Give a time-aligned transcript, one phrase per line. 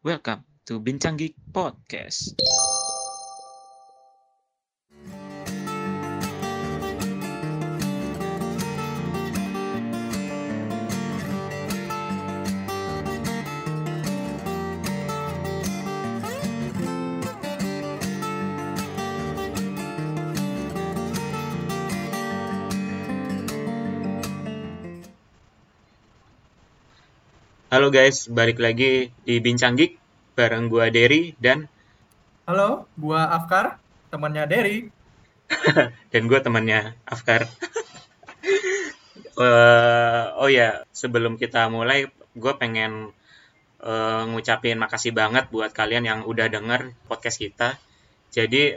[0.00, 2.32] Welcome to Bincang Geek Podcast.
[27.80, 29.96] Halo guys, balik lagi di Bincang Geek
[30.36, 31.64] bareng gua Derry dan
[32.44, 33.80] Halo, gua Afkar,
[34.12, 34.92] temannya Derry.
[36.12, 37.48] dan gua temannya Afkar.
[39.32, 43.16] Eh, oh ya, sebelum kita mulai, gue pengen
[43.80, 47.80] eh, ngucapin makasih banget buat kalian yang udah denger podcast kita.
[48.28, 48.76] Jadi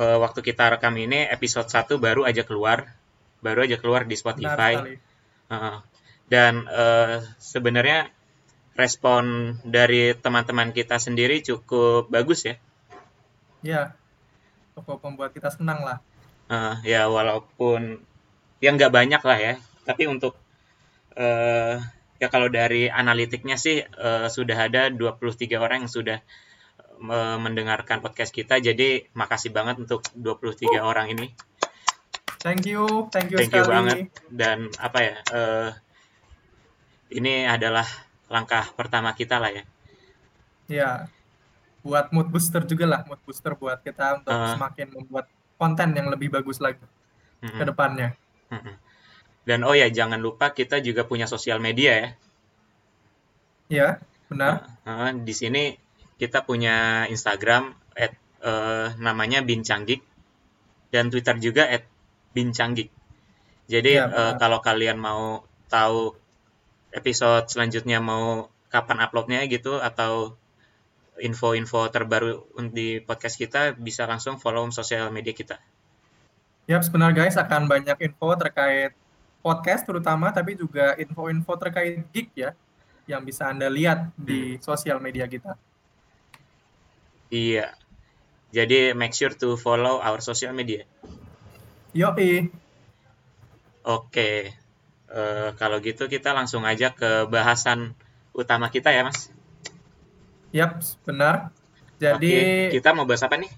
[0.00, 2.88] eh, waktu kita rekam ini episode 1 baru aja keluar,
[3.44, 4.96] baru aja keluar di Spotify.
[6.28, 8.12] Dan eh, sebenarnya
[8.78, 12.54] respon dari teman-teman kita sendiri cukup bagus ya.
[13.64, 13.82] Ya,
[14.78, 15.98] cukup membuat kita senang lah.
[16.48, 17.98] Eh, ya walaupun
[18.62, 20.38] ya nggak banyak lah ya, tapi untuk
[21.18, 21.80] eh,
[22.22, 26.20] ya kalau dari analitiknya sih eh, sudah ada 23 orang yang sudah
[27.38, 28.58] mendengarkan podcast kita.
[28.58, 31.30] Jadi makasih banget untuk 23 orang ini.
[32.42, 35.14] Thank you, thank you Thank you banget dan apa ya?
[35.30, 35.70] eh,
[37.12, 37.86] ini adalah
[38.28, 39.64] langkah pertama kita lah ya.
[40.68, 41.08] Ya,
[41.86, 44.48] buat mood booster juga lah, mood booster buat kita untuk Eh.
[44.52, 45.26] semakin membuat
[45.60, 46.86] konten yang lebih bagus lagi ke
[47.46, 47.68] Mm-mm.
[47.70, 48.08] depannya.
[48.52, 48.74] Mm-mm.
[49.48, 52.08] Dan oh ya jangan lupa kita juga punya sosial media ya.
[53.68, 54.64] Ya, benar.
[54.84, 55.76] Nah, di sini
[56.20, 57.62] kita punya Instagram
[57.94, 58.12] at,
[58.42, 60.00] eh, namanya Bincanggik
[60.92, 61.84] dan Twitter juga at
[62.34, 62.88] Bincanggik.
[63.68, 64.36] Jadi Ya, benar.
[64.40, 66.16] kalau kalian mau tahu
[66.98, 70.36] episode selanjutnya mau kapan uploadnya gitu atau
[71.18, 75.58] info-info terbaru di podcast kita bisa langsung follow sosial media kita.
[76.68, 78.92] Yap, sebenarnya guys akan banyak info terkait
[79.40, 82.52] podcast terutama, tapi juga info-info terkait gig ya,
[83.08, 84.62] yang bisa Anda lihat di Hmm.
[84.62, 85.56] sosial media kita.
[87.32, 87.72] Iya.
[88.52, 90.84] Jadi make sure to follow our social media.
[91.96, 92.48] Yoi,
[93.88, 94.52] Oke,
[95.08, 97.96] Eh, kalau gitu kita langsung aja ke bahasan
[98.36, 99.32] utama kita ya, Mas.
[100.52, 101.48] yap, benar.
[101.98, 102.32] Oke, Jadi,
[102.72, 103.50] kita mau bahas apa nih?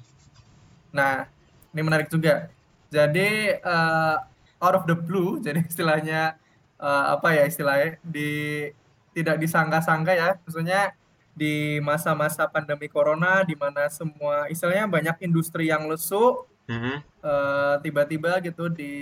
[0.91, 1.27] Nah,
[1.71, 2.51] ini menarik juga.
[2.91, 4.17] Jadi eh,
[4.59, 6.35] out of the blue, jadi istilahnya
[6.79, 8.67] eh, apa ya istilahnya di
[9.11, 10.95] tidak disangka-sangka ya, maksudnya
[11.35, 16.95] di masa-masa pandemi corona di mana semua istilahnya banyak industri yang lesu, Mhm.
[17.23, 18.95] eh, tiba-tiba gitu di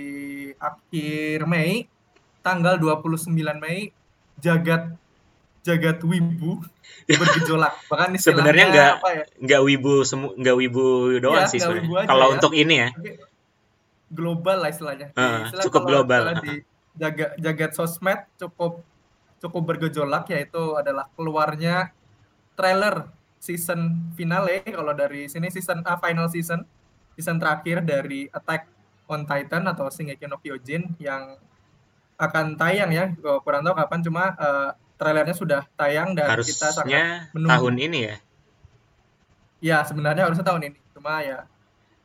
[0.57, 1.85] akhir Mei,
[2.41, 3.91] tanggal 29 Mei,
[4.39, 4.95] jagat
[5.59, 6.63] jagat wibu
[7.05, 7.75] bergejolak.
[7.91, 9.23] Bahkan Sebenarnya nggak ya?
[9.43, 10.85] nggak wibu semu nggak wibu
[11.19, 12.07] doang Iya, sih sebenarnya.
[12.07, 12.33] Kalau ya.
[12.39, 12.89] untuk ini ya,
[14.09, 15.07] global lah istilahnya.
[15.13, 16.21] Heeh, istilah cukup global.
[16.41, 16.53] di
[16.97, 18.83] jaga jagat sosmed cukup
[19.39, 21.95] cukup bergejolak yaitu adalah keluarnya
[22.59, 23.07] trailer
[23.39, 26.67] season finale kalau dari sini season A final season
[27.15, 28.67] season terakhir dari Attack
[29.07, 31.39] on Titan atau Shingeki no Kyojin yang
[32.19, 33.05] akan tayang ya
[33.41, 34.69] kurang tahu kapan cuma eh,
[34.99, 37.51] trailernya sudah tayang dan kita sangat harusnya menunggu.
[37.55, 38.15] tahun ini ya.
[39.59, 40.79] Ya, sebenarnya harusnya tahun ini.
[40.91, 41.47] Cuma ya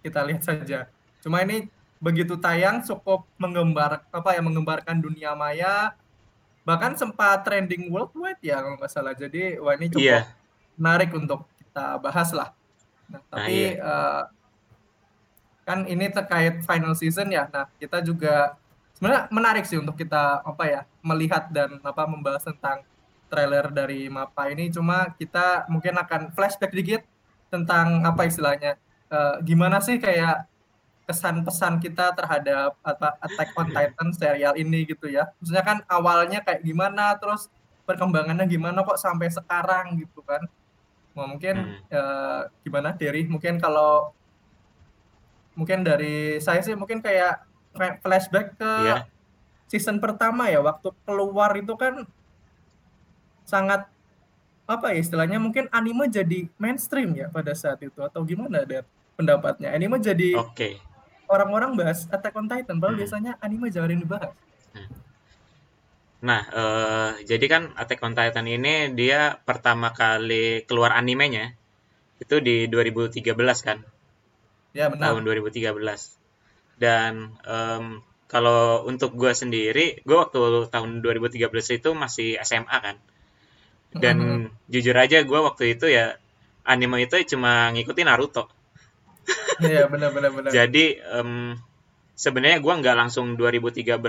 [0.07, 0.87] kita lihat saja.
[1.19, 1.67] Cuma ini
[1.99, 5.97] begitu tayang cukup menggembar apa ya menggembarkan dunia maya
[6.69, 9.15] bahkan sempat trending worldwide ya kalau nggak salah.
[9.19, 10.21] Jadi wah ini cukup Iya.
[10.79, 12.55] menarik untuk kita bahas lah.
[13.11, 14.23] Nah, tapi eh,
[15.65, 17.51] kan ini terkait final season ya.
[17.51, 18.55] Nah, kita juga
[18.94, 22.87] sebenarnya menarik sih untuk kita apa ya melihat dan apa membahas tentang
[23.28, 24.71] trailer dari Mapa ini.
[24.71, 27.03] Cuma kita mungkin akan flashback dikit
[27.50, 28.78] tentang apa istilahnya
[29.10, 30.47] eh, gimana sih kayak
[31.05, 35.28] kesan pesan kita terhadap apa Attack on Titan serial ini gitu ya.
[35.37, 37.53] Maksudnya kan awalnya kayak gimana terus
[37.84, 40.41] perkembangannya gimana kok sampai sekarang gitu kan.
[41.15, 41.79] Nah, mungkin Hmm.
[41.93, 43.29] eh, gimana Derry?
[43.29, 44.17] Mungkin kalau
[45.55, 49.05] mungkin dari saya sih mungkin kayak flashback ke Iya.
[49.67, 52.06] season pertama ya waktu keluar itu kan
[53.44, 53.87] sangat
[54.65, 59.69] apa ya istilahnya mungkin anime jadi mainstream ya pada saat itu atau gimana Der pendapatnya
[59.71, 60.81] anime jadi Oke.
[61.29, 63.03] orang-orang bahas Attack on Titan padahal Hmm.
[63.05, 64.32] biasanya anime jarang dibahas
[66.25, 71.53] Nah, eh, jadi kan Attack on Titan ini dia pertama kali keluar animenya
[72.17, 73.85] itu di 2013 kan,
[74.73, 76.17] ya benar tahun 2013.
[76.79, 82.97] Dan em, kalau untuk gue sendiri, gue waktu tahun 2013 itu masih SMA kan.
[83.94, 84.67] dan mm-hmm.
[84.67, 86.19] jujur aja gue waktu itu ya
[86.67, 88.50] anime itu cuma ngikutin Naruto
[89.62, 91.55] iya benar benar benar jadi um,
[92.19, 94.03] sebenarnya gue nggak langsung 2013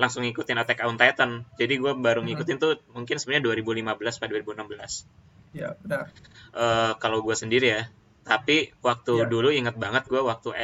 [0.00, 2.78] langsung ngikutin Attack on Titan jadi gue baru ngikutin mm-hmm.
[2.80, 6.14] tuh mungkin sebenarnya 2015 pada 2016 ya benar
[6.54, 7.82] uh, kalau gue sendiri ya
[8.22, 9.26] tapi waktu ya.
[9.26, 10.54] dulu inget banget gue waktu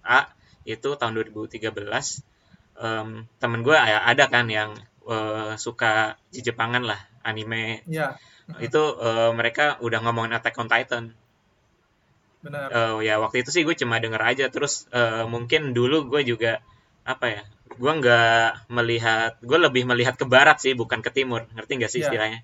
[0.00, 0.18] SMA
[0.64, 1.72] itu tahun 2013
[2.80, 3.08] um,
[3.40, 7.84] temen gue ya ada kan yang uh, suka Jepangan lah anime.
[7.84, 8.16] Ya.
[8.58, 11.14] itu uh, mereka udah ngomongin Attack on Titan.
[12.42, 12.68] Benar.
[12.72, 14.44] Uh, ya waktu itu sih gue cuma denger aja.
[14.50, 16.58] Terus uh, mungkin dulu gue juga
[17.06, 21.46] apa ya gue nggak melihat gue lebih melihat ke barat sih bukan ke timur.
[21.54, 22.04] Ngerti nggak sih ya.
[22.10, 22.40] istilahnya?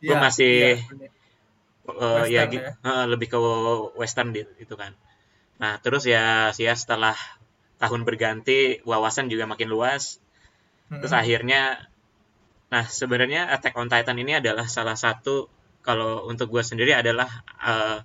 [0.00, 2.72] Ya, gue masih ya, uh, ya, ya.
[2.80, 3.38] Uh, lebih ke
[4.00, 4.96] western itu kan
[5.60, 7.14] nah terus ya ya setelah
[7.76, 10.18] tahun berganti wawasan juga makin luas
[10.88, 11.04] hmm.
[11.04, 11.90] terus akhirnya
[12.70, 15.50] Nah, sebenarnya Attack on Titan ini adalah salah satu
[15.82, 17.98] kalau untuk gue sendiri adalah uh,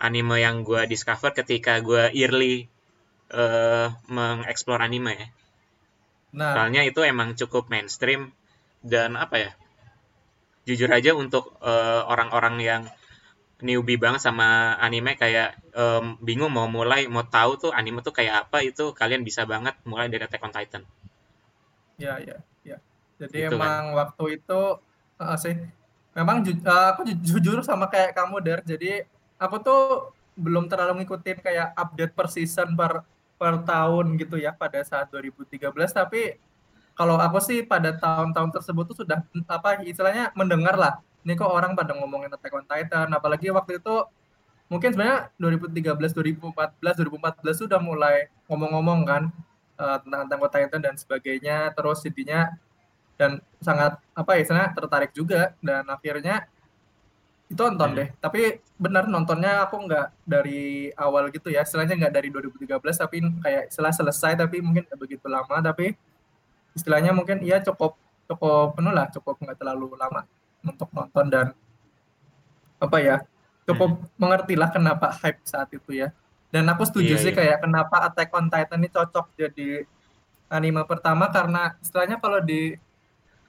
[0.00, 2.72] anime yang gue discover ketika gue early
[3.36, 5.28] uh, mengeksplor anime ya.
[6.40, 6.52] Nah.
[6.56, 8.32] Soalnya itu emang cukup mainstream
[8.80, 9.50] dan apa ya?
[10.64, 12.82] Jujur aja untuk uh, orang-orang yang
[13.60, 18.50] newbie banget sama anime kayak um, bingung mau mulai mau tahu tuh anime tuh kayak
[18.50, 20.82] apa itu kalian bisa banget mulai dari Attack on Titan.
[21.96, 22.82] Ya ya ya.
[23.22, 23.98] Jadi gitu emang kan?
[24.02, 24.60] waktu itu
[25.22, 25.54] uh, sih
[26.18, 28.60] memang ju uh, aku jujur sama kayak kamu der.
[28.66, 29.06] Jadi
[29.38, 29.82] aku tuh
[30.34, 33.06] belum terlalu ngikutin kayak update per season per
[33.38, 36.42] per tahun gitu ya pada saat 2013 tapi
[36.98, 41.78] kalau aku sih pada tahun-tahun tersebut tuh sudah apa istilahnya mendengar lah ini kok orang
[41.78, 44.06] pada ngomongin Attack on Titan apalagi waktu itu
[44.68, 49.22] mungkin sebenarnya 2013 2014 2014 sudah mulai ngomong-ngomong kan
[49.80, 51.72] uh, tentang on Titan dan sebagainya.
[51.72, 52.52] Terus intinya
[53.18, 55.56] dan sangat apa ya istilahnya tertarik juga.
[55.64, 56.44] Dan akhirnya
[57.48, 57.98] itu nonton hmm.
[57.98, 58.08] deh.
[58.20, 58.40] Tapi
[58.76, 61.64] benar nontonnya aku nggak dari awal gitu ya.
[61.64, 65.64] Istilahnya nggak dari 2013 tapi kayak istilah selesai tapi mungkin begitu lama.
[65.64, 65.96] Tapi
[66.76, 67.96] istilahnya mungkin iya cukup
[68.28, 70.28] cukup penuh lah cukup nggak terlalu lama
[70.60, 71.46] untuk nonton dan
[72.78, 73.16] apa ya
[73.68, 74.16] cukup hmm.
[74.16, 76.08] mengerti lah kenapa hype saat itu ya
[76.48, 77.36] dan aku setuju yeah, sih yeah.
[77.36, 79.84] kayak kenapa Attack on Titan ini cocok jadi
[80.48, 82.72] anime pertama karena istilahnya kalau di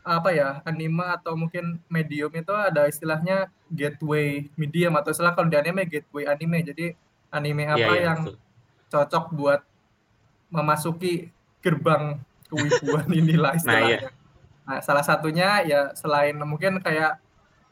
[0.04, 5.56] apa ya anime atau mungkin medium itu ada istilahnya gateway medium atau istilah kalau di
[5.56, 6.96] anime gateway anime jadi
[7.32, 8.38] anime iya, apa yeah, yeah, yang betul.
[8.92, 9.62] cocok buat
[10.50, 11.30] memasuki
[11.62, 12.20] gerbang
[12.50, 13.86] kewibuan inilah istilahnya.
[13.86, 14.12] Nah, yeah.
[14.66, 17.22] nah salah satunya ya selain mungkin kayak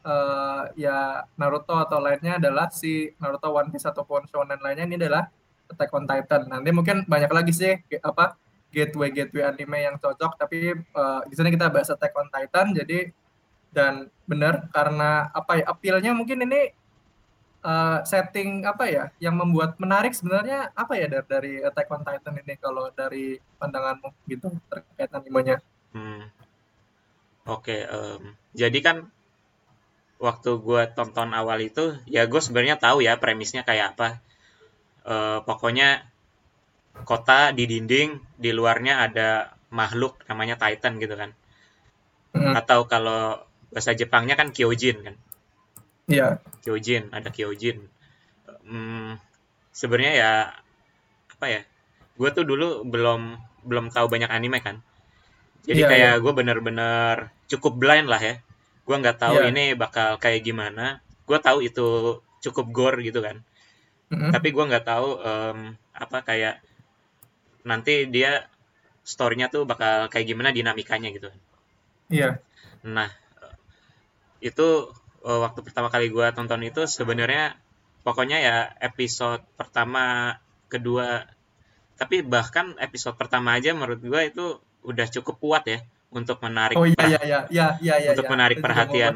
[0.04, 5.30] uh, ya Naruto atau lainnya adalah si Naruto One Piece ataupun shonen lainnya ini adalah
[5.68, 6.42] Attack on Titan.
[6.48, 8.38] Nanti mungkin banyak lagi sih apa
[8.72, 13.12] gateway gateway anime yang cocok tapi uh, di sini kita bahas Attack on Titan jadi
[13.72, 16.72] dan benar karena apa ya appealnya mungkin ini
[17.64, 22.34] uh, setting apa ya yang membuat menarik sebenarnya apa ya dari, dari Attack on Titan
[22.44, 25.56] ini kalau dari pandanganmu gitu terkait animenya
[25.96, 26.28] hmm.
[27.48, 28.96] oke okay, um, jadi kan
[30.18, 34.08] waktu gue tonton awal itu ya gue sebenarnya tahu ya premisnya kayak apa
[35.06, 36.02] uh, pokoknya
[37.06, 41.30] kota di dinding di luarnya ada makhluk namanya Titan gitu kan
[42.34, 42.54] hmm.
[42.58, 43.38] atau kalau
[43.70, 45.14] bahasa Jepangnya kan Kyojin kan
[46.10, 46.62] iya yeah.
[46.66, 47.86] Kyojin ada Kyojin
[48.66, 49.22] hmm,
[49.70, 50.32] sebenarnya ya
[51.38, 51.62] apa ya
[52.18, 54.82] gue tuh dulu belum belum tahu banyak anime kan
[55.62, 56.22] jadi yeah, kayak yeah.
[56.22, 57.14] gue bener-bener
[57.46, 58.42] cukup blind lah ya
[58.88, 59.50] gue nggak tahu yeah.
[59.52, 61.04] ini bakal kayak gimana.
[61.28, 63.44] Gue tahu itu cukup gore gitu kan.
[64.08, 64.30] Mm -hmm.
[64.32, 66.64] tapi gue nggak tahu um, apa kayak
[67.68, 68.48] nanti dia
[69.04, 71.28] storynya tuh bakal kayak gimana dinamikanya gitu.
[72.08, 72.40] Iya.
[72.88, 73.12] Nah
[74.40, 74.96] itu
[75.28, 77.60] uh, waktu pertama kali gue tonton itu sebenarnya
[78.06, 80.36] pokoknya ya episode pertama
[80.72, 81.28] kedua
[81.98, 84.46] tapi bahkan episode pertama aja menurut gue itu
[84.86, 85.78] udah cukup kuat ya
[86.08, 88.32] untuk menarik oh iya iya iya iya iya, iya untuk iya.
[88.32, 89.14] menarik perhatian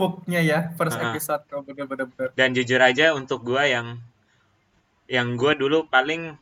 [0.00, 1.44] hooknya ya first uh, episode.
[1.52, 4.00] Oh, bener-bener dan jujur aja untuk gue yang
[5.12, 6.32] yang gue dulu paling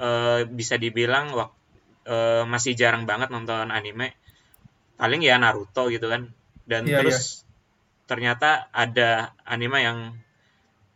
[0.00, 1.52] uh, bisa dibilang wak,
[2.08, 4.16] uh, masih jarang banget nonton anime.
[4.96, 6.32] Paling ya Naruto gitu kan.
[6.64, 8.08] Dan yeah, terus yeah.
[8.08, 9.98] ternyata ada anime yang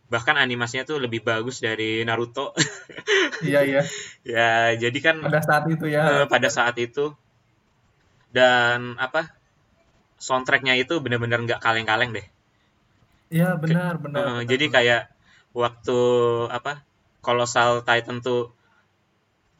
[0.07, 2.57] bahkan animasinya tuh lebih bagus dari Naruto.
[3.45, 3.81] Iya iya.
[4.27, 6.01] Ya jadi kan pada saat itu ya.
[6.03, 7.13] Uh, pada saat itu
[8.31, 9.31] dan apa
[10.17, 12.27] soundtracknya itu benar-benar nggak kaleng-kaleng deh
[13.31, 14.75] iya benar benar, uh, benar jadi benar.
[14.75, 15.01] kayak
[15.55, 15.99] waktu
[16.51, 16.85] apa
[17.21, 18.53] Colossal Titan tuh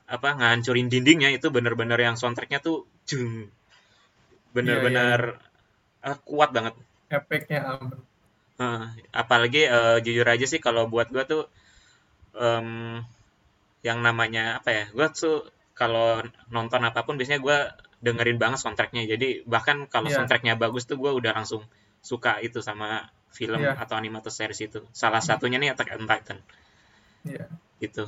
[0.08, 3.52] apa ngancurin dindingnya itu bener-bener yang soundtracknya tuh jung
[4.56, 6.16] bener-bener yeah, yeah.
[6.16, 6.74] uh, kuat banget
[7.12, 7.92] efeknya
[8.60, 11.44] uh, apalagi uh, jujur aja sih kalau buat gue tuh
[12.40, 13.04] um,
[13.84, 15.44] yang namanya apa ya gue tuh
[15.78, 17.58] kalau nonton apa pun biasanya gue
[17.98, 20.22] dengerin banget soundtracknya jadi bahkan kalau yeah.
[20.22, 21.66] soundtracknya bagus tuh gue udah langsung
[22.02, 23.76] suka itu sama film yeah.
[23.78, 26.38] atau animated series itu salah satunya nih Attack on Titan
[27.26, 27.50] yeah.
[27.82, 28.06] gitu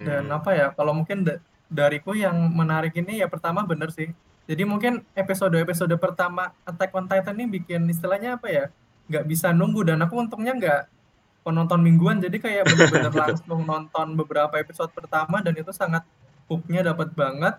[0.00, 0.36] dan hmm.
[0.40, 1.36] apa ya kalau mungkin da
[1.72, 4.12] dariku yang menarik ini ya pertama bener sih
[4.44, 8.64] jadi mungkin episode-episode pertama Attack on Titan ini bikin istilahnya apa ya
[9.08, 10.82] nggak bisa nunggu dan aku untungnya nggak
[11.42, 16.06] penonton mingguan jadi kayak bener-bener langsung nonton beberapa episode pertama dan itu sangat
[16.46, 17.54] hooknya dapat banget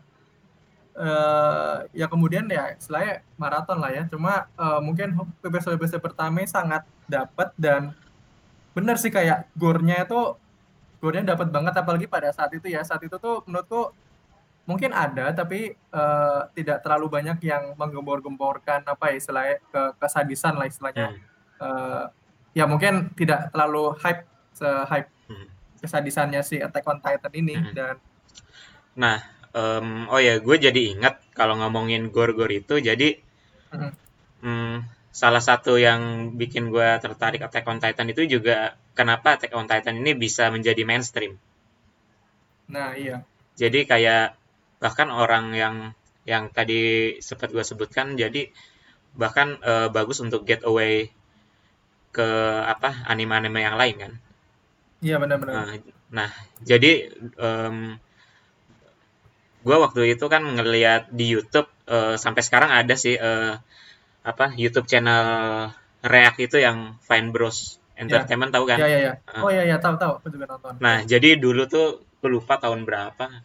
[0.98, 7.52] uh, ya kemudian ya istilahnya maraton lah ya cuma uh, mungkin episode-episode pertama sangat dapat
[7.60, 7.94] dan
[8.74, 10.38] bener sih kayak gornya itu
[11.04, 13.94] gornya dapat banget apalagi pada saat itu ya saat itu tuh menurutku
[14.64, 20.66] mungkin ada tapi uh, tidak terlalu banyak yang menggembor-gemborkan apa ya istilahnya ke kesadisan lah
[20.72, 21.22] istilahnya hmm.
[21.60, 22.04] uh,
[22.56, 24.24] ya mungkin tidak terlalu hype
[24.56, 25.48] se hype hmm.
[25.84, 27.76] kesadisannya si Attack on Titan ini hmm.
[27.76, 27.96] dan
[28.94, 33.22] Nah, um, oh ya, gue jadi ingat kalau ngomongin gor-gor itu, jadi
[33.74, 33.92] mm-hmm.
[34.46, 34.76] um,
[35.14, 40.02] salah satu yang bikin gue tertarik Attack on Titan itu juga kenapa Attack on Titan
[40.02, 41.38] ini bisa menjadi mainstream.
[42.70, 43.22] Nah, iya.
[43.54, 44.34] Jadi kayak
[44.82, 45.76] bahkan orang yang
[46.26, 48.50] yang tadi sempat gue sebutkan, jadi
[49.14, 51.14] bahkan uh, bagus untuk get away
[52.14, 52.28] ke
[52.66, 54.14] apa anime-anime yang lain kan.
[55.04, 55.54] Iya benar-benar.
[55.54, 55.66] Nah,
[56.10, 56.32] nah,
[56.64, 58.00] jadi um,
[59.63, 63.55] gue waktu itu kan ngeliat di YouTube uh, sampai sekarang ada sih uh,
[64.24, 65.24] apa YouTube channel
[66.03, 68.55] React itu yang Fine Bros Entertainment ya.
[68.60, 68.77] tahu kan?
[68.84, 69.13] Iya iya iya.
[69.39, 70.75] Oh iya iya tahu tahu, aku juga nonton.
[70.82, 73.43] Nah, jadi dulu tuh gue lupa tahun berapa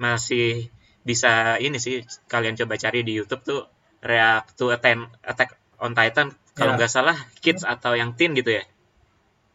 [0.00, 0.72] masih
[1.02, 3.60] bisa ini sih kalian coba cari di YouTube tuh
[4.00, 5.50] React to Attack, Attack
[5.82, 6.76] on Titan kalau ya.
[6.78, 8.64] nggak salah kids atau yang teen gitu ya.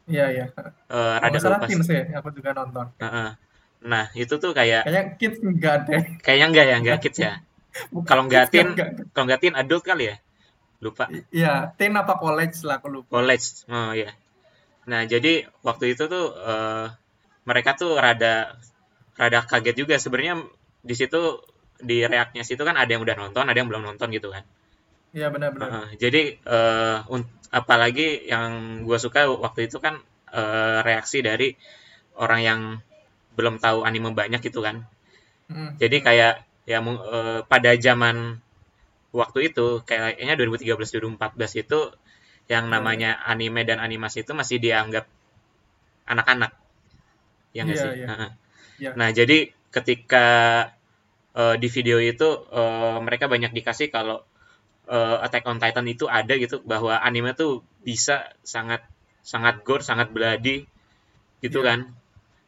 [0.04, 0.46] Iya iya.
[0.92, 2.92] Uh, rada lupa sih, aku juga nonton.
[3.00, 3.30] Uh -uh.
[3.84, 6.04] Nah, itu tuh kayak Kayaknya kids enggak deh.
[6.24, 7.34] Kayaknya enggak ya, enggak kids ya.
[8.10, 8.68] kalau enggak teen,
[9.12, 10.16] kalau enggak teen adult kali ya?
[10.80, 11.08] Lupa.
[11.32, 13.20] Iya, teen apa college lah aku lupa.
[13.20, 13.68] College.
[13.68, 14.16] Oh iya.
[14.88, 16.92] Nah, jadi waktu itu tuh uh,
[17.48, 18.56] mereka tuh rada
[19.16, 20.44] rada kaget juga sebenarnya
[20.84, 21.40] di situ
[21.84, 24.44] di reaknya situ kan ada yang udah nonton, ada yang belum nonton gitu kan.
[25.14, 25.68] Iya benar-benar.
[25.70, 27.06] Uh, jadi uh,
[27.54, 30.02] apalagi yang gue suka waktu itu kan
[30.34, 31.54] uh, reaksi dari
[32.18, 32.62] orang yang
[33.34, 34.86] belum tahu anime banyak gitu kan
[35.50, 35.78] hmm.
[35.82, 38.40] jadi kayak ya uh, pada zaman
[39.14, 40.74] waktu itu kayaknya 2013
[41.20, 41.80] 2014 itu
[42.48, 42.74] yang hmm.
[42.74, 45.08] namanya anime dan animasi itu masih dianggap
[46.08, 46.52] anak-anak
[47.56, 48.08] yang yeah, sih yeah.
[48.10, 48.30] Nah,
[48.82, 48.94] yeah.
[48.98, 50.28] nah jadi ketika
[51.38, 54.26] uh, di video itu uh, mereka banyak dikasih kalau
[54.90, 58.84] uh, Attack on Titan itu ada gitu bahwa anime tuh bisa sangat
[59.24, 60.68] sangat gore sangat bloody
[61.40, 61.68] gitu yeah.
[61.70, 61.80] kan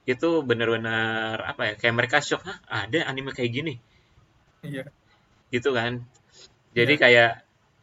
[0.05, 3.73] itu benar-benar apa ya kayak mereka shock Hah, ada anime kayak gini
[4.61, 4.85] iya
[5.49, 6.05] gitu kan
[6.77, 7.01] jadi yeah.
[7.01, 7.31] kayak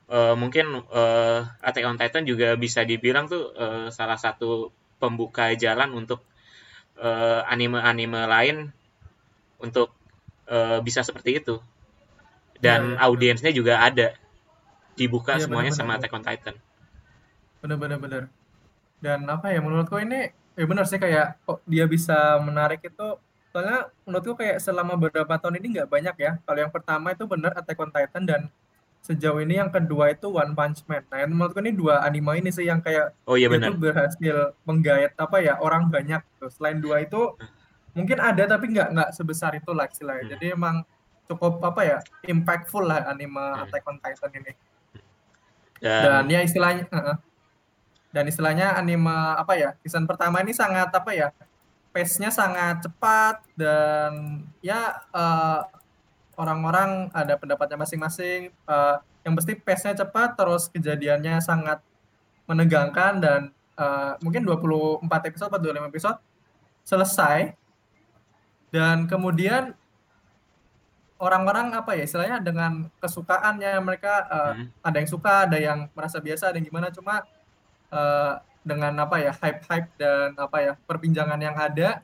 [0.07, 4.71] uh, mungkin uh, Attack on Titan juga bisa dibilang tuh uh, salah satu
[5.03, 6.23] pembuka jalan untuk
[7.51, 8.57] anime-anime uh, lain
[9.59, 9.91] untuk
[10.47, 11.59] uh, bisa seperti itu
[12.63, 13.07] dan yeah, yeah.
[13.11, 14.15] audiensnya juga ada
[14.95, 15.91] dibuka yeah, semuanya bener -bener.
[15.91, 16.57] sama Attack on Titan
[17.63, 18.31] bener-bener
[19.03, 23.09] dan apa ya menurutku ini ya benar sih kayak kok dia bisa menarik itu.
[23.53, 26.33] Soalnya menurutku kayak selama beberapa tahun ini nggak banyak ya.
[26.41, 28.41] Kalau yang pertama itu benar Attack on Titan dan
[29.03, 31.05] sejauh ini yang kedua itu One Punch Man.
[31.13, 35.13] Nah yang menurutku ini dua anime ini sih yang kayak oh, iya itu berhasil menggayat
[35.21, 37.35] apa ya orang banyak tuh selain dua itu
[37.93, 40.25] mungkin ada tapi nggak nggak sebesar itu lah istilahnya.
[40.25, 40.33] Hmm.
[40.39, 40.77] jadi emang
[41.29, 43.63] cukup apa ya impactful lah anime hmm.
[43.69, 44.53] Attack on Titan ini.
[45.83, 47.17] Dan, dan ya istilahnya uh -uh
[48.13, 51.29] dan istilahnya anime apa ya season pertama ini sangat apa ya
[51.93, 55.65] pace-nya sangat cepat dan ya uh,
[56.37, 61.81] orang-orang ada pendapatnya masing-masing uh, yang pasti pace-nya cepat terus kejadiannya sangat
[62.49, 63.41] menegangkan dan
[63.77, 66.19] uh, mungkin 24 episode atau 25 episode
[66.83, 67.55] selesai
[68.73, 69.77] dan kemudian
[71.23, 74.67] orang-orang apa ya istilahnya dengan kesukaannya mereka uh, hmm.
[74.83, 77.23] ada yang suka ada yang merasa biasa ada yang gimana cuma
[77.93, 82.01] uh, dengan apa ya hype-hype dan apa ya perbincangan yang ada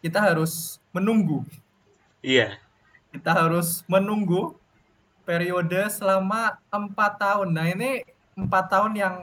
[0.00, 1.44] kita harus menunggu.
[2.24, 2.56] Iya.
[3.12, 4.56] Kita harus menunggu
[5.28, 7.52] periode selama empat tahun.
[7.52, 9.14] Nah ini empat tahun yang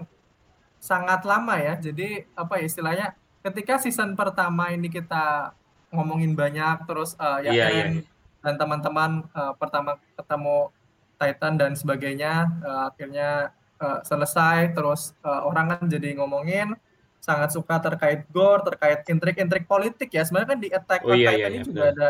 [0.77, 1.73] sangat lama ya.
[1.81, 3.07] Jadi apa ya istilahnya
[3.41, 5.55] ketika season pertama ini kita
[5.89, 8.05] ngomongin banyak terus uh, ya yeah, yeah, yeah.
[8.43, 10.69] dan teman-teman uh, pertama ketemu
[11.17, 16.75] Titan dan sebagainya uh, akhirnya uh, selesai terus uh, orang kan jadi ngomongin
[17.17, 20.23] sangat suka terkait gore terkait intrik-intrik politik ya.
[20.23, 22.09] Sebenarnya kan di Attack oh, iya, iya, ini iya, juga ada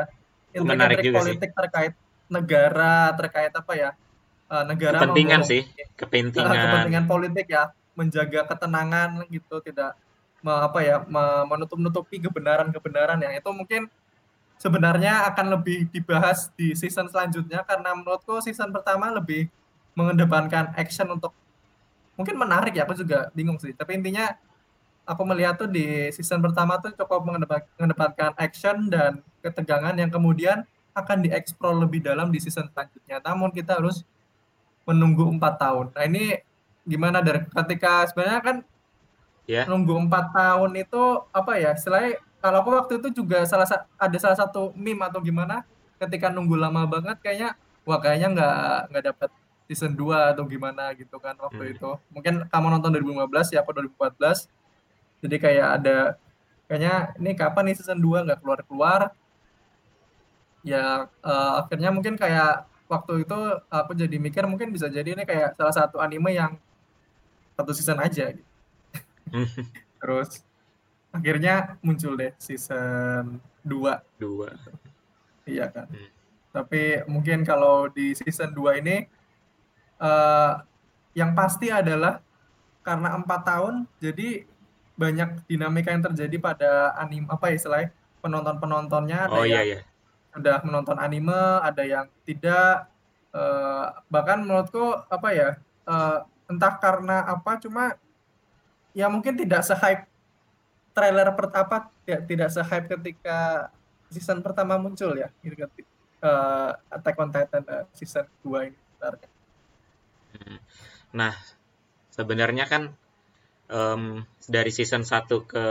[0.54, 1.58] intrik-intrik politik sih.
[1.58, 1.94] terkait
[2.28, 3.90] negara terkait apa ya
[4.52, 5.64] uh, negara kepentingan sih
[5.96, 7.06] kepentingan uh, kepentingan.
[7.08, 9.98] politik ya menjaga ketenangan gitu tidak
[10.44, 11.02] me, apa ya
[11.50, 13.90] menutup-nutupi kebenaran-kebenaran yang itu mungkin
[14.62, 19.50] sebenarnya akan lebih dibahas di season selanjutnya karena menurutku season pertama lebih
[19.98, 21.34] mengedepankan action untuk
[22.18, 23.72] mungkin menarik ya aku juga bingung sih.
[23.72, 24.34] Tapi intinya
[25.08, 27.24] aku melihat tuh di season pertama tuh cukup
[27.78, 30.66] mengedepankan action dan ketegangan yang kemudian
[30.98, 33.22] akan dieksplor lebih dalam di season selanjutnya.
[33.22, 34.04] Namun kita harus
[34.84, 35.94] menunggu empat tahun.
[35.94, 36.42] Nah ini
[36.88, 38.58] gimana dari ketika sebenarnya kan
[39.48, 39.68] yeah.
[39.68, 41.04] nunggu empat tahun itu
[41.36, 43.68] apa ya selain kalau aku waktu itu juga salah
[44.00, 45.68] ada salah satu meme atau gimana
[46.00, 49.30] ketika nunggu lama banget kayaknya wah kayaknya nggak nggak dapat
[49.68, 51.74] season 2 atau gimana gitu kan waktu hmm.
[51.78, 54.48] itu mungkin kamu nonton 2015 ya aku 2014
[55.22, 55.98] jadi kayak ada
[56.72, 59.02] kayaknya ini kapan nih season 2 nggak keluar keluar
[60.64, 65.60] ya uh, akhirnya mungkin kayak waktu itu aku jadi mikir mungkin bisa jadi ini kayak
[65.60, 66.56] salah satu anime yang
[67.60, 68.52] satu season aja gitu.
[70.00, 70.46] Terus
[71.12, 74.22] akhirnya muncul deh season 2.
[74.24, 75.52] 2.
[75.52, 75.88] Iya kan.
[75.92, 76.10] Hmm.
[76.56, 79.08] Tapi mungkin kalau di season 2 ini
[80.02, 80.62] uh,
[81.18, 82.22] yang pasti adalah
[82.86, 84.48] karena empat tahun jadi
[84.98, 87.90] banyak dinamika yang terjadi pada anim apa ya istilahnya
[88.22, 89.80] penonton-penontonnya ada oh, iya, yang iya.
[90.34, 92.90] sudah menonton anime, ada yang tidak
[93.32, 95.50] uh, bahkan menurutku apa ya
[95.86, 97.94] uh, entah karena apa cuma
[98.98, 100.10] ya mungkin tidak se-hype
[100.98, 103.70] trailer pertama ya, tidak se-hype ketika
[104.10, 105.86] season pertama muncul ya gitu
[106.26, 109.30] uh, Attack on Titan uh, season 2 ini sebenarnya.
[111.14, 111.34] Nah,
[112.14, 112.94] sebenarnya kan
[113.72, 115.66] um, dari season 1 ke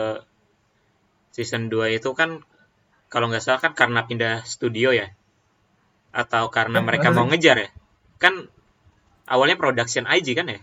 [1.33, 2.41] season 2 itu kan
[3.13, 5.13] kalau nggak salah kan karena pindah studio ya
[6.17, 7.69] atau karena mereka mau ngejar ya
[8.17, 8.49] kan
[9.29, 10.61] awalnya production IG kan ya?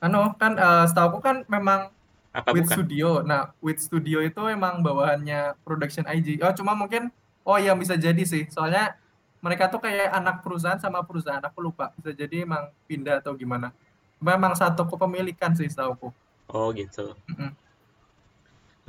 [0.00, 1.92] Ano kan uh, setahu aku kan memang
[2.30, 2.76] apa with bukan?
[2.78, 3.08] studio.
[3.26, 6.40] Nah, with studio itu emang bawahannya production IG.
[6.40, 7.10] Oh, cuma mungkin
[7.44, 8.48] oh iya bisa jadi sih.
[8.48, 8.96] Soalnya
[9.40, 11.40] mereka tuh kayak anak perusahaan sama perusahaan.
[11.40, 11.92] Aku lupa.
[11.96, 13.72] Bisa jadi emang pindah atau gimana.
[14.20, 16.08] Memang satu kepemilikan sih setahu aku.
[16.52, 17.16] Oh, gitu.
[17.28, 17.50] Mm -hmm.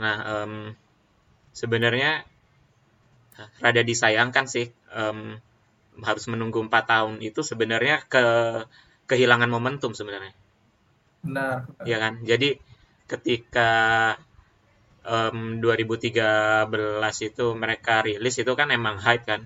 [0.01, 0.53] Nah, um,
[1.55, 2.27] sebenarnya
[3.63, 5.39] rada disayangkan sih um,
[6.03, 8.25] harus menunggu empat tahun itu sebenarnya ke
[9.07, 10.33] kehilangan momentum sebenarnya.
[11.27, 12.13] Nah, Iya kan?
[12.25, 12.57] Jadi
[13.05, 13.71] ketika
[15.05, 16.07] um, 2013
[17.27, 19.45] itu mereka rilis itu kan emang hype kan?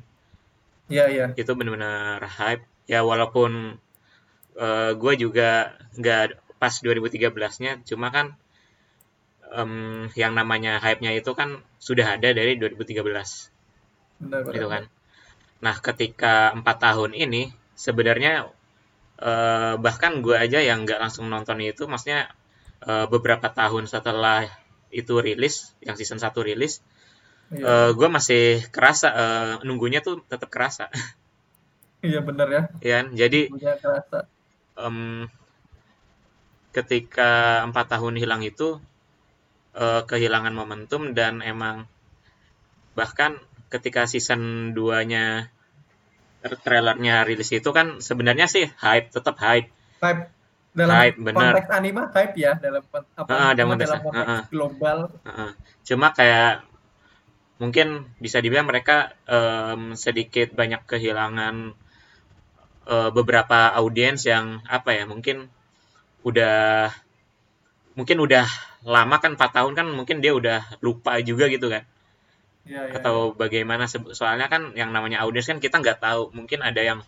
[0.90, 1.26] Iya iya.
[1.34, 2.66] Itu benar-benar hype.
[2.86, 3.82] Ya walaupun
[4.58, 8.38] uh, gue juga nggak pas 2013-nya, cuma kan
[9.52, 13.02] um, yang namanya hype-nya itu kan sudah ada dari 2013.
[14.22, 14.56] Benar, benar.
[14.56, 14.84] Itu kan.
[15.64, 18.52] Nah, ketika empat tahun ini sebenarnya
[19.20, 22.32] eh, bahkan gue aja yang nggak langsung nonton itu, maksudnya
[22.84, 24.48] eh, beberapa tahun setelah
[24.92, 26.80] itu rilis, yang season 1 rilis,
[27.54, 27.66] iya.
[27.66, 30.90] eh, gue masih kerasa eh, nunggunya tuh tetap kerasa.
[32.06, 32.64] Iya bener ya.
[32.86, 33.50] Iya, jadi
[34.78, 35.26] um,
[36.70, 38.78] ketika empat tahun hilang itu
[39.74, 41.90] uh, kehilangan momentum dan emang
[42.94, 43.42] bahkan
[43.74, 45.50] ketika season 2-nya
[46.46, 49.74] trailernya rilis itu kan sebenarnya sih hype, tetap hype.
[49.98, 50.30] Hype
[50.76, 51.52] dalam hype, bener.
[51.56, 54.98] konteks anime hype ya dalam apa uh, dalam, dalam konteks uh, uh, global.
[55.24, 55.52] Uh, uh.
[55.88, 56.68] Cuma kayak
[57.56, 61.72] mungkin bisa dibilang mereka um, sedikit banyak kehilangan
[62.88, 65.48] uh, beberapa audiens yang apa ya mungkin
[66.28, 66.92] udah
[67.96, 68.46] mungkin udah
[68.84, 71.88] lama kan 4 tahun kan mungkin dia udah lupa juga gitu kan.
[72.66, 73.46] Ya, ya, atau ya.
[73.46, 77.00] bagaimana soalnya kan yang namanya audiens kan kita nggak tahu mungkin ada yang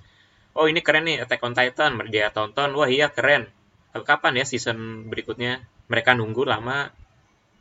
[0.53, 1.97] oh ini keren nih Attack on Titan.
[2.07, 3.51] Dia tonton wah iya keren.
[3.93, 5.65] Kapan ya season berikutnya?
[5.89, 6.93] Mereka nunggu lama.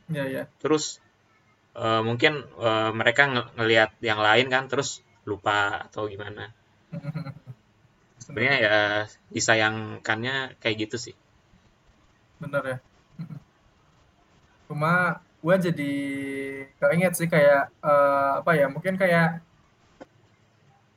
[0.07, 0.43] Ya, ya.
[0.63, 1.03] terus
[1.77, 6.49] uh, mungkin uh, mereka ng ngelihat yang lain kan terus lupa atau gimana.
[8.23, 8.77] Sebenarnya ya
[9.31, 11.15] disayangkannya kayak gitu sih.
[12.41, 12.77] Bener ya.
[14.67, 15.93] Cuma gue jadi
[16.81, 19.39] keinget sih kayak uh, apa ya mungkin kayak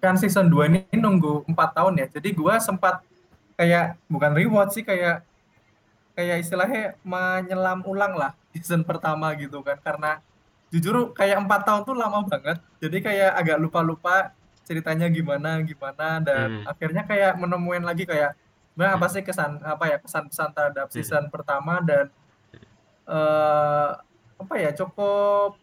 [0.01, 2.07] kan season 2 ini nunggu empat tahun ya.
[2.09, 3.05] Jadi gue sempat
[3.55, 5.23] kayak bukan reward sih kayak
[6.17, 9.79] kayak istilahnya menyelam ulang lah season pertama gitu kan.
[9.79, 10.19] Karena
[10.71, 14.31] jujur kayak empat tahun tuh lama banget jadi kayak agak lupa-lupa
[14.63, 16.71] ceritanya gimana gimana dan Hmm.
[16.71, 18.39] akhirnya kayak menemuin lagi kayak
[18.71, 19.15] sebenarnya apa Hmm.
[19.19, 20.95] sih kesan apa ya kesan-pesan terhadap Hmm.
[20.95, 22.07] season pertama dan
[23.11, 23.91] eh
[24.39, 25.59] apa ya cukup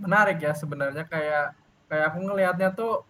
[0.00, 1.52] menarik ya sebenarnya kayak
[1.86, 3.04] kayak aku ngelihatnya tuh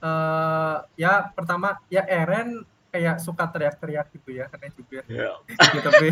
[0.00, 6.08] eh ya pertama ya Eren kayak suka teriak-teriak gitu ya aneh juga Ya, gitu tapi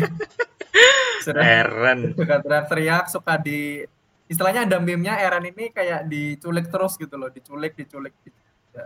[1.25, 1.99] sudah Eren.
[2.15, 3.83] suka teriak-teriak suka di
[4.25, 8.39] istilahnya ada meme-nya Eren ini kayak diculik terus gitu loh diculik diculik gitu.
[8.71, 8.85] Ya,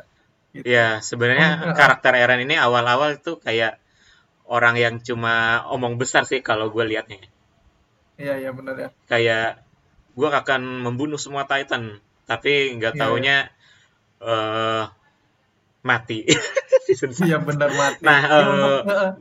[0.52, 0.64] gitu.
[0.66, 1.76] Ya, sebenarnya Heeh.
[1.78, 3.78] karakter Eren ini awal-awal tuh kayak
[4.50, 7.24] orang yang cuma omong besar sih kalau gue liatnya.
[8.14, 9.64] iya iya benar ya Kayak
[10.14, 11.98] gue akan membunuh semua Titan,
[12.30, 13.52] tapi nggak Iya, taunya mati
[14.30, 15.03] season
[15.84, 16.26] satu.
[17.28, 19.12] iya benar mati Nah, eh, heeh.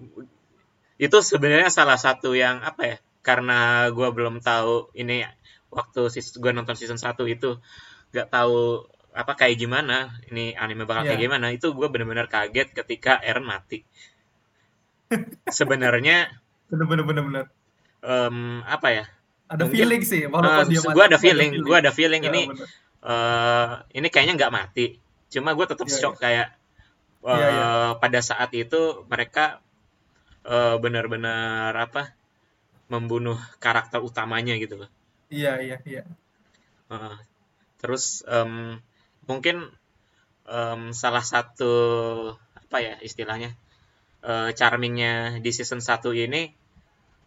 [0.99, 2.97] itu sebenarnya salah satu yang apa ya?
[3.23, 5.23] Karena gue belum tahu ini
[5.71, 6.07] waktu
[6.39, 7.59] gue nonton season 1 itu
[8.13, 11.27] nggak tahu apa kayak gimana ini anime bakal kayak Iya.
[11.29, 13.85] gimana itu gue bener-bener kaget ketika Eren mati
[15.49, 16.33] sebenarnya
[16.73, 17.45] benar benar benar benar
[18.01, 19.05] em, apa ya
[19.53, 22.43] ada Mungkin, feeling sih walaupun dia mati gue ada feeling gue ada feeling Iya, ini
[23.03, 24.87] eh ini kayaknya nggak mati
[25.33, 26.49] cuma gue tetap Iya, shock kayak
[27.25, 27.67] eh, Iya, iya.
[27.97, 29.59] pada saat itu mereka
[30.45, 32.13] eh, benar-benar apa
[32.93, 34.91] membunuh karakter utamanya gitu loh
[35.33, 36.05] iya iya iya
[36.93, 37.17] Heeh.
[37.81, 38.77] terus em,
[39.25, 39.73] mungkin
[40.45, 41.73] em, salah satu
[42.53, 43.57] apa ya istilahnya
[44.21, 46.53] eh, charmingnya di season 1 ini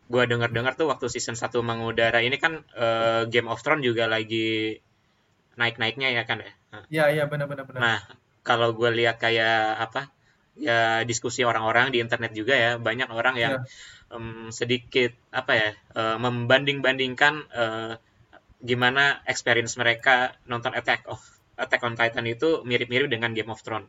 [0.06, 4.78] gue dengar-dengar tuh waktu season 1 mengudara ini kan eh, Game of Thrones juga lagi
[5.58, 6.52] naik-naiknya ya kan ya
[6.90, 8.00] iya iya benar benar benar Nah,
[8.46, 10.12] kalau gue lihat kayak apa
[10.56, 14.16] ya diskusi orang-orang di internet juga ya banyak orang yang Iya.
[14.16, 17.94] em, sedikit apa ya eh, membanding-bandingkan eh,
[18.64, 21.20] gimana experience mereka nonton Attack of
[21.56, 23.88] Attack on Titan itu mirip-mirip dengan Game of Thrones.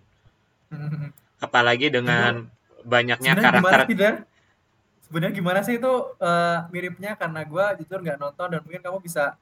[1.46, 2.46] Apalagi dengan
[2.82, 4.14] banyaknya sebenarnya gimana karakter sih Dan?
[5.06, 9.38] Sebenarnya gimana sih itu eh, miripnya karena gue jujur nggak nonton dan mungkin kamu bisa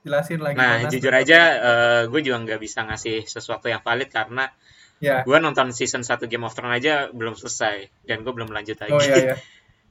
[0.00, 0.56] jelasin lagi.
[0.56, 1.40] Nah, gimana jujur aja
[2.08, 4.48] gue juga nggak bisa ngasih sesuatu yang valid karena
[5.00, 5.24] Ya.
[5.24, 8.92] gue nonton season 1 Game of Thrones aja belum selesai dan gue belum lanjut lagi.
[8.92, 9.36] Oh iya iya.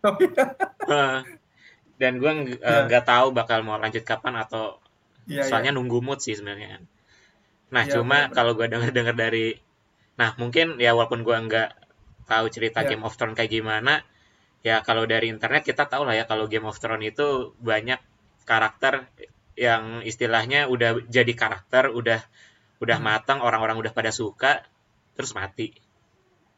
[0.05, 0.43] Oh, iya.
[0.85, 1.19] Heeh.
[1.99, 2.87] dan gue Iya.
[2.87, 4.79] nggak tahu bakal mau lanjut kapan atau
[5.27, 5.49] Iya iya.
[5.49, 6.79] soalnya nunggu mood sih sebenarnya
[7.69, 9.57] nah Iya, cuma kalau gue denger dengar dari
[10.15, 11.69] nah mungkin ya walaupun gue nggak
[12.23, 12.95] tahu cerita Iya.
[12.95, 14.05] Game of Thrones kayak gimana
[14.63, 17.99] ya kalau dari internet kita tahu lah ya kalau Game of Thrones itu banyak
[18.47, 19.09] karakter
[19.59, 22.23] yang istilahnya udah jadi karakter udah
[22.79, 23.05] udah Hmm.
[23.11, 24.63] matang orang-orang udah pada suka
[25.13, 25.75] terus mati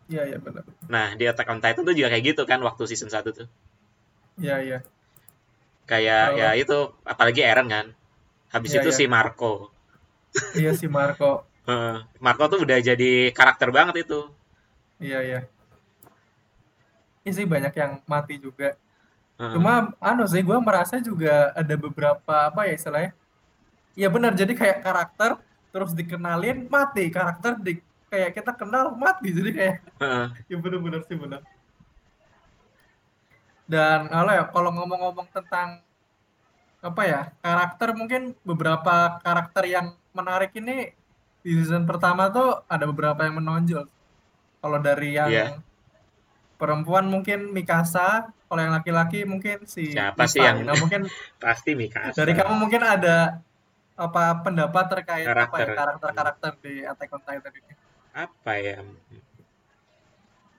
[0.05, 0.61] Iya iya benar.
[0.85, 3.49] nah di Attack on Titan tuh juga kayak gitu kan waktu season 1 tuh
[4.37, 4.77] Iya iya.
[5.89, 6.37] kayak Oh.
[6.37, 7.85] ya itu apalagi Eren kan
[8.53, 8.97] habis Iya, itu iya.
[9.01, 9.53] si Marco
[10.53, 11.43] Iya si Marco.
[12.23, 14.29] Marco tuh udah jadi karakter banget itu
[15.01, 15.39] Iya iya.
[17.21, 18.77] Ini sih banyak yang mati juga.
[19.49, 23.11] Cuma anu sih gue merasa juga ada beberapa apa ya istilahnya.
[23.97, 25.41] Iya benar jadi kayak karakter
[25.73, 29.75] terus dikenalin mati karakter di kayak kita kenal mati jadi kayak
[30.51, 31.41] ya benar-benar sih benar.
[33.65, 35.79] Dan kalau ya kalau ngomong-ngomong tentang
[36.81, 40.91] apa ya karakter mungkin beberapa karakter yang menarik ini
[41.41, 43.85] di season pertama tuh ada beberapa yang menonjol.
[44.61, 45.47] Kalau dari yang Iya.
[46.61, 51.07] perempuan mungkin Mikasa, kalau yang laki-laki mungkin si Siapa sih yang- Nah, mungkin
[51.39, 53.39] pasti Mikasa dari kamu mungkin ada
[53.95, 55.63] apa pendapat terkait apa Karakter.
[55.63, 57.73] ya karakter-karakter di Attack on Titan ini?
[58.11, 58.83] apa ya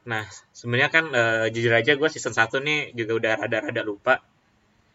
[0.03, 4.19] nah sebenarnya kan eh, jujur aja gue season 1 nih juga udah rada-rada lupa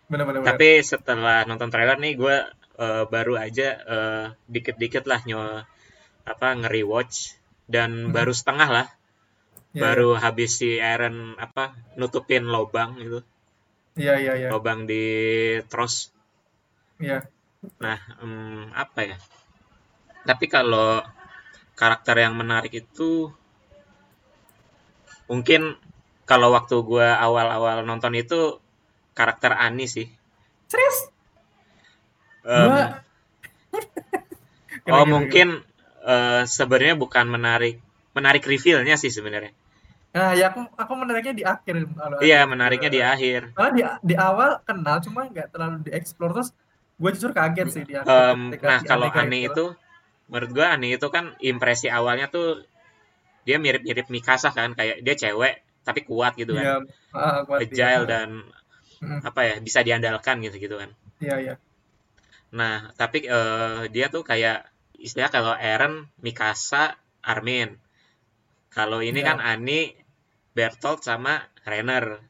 [0.07, 0.43] Benar-benar.
[0.43, 2.35] tapi setelah nonton trailer nih gue
[2.77, 5.63] eh, baru aja eh, dikit-dikit lah nyo
[6.25, 8.11] apa nge-rewatch dan Hmm.
[8.11, 8.87] baru setengah lah
[9.75, 13.19] Iya, baru habis si Eren apa nutupin lobang gitu
[13.97, 14.47] Iya iya iya.
[14.53, 15.03] lobang di
[15.67, 16.17] Tross
[16.97, 17.29] Iya.
[17.77, 19.17] Nah, em, apa ya?
[20.25, 21.01] Tapi kalau
[21.77, 23.29] karakter yang menarik itu
[25.29, 25.77] mungkin
[26.25, 28.57] kalau waktu gua awal-awal nonton itu
[29.13, 30.09] karakter Ani sih.
[30.67, 31.13] Serius?
[32.43, 32.97] Gua
[34.89, 35.61] oh mungkin
[36.01, 37.77] eh, sebenarnya bukan menarik,
[38.17, 39.53] menarik reveal-nya sih sebenarnya.
[40.17, 41.75] Nah, ya aku aku menariknya di akhir
[42.25, 43.41] Iya, menariknya di akhir.
[43.53, 43.81] Karena di
[44.13, 46.49] di awal kenal cuma nggak terlalu dieksplor terus
[46.97, 49.65] gue jujur kaget sih di akhir ketika nah, si kalau Ani itu
[50.25, 52.65] menurut gua Ani itu kan impresi awalnya tuh
[53.45, 56.65] dia mirip-mirip Mikasa kan, kayak dia cewek tapi kuat gitu kan.
[56.65, 56.75] Iya,
[57.15, 57.69] ah, kuat dia.
[57.71, 58.29] agile dan
[58.97, 60.89] Mm, apa ya bisa diandalkan gitu gitu kan
[61.21, 61.55] Iya iya.
[62.49, 64.65] nah tapi eh, dia tuh kayak
[64.97, 67.77] istilah kalau Eren Mikasa Armin
[68.73, 69.27] kalau ini Iya.
[69.33, 69.93] kan Ani
[70.55, 72.21] Bertolt sama Renner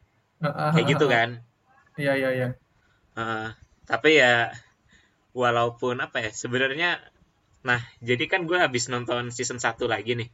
[0.44, 1.16] Heeh, kayak gitu heeh.
[1.16, 1.30] kan
[1.98, 2.50] Iya iya iya.
[3.18, 3.48] Eh,
[3.90, 4.54] tapi ya
[5.34, 7.02] walaupun apa ya sebenarnya
[7.66, 10.30] nah jadi kan gue habis nonton season 1 lagi nih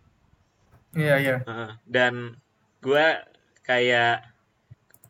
[0.93, 1.35] Iya iya.
[1.47, 2.37] Heeh, dan
[2.83, 3.05] gue
[3.63, 4.27] kayak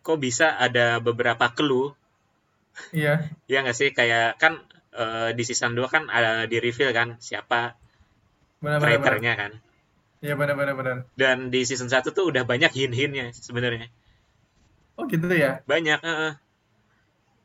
[0.05, 1.91] kok bisa ada beberapa clue
[2.93, 3.27] Iya.
[3.51, 4.61] ya nggak sih kayak kan
[4.93, 7.73] eh, di season 2 kan ada di reveal kan siapa
[8.61, 8.79] Benar
[9.35, 9.51] kan
[10.23, 10.97] Iya benar benar benar.
[11.19, 13.91] dan di season 1 tuh udah banyak hint-hintnya sebenarnya
[14.95, 15.59] Oh gitu ya.
[15.67, 16.33] banyak heeh.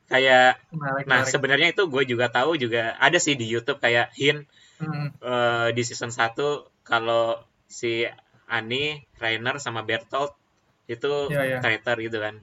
[0.08, 1.32] kayak Menarik nah menarik.
[1.32, 4.46] sebenarnya itu gue juga tahu juga ada sih di YouTube kayak hint
[4.78, 8.06] Hmm, eh, di season 1 kalau si
[8.46, 10.38] Ani, Rainer sama Bertolt
[10.86, 11.58] itu Iya, iya.
[11.58, 12.38] traitor gitu kan.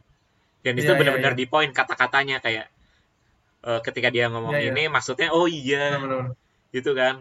[0.59, 1.39] Dan Iya, itu iya, benar-benar iya.
[1.39, 2.67] di poin kata-katanya kayak
[3.63, 4.71] eh, ketika dia ngomong Iya, iya.
[4.75, 6.23] ini maksudnya oh Benar iya benar.
[6.75, 7.15] gitu kan.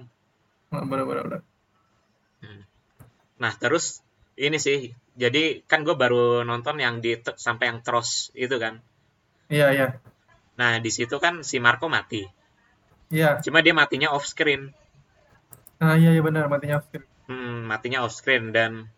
[0.68, 0.83] benar.
[0.90, 1.40] Benar benar benar.
[3.42, 4.03] Nah, terus
[4.38, 4.90] ini sih.
[5.14, 8.83] Jadi kan gue baru nonton yang di sampai yang Tross itu kan.
[9.51, 9.87] Iya iya.
[10.59, 12.23] Nah, di situ kan si Marco mati.
[13.14, 13.38] Iya.
[13.44, 14.75] Cuma dia matinya off screen.
[15.83, 17.05] Ah iya iya benar matinya off screen.
[17.31, 18.90] Hmm, matinya off screen dan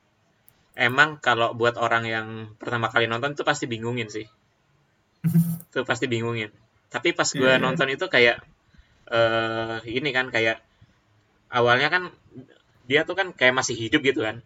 [0.76, 2.28] emang kalau buat orang yang
[2.60, 4.26] pertama kali nonton itu pasti bingungin sih.
[5.72, 6.52] Itu pasti bingungin.
[6.92, 7.62] Tapi pas gue Iya, iya.
[7.64, 8.36] nonton itu kayak
[9.06, 10.62] eh ini kan kayak
[11.50, 12.10] awalnya kan
[12.86, 14.40] dia tuh kan kayak masih hidup gitu kan.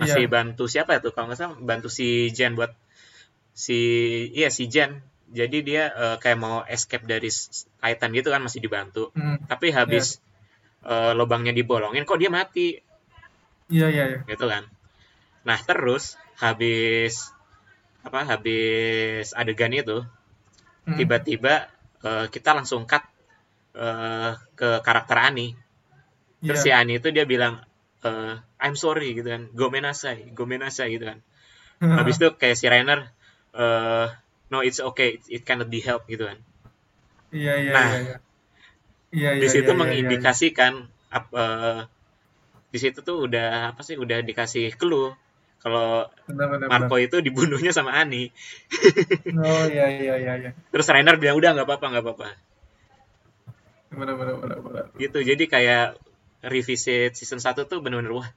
[0.00, 0.32] Masih Iya.
[0.32, 2.72] bantu siapa ya tuh kalau nggak salah bantu si Jen buat
[3.54, 3.78] si
[4.34, 5.00] iya si Jen.
[5.34, 7.30] Jadi dia eh, kayak mau escape dari
[7.80, 9.10] Titan gitu kan masih dibantu.
[9.16, 10.20] Hmm, Tapi habis
[10.84, 12.78] eh, lubangnya dibolongin kok dia mati
[13.72, 14.18] Iya iya iya.
[14.28, 14.68] gitu kan.
[15.48, 17.32] Nah terus habis
[18.04, 20.04] apa habis adegan itu
[20.84, 21.72] Hmm, tiba-tiba
[22.04, 23.00] eh, kita langsung cut
[23.72, 25.56] eh, ke karakter Ani.
[26.44, 26.84] Terus si Iya.
[26.84, 27.64] Ani itu dia bilang
[28.04, 31.18] eh, I'm sorry gitu kan, gomenasai, gomenasai gitu kan.
[31.80, 33.00] Habis itu kayak si Rainer
[33.56, 34.06] eh,
[34.52, 36.38] no it's okay, it, it cannot be helped gitu kan.
[37.32, 38.16] Iya iya Nah, iya iya.
[39.14, 39.40] Iya iya.
[39.42, 40.72] Di situ iya, iya, mengindikasikan
[41.08, 41.80] ap- eh,
[42.74, 45.14] di situ tuh udah apa sih udah dikasih clue
[45.64, 46.10] kalau.
[46.28, 46.68] Benar.
[46.68, 48.28] Marco itu dibunuhnya sama Ani.
[49.34, 50.50] Oh iya iya iya iya.
[50.70, 52.28] Terus Rainer bilang udah nggak apa-apa nggak apa-apa.
[53.94, 54.84] Benar benar benar benar.
[54.98, 55.18] Gitu.
[55.22, 55.94] Jadi kayak
[56.50, 58.28] revisit season 1 tuh bener-bener wah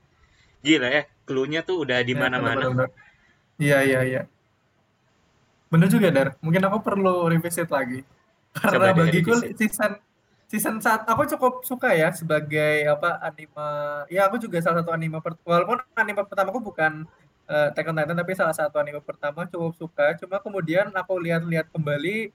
[0.66, 1.04] gila ya.
[1.28, 2.88] Clue-nya tuh udah di Ya, mana-mana.
[3.58, 4.22] Iya iya iya.
[5.68, 6.28] Bener juga Dar.
[6.40, 8.02] Mungkin aku perlu revisit lagi.
[8.56, 9.58] Karena Coba bagiku revisit.
[9.60, 9.92] season
[10.48, 13.68] season saat aku cukup suka ya sebagai apa anime.
[14.08, 17.04] Ya aku juga salah satu anime per, walaupun anime pertamaku bukan
[17.52, 20.16] eh, Attack on Titan tapi salah satu anime pertama cukup suka.
[20.16, 22.32] Cuma kemudian aku lihat-lihat kembali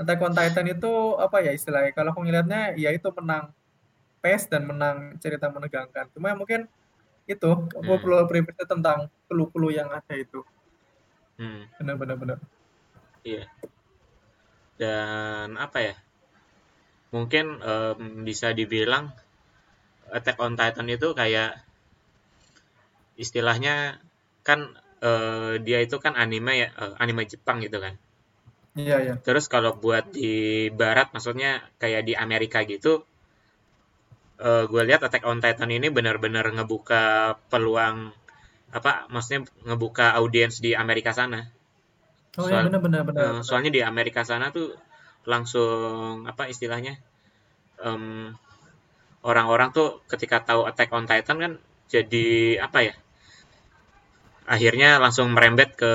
[0.00, 1.92] Attack on Titan itu apa ya istilahnya?
[1.92, 3.52] Kalau aku ngelihatnya ya itu menang
[4.22, 6.06] pace dan menang cerita menegangkan.
[6.14, 6.60] Cuma mungkin
[7.34, 8.02] itu aku Hmm.
[8.02, 10.40] perlu revisit tentang clue-clue yang ada itu.
[11.38, 12.38] Hmm, Benar benar benar.
[13.24, 13.46] iya.
[14.80, 15.94] Dan apa ya?
[17.14, 19.04] Mungkin em, bisa dibilang
[20.16, 21.50] Attack on Titan itu kayak
[23.24, 23.74] istilahnya
[24.48, 24.60] kan
[25.08, 27.94] eh, dia itu kan anime ya, eh, anime Jepang gitu kan.
[28.76, 29.14] Iya iya.
[29.26, 30.32] Terus kalau buat di
[30.80, 31.50] barat maksudnya
[31.82, 32.92] kayak di Amerika gitu
[34.46, 37.02] eh gue lihat Attack on Titan ini benar-benar ngebuka
[37.52, 37.96] peluang
[38.78, 41.40] apa maksudnya ngebuka audiens di Amerika sana.
[42.38, 43.20] Oh ya Soal- benar benar benar.
[43.22, 44.68] Eh, soalnya di Amerika sana tuh
[45.32, 46.94] langsung apa istilahnya
[47.86, 48.32] em,
[49.30, 51.52] orang-orang tuh ketika tahu Attack on Titan kan
[51.94, 52.26] jadi
[52.66, 52.94] apa ya
[54.54, 55.92] akhirnya langsung merembet ke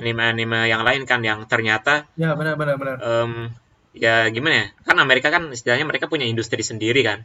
[0.00, 2.96] anime-anime yang lain kan yang ternyata Ya benar benar benar.
[3.02, 3.32] em,
[4.04, 7.18] ya gimana ya kan Amerika kan istilahnya mereka punya industri sendiri kan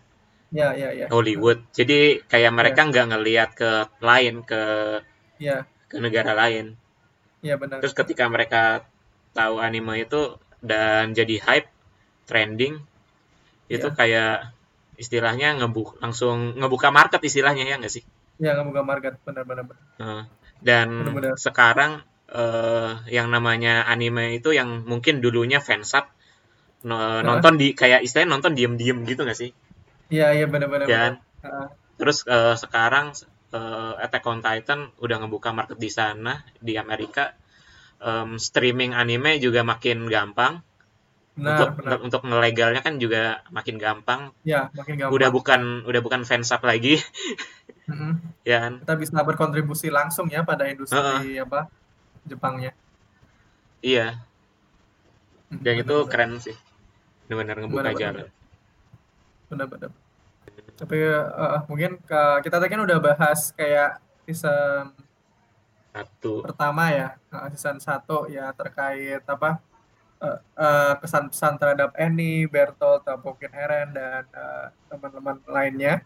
[0.55, 1.05] Ya ya ya.
[1.11, 1.99] Hollywood jadi
[2.31, 4.61] kayak mereka nggak ngelihat ke lain ke
[5.47, 6.65] Ya ke negara lain
[7.43, 7.77] ya benar.
[7.83, 8.87] terus ketika mereka
[9.35, 10.21] tahu anime itu
[10.63, 11.69] dan jadi hype
[12.29, 12.79] trending
[13.67, 13.97] itu Iya.
[13.99, 14.33] kayak
[14.95, 18.03] istilahnya ngebuk langsung ngebuka market istilahnya ya nggak sih
[18.39, 20.27] Ya nggak buka market benar benar benar.
[20.63, 21.35] Dan Benar-benar.
[21.39, 21.91] sekarang
[22.31, 26.07] eh, yang namanya anime itu yang mungkin dulunya fansub
[26.87, 29.51] no- nonton di kayak istilahnya nonton diem-diem gitu nggak sih
[30.13, 30.87] Iya iya benar benar.
[30.87, 31.13] benar.
[31.45, 31.67] Ah,
[31.99, 33.05] terus eh, sekarang
[33.57, 36.33] eh, Attack on Titan udah ngebuka market di sana
[36.67, 37.33] di Amerika
[37.95, 40.59] Em, streaming anime juga makin gampang
[41.39, 41.97] untuk Benar benar.
[42.07, 45.15] untuk ngelegalnya kan juga makin gampang Ya makin gampang.
[45.15, 46.99] udah bukan udah bukan fansub lagi
[47.89, 48.13] Mm-mm.
[48.49, 51.71] ya kan Kita bisa berkontribusi langsung ya pada industri apa
[52.27, 52.71] Jepangnya.
[53.81, 54.25] iya
[55.63, 56.11] dan itu benar-benar.
[56.11, 56.55] keren sih
[57.27, 58.01] benar-benar ngebuka Benar-benar.
[58.01, 58.44] jalan Benar
[59.49, 59.91] benar.
[60.75, 64.91] tapi uh, mungkin ke, kita tadi kan udah bahas kayak season
[65.95, 69.63] satu pertama ya uh, season satu ya terkait apa
[70.19, 76.03] uh, uh, kesan pesan terhadap Annie, Bertolt, mungkin Eren dan uh, teman-teman lainnya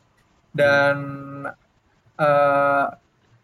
[0.54, 0.97] dan
[2.17, 2.86] uh,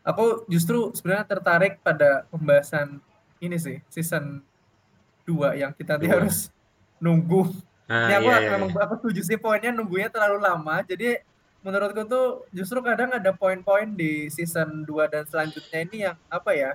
[0.05, 3.01] aku justru sebenarnya tertarik pada pembahasan
[3.41, 4.41] ini sih season
[5.25, 6.21] 2 yang kita Dua.
[6.21, 6.53] harus
[7.01, 7.49] nunggu
[7.85, 8.81] Ah, ya aku iya, iya, memang iya.
[8.81, 10.81] aku setuju sih poinnya nunggunya terlalu lama.
[10.81, 11.21] Jadi
[11.61, 16.71] menurutku tuh justru kadang ada poin-poin di season 2 dan selanjutnya ini yang apa ya?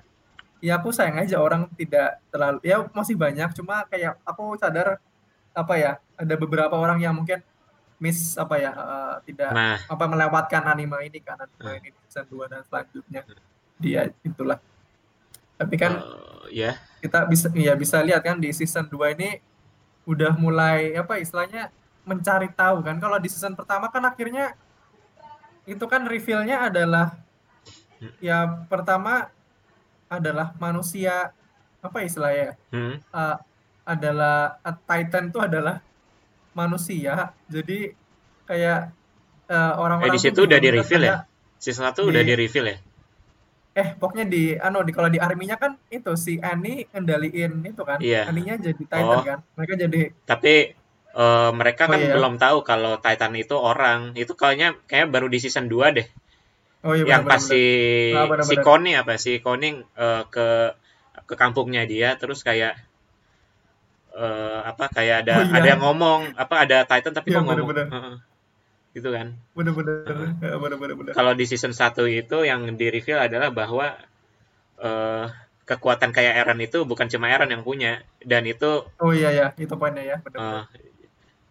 [0.61, 5.01] Ya aku sayang aja orang tidak terlalu ya masih banyak cuma kayak aku sadar
[5.57, 7.41] apa ya ada beberapa orang yang mungkin
[8.01, 9.77] miss apa ya uh, tidak nah.
[9.89, 11.75] apa melewatkan anime ini kan anime nah.
[11.81, 13.21] ini season 2 dan selanjutnya
[13.77, 14.61] dia itulah
[15.61, 16.75] tapi kan uh, ya yeah.
[17.05, 19.41] kita bisa ya bisa lihat kan di season 2 ini
[20.11, 21.71] udah mulai apa istilahnya
[22.03, 22.99] mencari tahu kan.
[22.99, 24.59] Kalau di season pertama kan akhirnya
[25.71, 27.15] itu kan revealnya adalah
[28.19, 29.31] ya pertama
[30.11, 31.31] adalah manusia
[31.79, 32.99] apa istilahnya hmm.
[33.15, 33.37] uh,
[33.87, 35.79] adalah uh, Titan itu adalah
[36.59, 37.31] manusia.
[37.47, 37.95] Jadi
[38.51, 38.91] kayak
[39.47, 41.17] uh, orang-orang eh, di situ udah di reveal ya?
[41.61, 42.77] season satu udah di reveal ya
[43.71, 48.03] eh pokoknya di ano di kalau di arminya kan itu si Annie ngendaliin itu kan
[48.03, 48.27] iya.
[48.27, 49.23] Annie-nya jadi Titan oh.
[49.23, 50.75] kan mereka jadi tapi
[51.15, 52.13] uh, mereka oh, kan iya.
[52.19, 56.09] belum tahu kalau Titan itu orang itu kayaknya kayak baru di season 2 deh
[56.83, 57.63] oh, iya, yang pas si
[58.11, 60.75] ah, si Connie apa si Connie uh, ke
[61.31, 62.75] ke kampungnya dia terus kayak
[64.19, 65.55] uh, apa kayak ada oh, iya.
[65.63, 67.87] ada yang ngomong apa ada Titan tapi iya, kok ngomong bener.
[67.87, 68.15] Uh,
[68.91, 69.39] gitu kan?
[69.55, 70.03] Bener-bener.
[70.43, 73.95] Uh, bener-bener kalau di season 1 itu yang di reveal adalah bahwa
[74.83, 75.27] uh,
[75.69, 79.71] kekuatan kayak Eren itu bukan cuma Eren yang punya dan itu oh iya ya itu
[79.79, 80.17] poinnya ya.
[80.19, 80.43] Bener -bener.
[80.43, 80.63] Uh,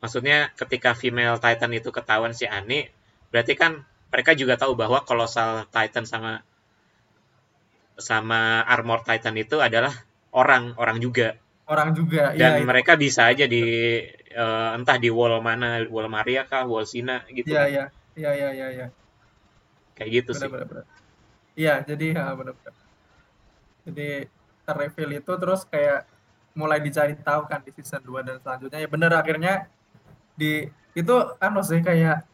[0.03, 2.91] maksudnya ketika female Titan itu ketahuan si Ani
[3.31, 6.41] berarti kan mereka juga tahu bahwa Colossal Titan sama
[7.99, 9.91] sama Armor Titan itu adalah
[10.31, 11.35] orang orang juga
[11.69, 13.05] orang juga dan iya, mereka itu.
[13.05, 13.63] bisa aja di
[14.33, 17.85] uh, entah di wall mana wall Maria kah wall Sina gitu iya iya
[18.17, 18.87] iya iya iya ya.
[19.93, 20.85] kayak gitu bener, sih bener, bener.
[21.53, 22.75] iya jadi ya benar-benar
[23.85, 24.09] jadi
[24.65, 26.09] terreveal itu terus kayak
[26.57, 29.53] mulai dicari tahu kan di season 2 dan selanjutnya ya bener akhirnya
[30.33, 30.65] di
[30.97, 32.25] itu anu sih kayak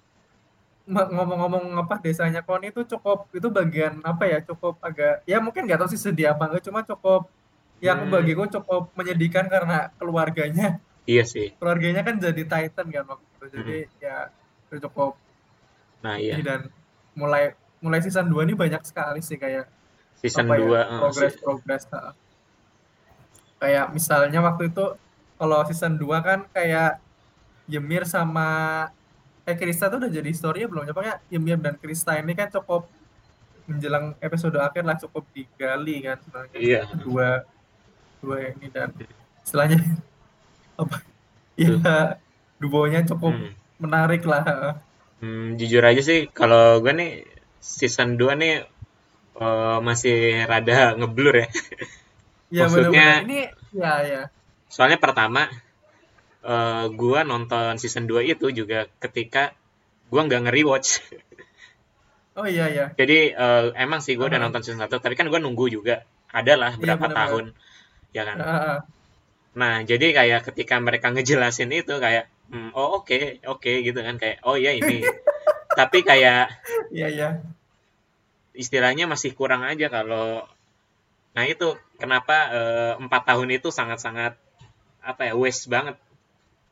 [0.86, 5.82] ngomong-ngomong apa desanya kon itu cukup itu bagian apa ya cukup agak ya mungkin nggak
[5.82, 7.26] tahu sih sedih apa enggak cuma cukup
[7.84, 8.12] yang hmm.
[8.12, 11.54] bagiku cukup menyedihkan karena keluarganya Iya sih.
[11.62, 13.46] Keluarganya kan jadi Titan kan waktu itu.
[13.54, 14.02] Jadi hmm.
[14.02, 14.18] ya
[14.66, 15.14] itu cukup.
[16.02, 16.42] Nah iya.
[16.42, 16.74] Dan
[17.14, 19.70] mulai mulai season 2 ini banyak sekali sih kayak
[20.18, 21.84] season apa 2 ya, progress uh, progress.
[21.94, 22.14] Uh.
[23.62, 24.86] Kayak misalnya waktu itu
[25.38, 26.98] kalau season 2 kan kayak
[27.70, 28.50] Ymir sama
[29.46, 30.90] eh Krista tuh udah jadi historinya belum?
[30.90, 32.90] Pokoknya Ymir dan Krista ini kan cukup
[33.70, 36.58] menjelang episode akhir lah cukup digali kan sebenarnya.
[36.58, 36.82] Iya.
[36.98, 37.46] Dua
[38.26, 38.90] dua ini dan
[39.46, 39.78] istilahnya
[40.82, 40.98] apa
[41.54, 42.18] ya
[42.58, 43.54] duonya cukup hmm.
[43.78, 44.82] menarik lah
[45.22, 47.12] hmm, jujur aja sih kalau gue nih
[47.62, 48.56] season 2 nih
[49.38, 51.48] uh, masih rada ngeblur ya
[52.50, 53.30] ya maksudnya bener -bener.
[53.30, 53.40] ini
[53.78, 54.22] ya ya
[54.66, 55.46] soalnya pertama
[56.42, 59.54] uh, gue nonton season 2 itu juga ketika
[60.10, 60.90] gue nggak ngeri-watch
[62.36, 62.92] Oh iya iya.
[63.00, 66.04] Jadi uh, emang sih gue udah nonton season 1, tapi kan gue nunggu juga.
[66.36, 67.20] Ada lah iya, berapa iya, bener -bener.
[67.24, 67.46] tahun.
[68.16, 68.38] Ya kan.
[68.40, 68.80] Uh.
[69.56, 74.00] Nah, jadi kayak ketika mereka ngejelasin itu kayak, hmm, oh oke, okay, oke okay, gitu
[74.04, 75.04] kan kayak, oh iya ini.
[75.80, 76.52] Tapi kayak,
[76.92, 77.30] iya iya.
[78.56, 80.44] Istilahnya masih kurang aja kalau,
[81.36, 84.40] nah itu kenapa eh, empat uh, tahun itu sangat-sangat
[85.04, 86.00] apa ya waste banget.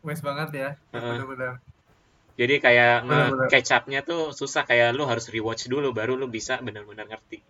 [0.04, 1.60] Waste banget ya, uh, benar
[2.40, 3.04] Jadi kayak
[3.52, 7.44] catch up-nya tuh susah kayak lu harus rewatch dulu baru lu bisa benar-benar ngerti.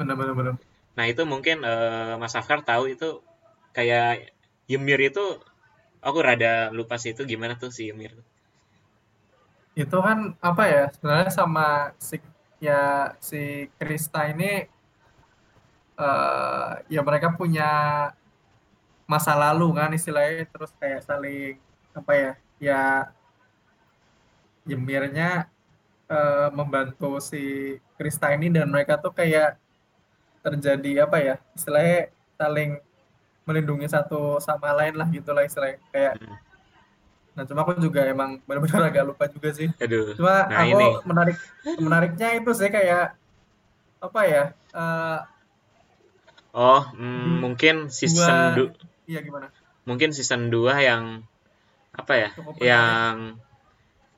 [0.00, 0.56] Benar-benar.
[1.00, 3.24] Nah itu mungkin uh, Mas Afkar tahu itu
[3.72, 4.36] kayak
[4.68, 5.40] Ymir itu
[6.04, 8.12] aku rada lupa sih itu gimana tuh si Ymir
[9.72, 12.20] itu kan apa ya sebenarnya sama si
[12.60, 14.68] ya si Krista ini
[15.96, 17.70] uh, ya mereka punya
[19.08, 21.56] masa lalu kan istilahnya terus kayak saling
[21.96, 22.82] apa ya ya
[24.68, 25.48] Ymirnya
[26.12, 29.56] uh, membantu si Krista ini dan mereka tuh kayak
[30.40, 32.80] terjadi apa ya istilahnya saling
[33.44, 36.36] melindungi satu sama lain lah gitu lah istilahnya kayak hmm.
[37.36, 40.86] nah cuma aku juga emang benar-benar agak lupa juga sih Aduh, cuma nah aku ini.
[41.04, 41.36] menarik
[41.78, 43.16] menariknya itu sih kayak
[44.00, 45.20] apa ya uh,
[46.56, 48.68] oh mm, mungkin season dua
[49.04, 49.52] iya gimana
[49.90, 51.24] mungkin season 2 yang
[51.90, 53.16] apa ya Cukup yang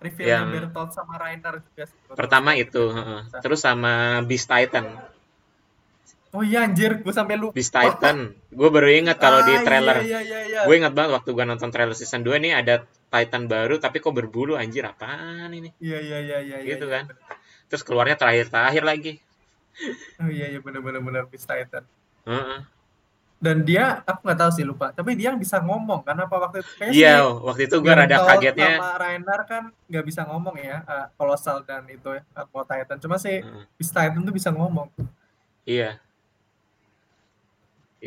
[0.03, 1.97] reveal yang Bertolt sama Rainer juga sih.
[2.13, 2.93] pertama itu
[3.41, 5.01] terus sama Beast Titan
[6.33, 7.53] Oh iya anjir, gue sampai lupa.
[7.53, 10.61] Beast Titan gue baru ingat kalau di Ah, trailer Iya, iya, iya, iya.
[10.65, 12.75] gue ingat banget waktu gue nonton trailer season 2 nih ada
[13.09, 16.57] Titan baru tapi kok berbulu anjir apaan ini Iya, iya, iya, iya.
[16.65, 17.13] iya, gitu iya, kan
[17.69, 19.13] terus keluarnya terakhir-terakhir lagi.
[20.21, 21.85] Oh iya, iya, bener-bener bener Beast Titan.
[22.25, 22.61] Heeh.
[23.43, 24.93] Dan dia, aku nggak tahu sih lupa.
[24.93, 26.71] Tapi dia bisa ngomong kan apa waktu itu?
[26.95, 30.85] Iya si waktu itu gue rada kagetnya sama Rainer kan nggak bisa ngomong ya,
[31.17, 32.97] Colossal dan itu ya, Armo Titan.
[33.01, 33.65] Cuma si Heeh.
[33.77, 34.89] Beast Titan tuh bisa ngomong.
[35.65, 35.97] iya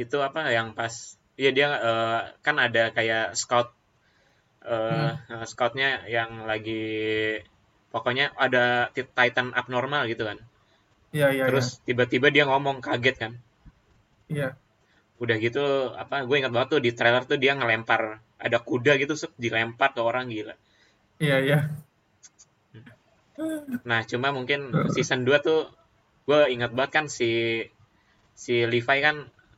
[0.03, 0.93] itu apa yang pas
[1.41, 3.69] iya dia eh, kan ada kayak scout
[4.73, 5.33] eh Hmm.
[5.33, 6.81] eh, scoutnya yang lagi
[7.93, 8.63] pokoknya ada
[8.95, 10.37] ti- Titan abnormal gitu kan
[11.15, 11.45] Iya, iya, iya.
[11.47, 13.31] terus tiba-tiba dia ngomong kaget kan
[14.29, 14.57] Iya.
[15.23, 15.63] udah gitu
[15.95, 18.01] apa gue ingat banget tuh di trailer tuh dia ngelempar
[18.45, 20.53] ada kuda gitu set, dilempar ke orang gila
[21.23, 21.59] Iya, iya.
[23.89, 24.59] nah cuma mungkin
[24.93, 25.59] season 2 tuh
[26.27, 27.29] gue ingat banget kan si
[28.35, 29.15] si Levi kan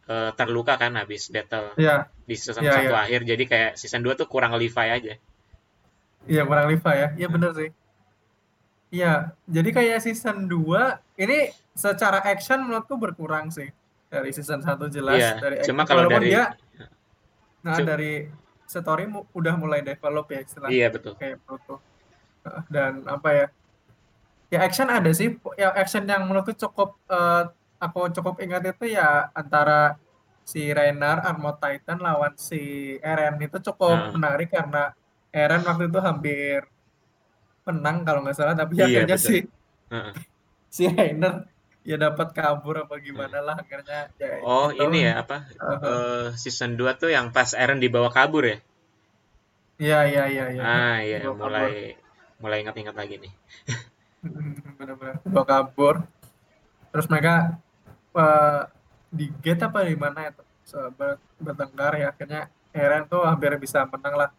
[0.07, 3.03] eh, terluka kan habis battle Iya, di season Iya, satu iya.
[3.03, 5.13] akhir jadi kayak season 2 tuh kurang Levi aja
[6.25, 7.07] iya kurang Levi ya.
[7.15, 7.69] Iya bener sih.
[8.87, 11.37] Iya, jadi kayak season 2 ini
[11.71, 13.67] secara action menurutku berkurang sih.
[14.07, 15.87] Dari season 1 jelas iya dari cuma action.
[15.87, 16.45] kalau Walaupun dari dia
[17.59, 18.13] nah cu- dari
[18.63, 21.39] story mu- udah mulai develop ya istilahnya iya betul kayak.
[21.43, 23.47] Heeh, Dan apa ya?
[24.47, 25.35] Ya action ada sih.
[25.55, 27.43] Ya action yang menurutku cukup eh,
[27.77, 29.95] aku cukup ingat itu ya antara
[30.47, 33.35] si Reiner Armor Titan lawan si Eren.
[33.43, 34.93] Itu cukup Nah, menarik karena
[35.33, 36.59] Eren waktu itu hampir
[37.67, 39.27] menang kalau nggak salah tapi iya akhirnya betul.
[39.27, 39.37] si
[39.91, 40.13] Heeh.
[40.75, 41.33] si Reiner
[41.87, 44.83] ya dapat kabur apa gimana lah akhirnya ya oh itu.
[44.87, 45.79] ini ya apa Heeh.
[45.83, 48.57] eh, season 2 tuh yang pas Eren dibawa kabur ya?
[49.77, 50.61] Iya iya iya iya.
[50.63, 51.47] Ah iya dibawa kabur.
[51.47, 51.71] mulai
[52.39, 53.33] mulai ingat-ingat lagi nih.
[54.79, 55.95] Benar-benar dibawa kabur.
[56.91, 57.59] Terus mereka
[59.07, 60.43] di gate apa di mana itu
[60.97, 62.41] ber- bertengkar ya akhirnya
[62.75, 64.31] Eren tuh hampir bisa menang lah.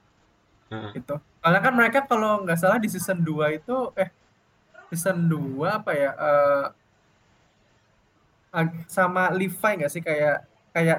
[0.69, 1.01] Heeh.
[1.01, 4.13] itu karena kan mereka kalau nggak salah di season 2 itu eh
[4.93, 6.11] season 2 apa ya
[8.53, 10.03] ag- sama Levi nggak sih?
[10.05, 10.99] Kayak kayak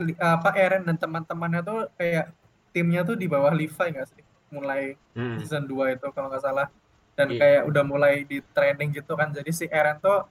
[0.00, 2.32] li- apa Eren dan teman-temannya tuh kayak
[2.72, 4.22] timnya tuh di bawah Levi nggak sih?
[4.52, 6.68] Mulai Hmm, season 2 itu kalau nggak salah.
[7.12, 7.38] Dan iya.
[7.40, 9.28] kayak udah mulai di training gitu kan.
[9.28, 10.24] Jadi si Eren tuh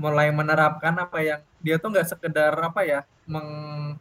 [0.00, 4.00] mulai menerapkan apa yang dia tuh nggak sekedar apa ya meng-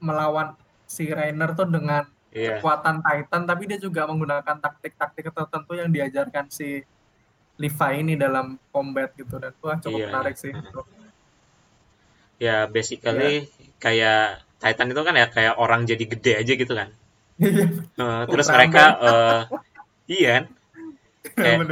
[0.00, 0.56] melawan
[0.88, 2.56] si Rainer tuh dengan iya.
[2.56, 6.80] kekuatan Titan tapi dia juga menggunakan taktik-taktik tertentu yang diajarkan si
[7.56, 9.36] Levi ini dalam combat gitu.
[9.36, 10.08] Dan wah cukup iya iya.
[10.12, 10.52] menarik sih.
[10.52, 10.64] Heeh.
[10.64, 10.80] itu.
[12.36, 13.48] ya ya basically
[13.80, 16.88] kayak Titan itu kan ya kayak orang jadi gede aja gitu kan.
[17.36, 17.64] Iya,
[18.00, 19.40] Eh, terus mereka eh
[20.08, 20.44] iya kan?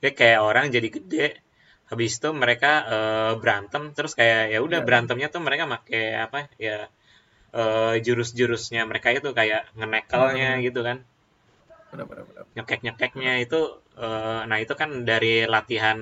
[0.00, 1.26] kayak kayak orang jadi gede
[1.90, 6.38] habis itu mereka eh, berantem terus kayak ya udah Iya, berantemnya tuh mereka pakai apa
[6.66, 6.76] ya
[7.60, 10.98] eh, jurus-jurusnya mereka itu kayak ngenekelnya bener-bener gitu kan.
[11.90, 12.46] Bener-bener bener.
[12.56, 13.60] nyekek-nyekeknya itu
[14.04, 15.98] eh, nah itu kan dari latihan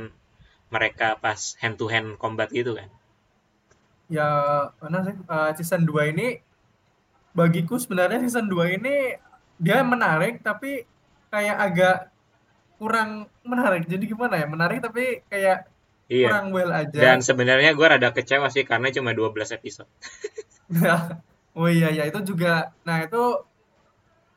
[0.74, 2.88] mereka pas hand to hand combat gitu kan.
[4.08, 4.28] Ya
[4.80, 6.26] mana sih eh, season 2 ini
[7.38, 9.16] bagiku sebenarnya season 2 ini
[9.58, 10.84] dia menarik tapi
[11.32, 11.96] kayak agak
[12.78, 13.10] kurang
[13.46, 13.84] menarik.
[13.92, 15.68] Jadi gimana ya menarik tapi kayak
[16.08, 16.28] iya.
[16.32, 19.88] Kurang well dan aja sebenarnya gue rada kecewa sih karena cuma 12 episode.
[21.58, 23.42] Oh iya ya itu juga nah itu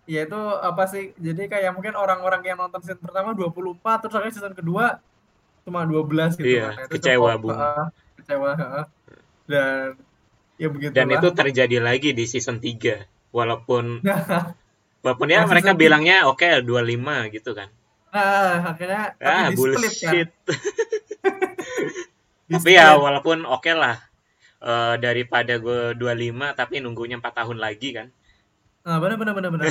[0.10, 1.14] ya itu apa sih?
[1.22, 4.98] Jadi kayak mungkin orang-orang yang nonton season pertama 24 terus akhirnya season kedua
[5.62, 6.58] cuma 12 gitu.
[6.58, 7.86] Iya kan kecewa eh,
[8.18, 8.52] kecewa
[9.46, 10.02] dan
[10.58, 14.02] ya dan begitulah itu terjadi lagi di season 3 walaupun
[15.06, 17.70] walaupun ya nah mereka season 3 bilangnya oke 25 gitu kan.
[18.10, 19.56] Nah akhirnya tapi ah di
[19.86, 20.58] split kan
[22.52, 24.12] tapi ya walaupun oke lah.
[24.62, 28.08] Eh, daripada gue 25 tapi nunggunya 4 tahun lagi kan?
[28.86, 29.66] Nah benar benar benar benar.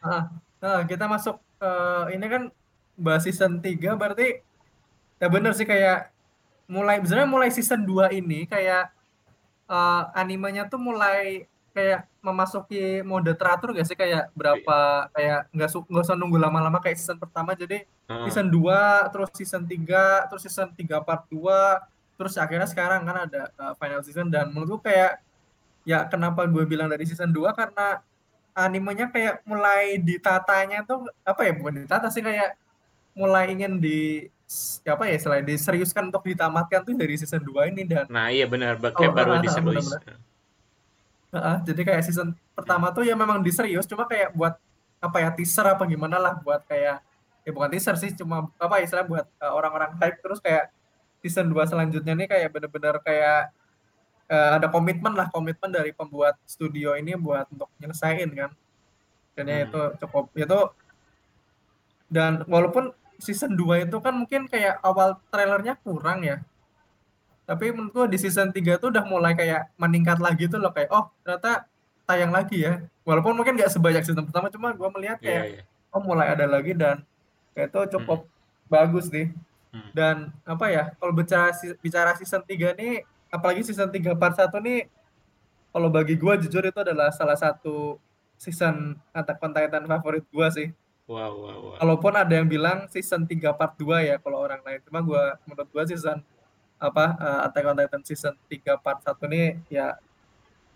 [0.00, 0.22] Nah,
[0.64, 2.42] nah, kita masuk eh, ini kan
[2.96, 4.40] bahas season 3 berarti
[5.20, 6.08] ya bener sih kayak
[6.64, 8.88] mulai sebenarnya mulai season 2 ini kayak
[9.68, 11.44] eh, animenya tuh mulai
[11.76, 13.98] kayak memasuki mode teratur gak sih?
[13.98, 17.52] Kayak berapa kayak nggak nggak usah nunggu lama-lama kayak season pertama.
[17.58, 18.26] Jadi Heeh.
[18.30, 21.36] season 2 terus season 3 terus season 3 part 2
[22.16, 24.30] terus akhirnya sekarang kan ada uh, final season.
[24.30, 25.20] Dan menurutku kayak
[25.82, 28.00] ya kenapa gue bilang dari season 2 karena
[28.52, 32.54] animenya kayak mulai ditatanya tuh apa ya bukan ditata sih kayak
[33.16, 34.28] mulai ingin di
[34.84, 38.76] apa ya selain diseriuskan untuk ditamatkan tuh dari season 2 ini dan nah iya benar
[38.76, 39.88] oh kayak baru ah, ah, diserius
[41.32, 44.52] Heeh, jadi kayak season pertama tuh ya memang diserius cuma kayak buat
[45.00, 47.00] apa ya teaser apa gimana lah buat kayak
[47.42, 50.68] ya bukan teaser sih cuma apa istilah buat uh, orang-orang hype terus kayak
[51.24, 53.50] season 2 selanjutnya nih kayak bener-bener kayak
[54.30, 58.50] uh, ada komitmen lah komitmen dari pembuat studio ini buat untuk nyelesain kan
[59.32, 59.64] dan hmm.
[59.66, 60.60] itu cukup itu
[62.12, 66.44] dan walaupun season 2 itu kan mungkin kayak awal trailernya kurang ya
[67.42, 70.90] tapi menurut gua di season 3 tuh udah mulai kayak meningkat lagi tuh loh kayak
[70.94, 71.66] oh ternyata
[72.06, 75.56] tayang lagi ya walaupun mungkin gak sebanyak season pertama cuma gua melihat iya, kayak yeah,
[75.62, 75.94] yeah.
[75.94, 77.02] oh mulai ada lagi dan
[77.52, 78.70] itu cukup hmm.
[78.70, 79.34] bagus nih
[79.74, 79.90] hmm.
[79.92, 81.50] dan apa ya kalau bicara
[81.82, 84.86] bicara season 3 nih apalagi season 3 part 1 nih
[85.72, 87.98] kalau bagi gua jujur itu adalah salah satu
[88.38, 90.70] season Attack on Titan favorit gua sih
[91.02, 91.76] Wow, wow, wow.
[91.82, 94.80] Walaupun ada yang bilang season 3 part 2 ya kalau orang lain.
[94.86, 96.22] Cuma gua menurut gua season
[96.82, 99.94] apa uh, Attack on Titan season 3 part 1 ini ya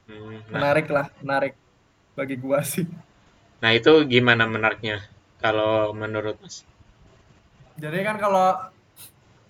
[0.06, 0.54] hmm, nah.
[0.54, 1.54] menarik lah, menarik
[2.14, 2.86] bagi gua sih.
[3.58, 5.02] Nah, itu gimana menariknya
[5.42, 6.62] kalau menurut Mas?
[7.76, 8.72] Jadi kan kalau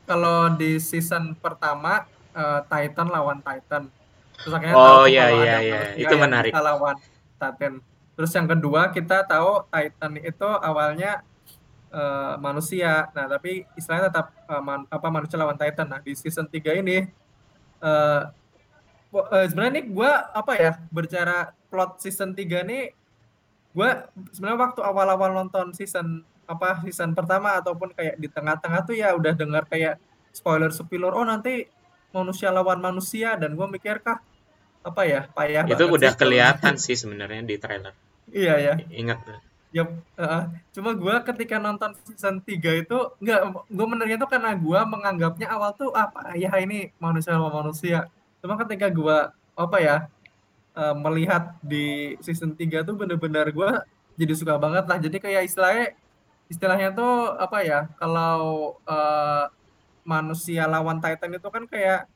[0.07, 3.91] kalau di season pertama uh, Titan lawan Titan.
[4.37, 6.55] Terus akhirnya oh iya iya iya, itu menarik.
[6.55, 6.97] Kita lawan
[7.39, 7.83] Titan.
[8.17, 11.26] Terus yang kedua kita tahu Titan itu awalnya
[11.97, 13.09] uh, manusia.
[13.17, 15.89] Nah, tapi istilahnya tetap uh, man, apa manusia lawan Titan.
[15.89, 17.09] Nah, di season 3 ini
[17.81, 18.29] uh,
[19.17, 22.85] uh, sebenarnya nih gue apa ya bercara plot season 3 nih
[23.77, 23.91] gue
[24.33, 29.37] sebenarnya waktu awal-awal nonton season apa season pertama ataupun kayak di tengah-tengah tuh ya udah
[29.37, 30.01] dengar kayak
[30.33, 31.69] spoiler spoiler oh nanti
[32.17, 33.37] manusia lawan manusia.
[33.37, 34.21] Dan gue mikir kah
[34.87, 37.95] apa ya payah itu udah sih, kelihatan sih sebenarnya di trailer.
[38.31, 38.75] Iya ya.
[38.89, 39.19] Ingat
[39.77, 39.85] ya
[40.17, 45.53] uh, cuma gue ketika nonton season 3 itu nggak gue menerima itu karena gue menganggapnya
[45.53, 48.09] awal tuh apa ya ini manusia sama manusia.
[48.41, 49.19] Cuma ketika gue
[49.53, 49.97] apa ya
[50.73, 53.71] uh, melihat di season 3 tuh bener-bener gue
[54.17, 54.97] jadi suka banget lah.
[54.97, 55.93] Jadi kayak istilahnya
[56.49, 59.45] istilahnya tuh apa ya kalau uh,
[60.09, 62.09] manusia lawan Titan itu kan kayak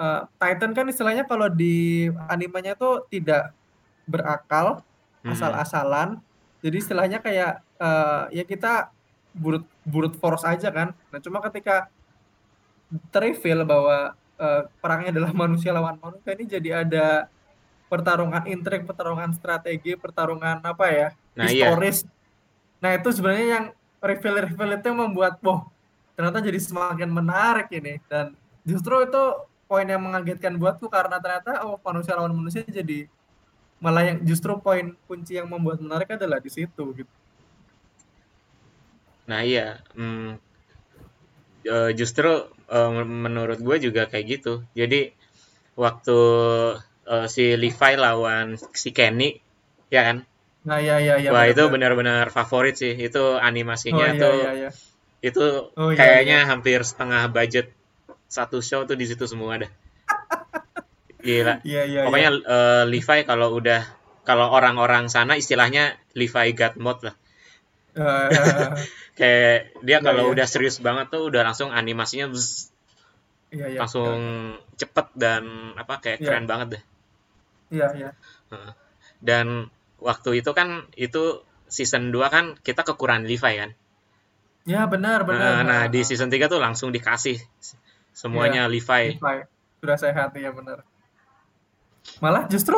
[0.00, 3.52] uh, Titan kan istilahnya kalau di animenya tuh tidak
[4.08, 4.80] berakal
[5.26, 5.34] hmm.
[6.64, 8.88] Jadi istilahnya kayak uh, ya kita
[9.36, 11.92] burut burut force aja kan nah cuma ketika
[13.12, 17.28] terreveal bahwa uh, perangnya adalah manusia lawan manusia ini jadi ada
[17.92, 21.68] pertarungan intrik pertarungan strategi pertarungan apa ya nah, iya.
[21.68, 22.10] historis iya.
[22.80, 23.64] nah itu sebenarnya yang
[24.00, 25.68] reveal reveal itu yang membuat wah
[26.16, 28.32] ternyata jadi semakin menarik ini dan
[28.64, 29.22] justru itu
[29.68, 33.10] poin yang mengagetkan buatku karena ternyata oh manusia lawan manusia jadi
[33.84, 37.12] malah yang justru poin kunci yang membuat menarik adalah di situ gitu.
[39.28, 40.40] Nah iya, hmm,
[41.92, 42.48] justru
[43.04, 44.64] menurut gue juga kayak gitu.
[44.72, 45.12] Jadi
[45.76, 46.18] waktu
[47.04, 49.36] uh, si Levi lawan si Kenny,
[49.92, 50.16] ya kan?
[50.64, 51.28] Nah iya iya iya.
[51.28, 52.96] Wah itu benar-benar favorit sih.
[52.96, 54.70] Itu animasinya oh, iya, tuh, iya, iya.
[55.20, 55.44] itu
[55.76, 56.48] oh, iya, kayaknya iya.
[56.48, 57.68] hampir setengah budget
[58.32, 59.68] satu show tuh di situ semua ada.
[61.24, 61.64] Gila.
[61.64, 62.44] Iya, iya, Pokoknya iya.
[62.44, 63.80] Uh, Levi kalau udah
[64.28, 67.16] kalau orang-orang sana istilahnya Levi God mode lah.
[67.96, 68.28] Uh,
[69.18, 70.32] kayak dia iya, kalau iya.
[70.36, 72.74] udah serius banget tuh udah langsung animasinya bzz,
[73.54, 74.18] iya, iya, langsung
[74.58, 74.76] iya.
[74.84, 76.26] cepet dan apa kayak iya.
[76.28, 76.82] keren banget deh.
[77.72, 78.10] Iya iya.
[79.24, 79.72] Dan
[80.02, 81.40] waktu itu kan itu
[81.72, 83.70] season 2 kan kita kekurangan Levi kan.
[84.68, 85.64] Ya benar benar.
[85.64, 87.40] Nah, nah di season 3 tuh langsung dikasih
[88.12, 89.16] semuanya ya, Levi.
[89.16, 89.36] Levi.
[89.80, 90.84] Sudah sehat ya benar
[92.20, 92.76] malah justru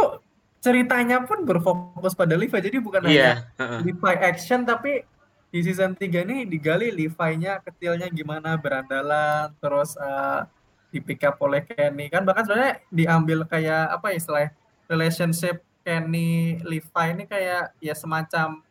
[0.62, 3.11] ceritanya pun berfokus pada Levi jadi bukan yeah.
[3.11, 3.81] hanya uh-uh.
[3.87, 5.07] Levi action tapi
[5.51, 10.43] di season 3 ini digali Levi-nya kecilnya gimana berandalan terus uh,
[10.91, 14.51] di pick up oleh Kenny kan bahkan sebenarnya diambil kayak apa ya istilah
[14.91, 18.62] relationship Kenny Levi ini kayak ya semacam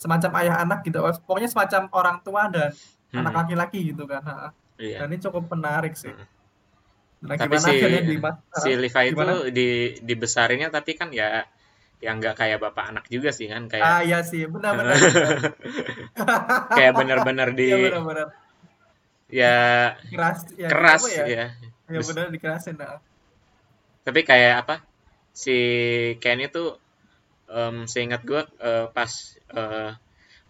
[0.00, 2.72] semacam ayah anak gitu pokoknya semacam orang tua dan
[3.12, 3.20] hmm.
[3.20, 5.04] anak laki-laki gitu kan iya.
[5.04, 6.39] dan ini cukup menarik sih hmm.
[7.20, 8.16] Nah, tapi si, di,
[8.64, 9.68] si Levi itu di
[10.00, 11.44] dibesarinnya tapi kan ya
[12.00, 14.96] yang nggak kayak bapak anak juga sih kan kayak ah iya sih benar-benar
[16.80, 18.28] kayak benar-benar di ya, benar -benar.
[19.28, 19.56] ya
[20.08, 21.46] keras ya, keras ya, ya.
[21.92, 23.04] ya benar dikerasin nah.
[24.00, 24.80] tapi kayak apa
[25.36, 25.56] si
[26.24, 26.72] Ken itu
[27.52, 29.12] um, seingat gue uh, pas
[29.52, 29.92] uh,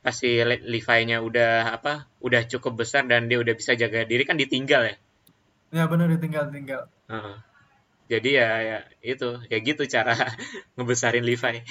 [0.06, 4.38] pas si Levi-nya udah apa udah cukup besar dan dia udah bisa jaga diri kan
[4.38, 4.96] ditinggal ya
[5.70, 6.90] Ya benar ditinggal tinggal.
[7.06, 7.38] Uh,
[8.10, 10.14] jadi ya, ya itu ya gitu cara
[10.74, 11.62] ngebesarin Levi.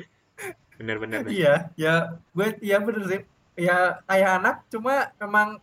[0.80, 1.28] Bener-bener.
[1.30, 3.20] Iya, ya gue iya bener sih.
[3.54, 5.62] Ya ayah anak cuma emang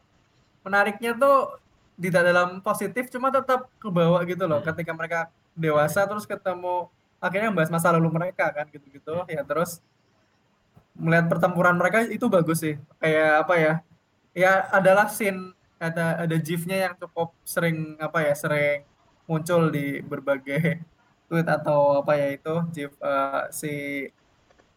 [0.63, 1.59] menariknya tuh
[1.99, 4.61] tidak dalam positif cuma tetap ke bawah gitu loh.
[4.61, 4.71] Hmm.
[4.71, 5.19] Ketika mereka
[5.57, 6.87] dewasa terus ketemu
[7.21, 9.77] akhirnya bahas masa lalu mereka kan gitu-gitu ya terus
[10.97, 13.73] melihat pertempuran mereka itu bagus sih kayak apa ya
[14.33, 18.85] ya adalah scene ada ada gifnya yang cukup sering apa ya sering
[19.25, 20.85] muncul di berbagai
[21.27, 24.05] tweet atau apa ya itu gif uh, si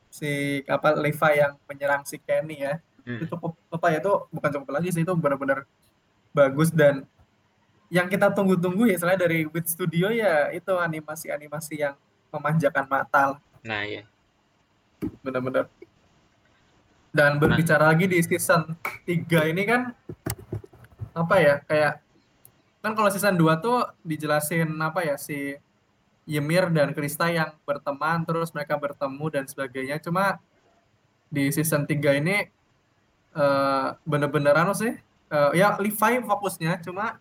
[0.09, 3.21] si apa Levi yang menyerang si Kenny ya hmm.
[3.21, 5.69] itu cukup apa ya itu bukan cukup lagi sih itu benar-benar
[6.33, 7.05] bagus dan
[7.93, 11.95] yang kita tunggu-tunggu ya selain dari Wit Studio ya itu animasi-animasi yang
[12.33, 14.05] memanjakan mata Nah, iya.
[15.25, 15.73] Benar-benar.
[17.15, 17.91] Dan berbicara nah.
[17.97, 18.77] lagi di season
[19.09, 19.97] 3 ini kan
[21.15, 22.03] apa ya kayak
[22.85, 25.57] kan kalau season 2 tuh dijelasin apa ya si
[26.29, 30.43] Ymir dan Krista yang berteman terus mereka bertemu dan sebagainya cuma
[31.31, 32.51] di season 3 ini
[33.39, 34.93] uh, bener-bener anu sih
[35.31, 37.17] uh, ya Levi fokusnya cuma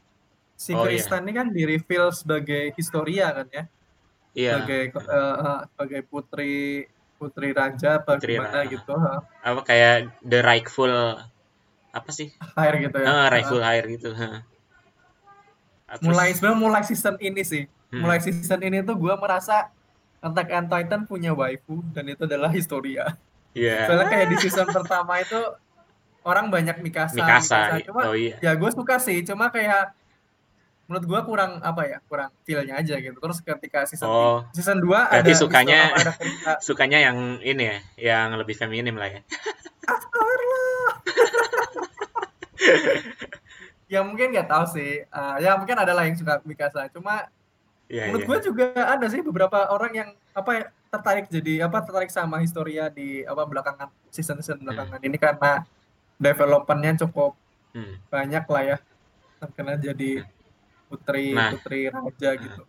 [0.58, 1.24] si oh, Krista iya.
[1.24, 3.64] ini kan di reveal sebagai historia kan ya
[4.36, 4.52] iya.
[4.60, 6.88] sebagai uh, sebagai putri
[7.18, 8.36] putri raja apa putri
[8.68, 8.94] gitu
[9.48, 10.92] apa kayak the rightful
[11.94, 13.70] apa sih air gitu ya uh, rightful uh.
[13.70, 14.42] air gitu ha.
[15.94, 18.02] Terus, mulai sebenarnya mulai season ini sih hmm.
[18.02, 19.70] mulai season ini tuh gue merasa
[20.24, 23.14] Attack on Titan punya waifu dan itu adalah Historia
[23.54, 23.86] yeah.
[23.86, 25.38] soalnya kayak di season pertama itu
[26.26, 27.86] orang banyak Mikasa, Mikasa, Mikasa.
[27.86, 28.36] cuma oh, iya.
[28.42, 29.94] ya gue suka sih cuma kayak
[30.94, 34.94] menurut gua kurang apa ya kurang feelnya aja gitu terus ketika season oh, season 2
[34.94, 36.14] ada sukanya ada
[36.70, 39.26] sukanya yang ini ya yang lebih feminim lah ya
[43.90, 47.26] ya mungkin nggak tahu sih uh, ya mungkin adalah yang suka Mikasa cuma
[47.90, 48.30] yeah, menurut yeah.
[48.30, 52.94] gue juga ada sih beberapa orang yang apa ya, tertarik jadi apa tertarik sama historia
[52.94, 54.70] di apa belakangan season season hmm.
[54.70, 55.08] belakangan hmm.
[55.10, 55.66] ini karena
[56.22, 57.34] developmentnya cukup
[57.74, 57.98] hmm.
[58.14, 58.78] banyak lah ya
[59.42, 60.43] terkena jadi hmm
[60.94, 62.62] putri nah, putri raja gitu.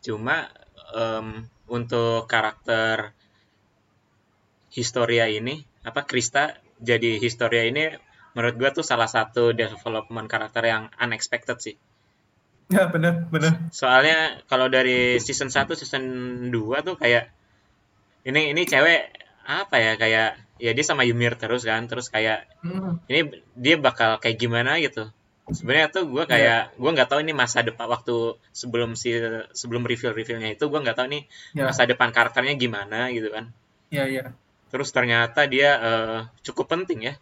[0.00, 0.48] Cuma
[0.96, 3.12] um, untuk karakter
[4.72, 7.92] Historia ini apa Krista jadi Historia ini
[8.32, 11.76] menurut gua tuh salah satu development karakter yang unexpected sih.
[12.72, 16.04] Ya benar benar soalnya kalau dari season 1 season
[16.52, 17.32] 2 tuh kayak
[18.28, 19.08] ini ini cewek
[19.48, 23.08] apa ya kayak ya dia sama Ymir terus kan terus kayak hmm.
[23.08, 25.08] ini dia bakal kayak gimana gitu
[25.48, 26.76] sebenarnya tuh gue kayak yeah.
[26.76, 29.16] gue nggak tahu ini masa depan waktu sebelum si
[29.56, 31.22] sebelum reveal revealnya itu gue nggak tahu nih
[31.56, 31.66] yeah.
[31.68, 33.48] masa depan karakternya gimana gitu kan
[33.88, 34.28] iya yeah, iya yeah.
[34.68, 37.14] terus ternyata dia uh, cukup penting ya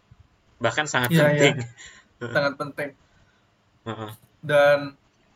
[0.59, 1.55] bahkan sangat yeah, penting
[2.19, 2.31] yeah.
[2.35, 2.89] sangat penting
[4.43, 4.79] dan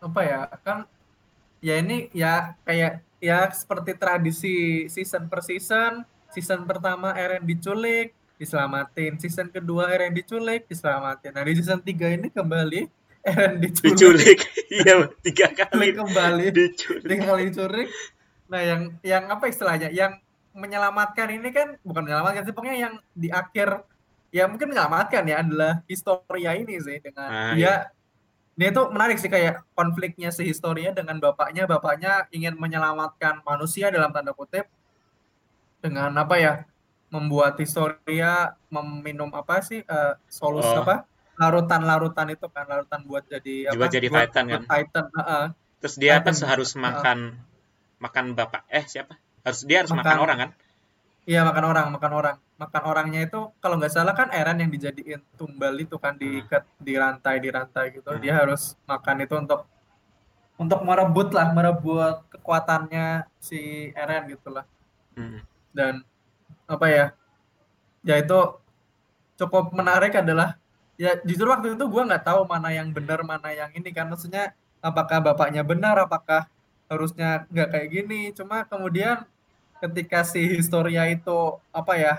[0.03, 0.77] apa ya kan
[1.63, 4.57] ya ini ya kayak ya seperti tradisi
[4.89, 8.11] season per season season pertama Eren diculik
[8.41, 9.21] diselamatin.
[9.21, 11.37] Season kedua Eren diculik, diselamatin.
[11.37, 12.89] Nah di season tiga ini kembali
[13.21, 13.93] Eren diculik.
[13.93, 14.39] Diculik,
[14.81, 16.45] iya tiga kali kembali.
[16.49, 17.05] Diculik.
[17.05, 17.87] Tiga kali diculik.
[18.49, 19.93] Nah yang yang apa istilahnya?
[19.93, 20.17] Yang
[20.57, 23.85] menyelamatkan ini kan bukan menyelamatkan sih, pokoknya yang di akhir
[24.31, 27.75] ya mungkin menyelamatkan ya adalah historia ini sih dengan ah, dia iya.
[28.55, 34.15] dia itu menarik sih kayak konfliknya si historia dengan bapaknya bapaknya ingin menyelamatkan manusia dalam
[34.15, 34.71] tanda kutip
[35.83, 36.53] dengan apa ya
[37.12, 40.82] membuat historia meminum apa sih uh, solus oh.
[40.82, 41.03] apa
[41.36, 45.20] larutan-larutan itu kan larutan buat jadi apa buat jadi buat, Titan buat kan Titan uh,
[45.20, 45.45] uh.
[45.84, 50.07] terus dia Titan, kan harus makan uh, makan bapak eh siapa harus dia harus makan,
[50.07, 50.49] makan orang kan
[51.28, 55.22] iya makan orang makan orang makan orangnya itu kalau nggak salah kan Eren yang dijadiin
[55.36, 56.80] tumbal itu kan diikat hmm.
[56.80, 58.22] di rantai di rantai gitu hmm.
[58.24, 59.68] dia harus makan itu untuk
[60.62, 64.64] untuk merebut lah merebut kekuatannya si Eren gitulah
[65.18, 65.41] hmm.
[65.74, 66.05] dan
[66.72, 67.05] apa ya
[68.07, 68.39] ya itu
[69.36, 70.55] cukup menarik adalah
[70.95, 74.07] ya jujur waktu itu gue nggak tahu mana yang benar mana yang ini kan.
[74.07, 76.47] Maksudnya apakah bapaknya benar apakah
[76.88, 78.22] harusnya nggak kayak gini.
[78.32, 79.26] Cuma kemudian
[79.82, 82.13] ketika si historia itu apa ya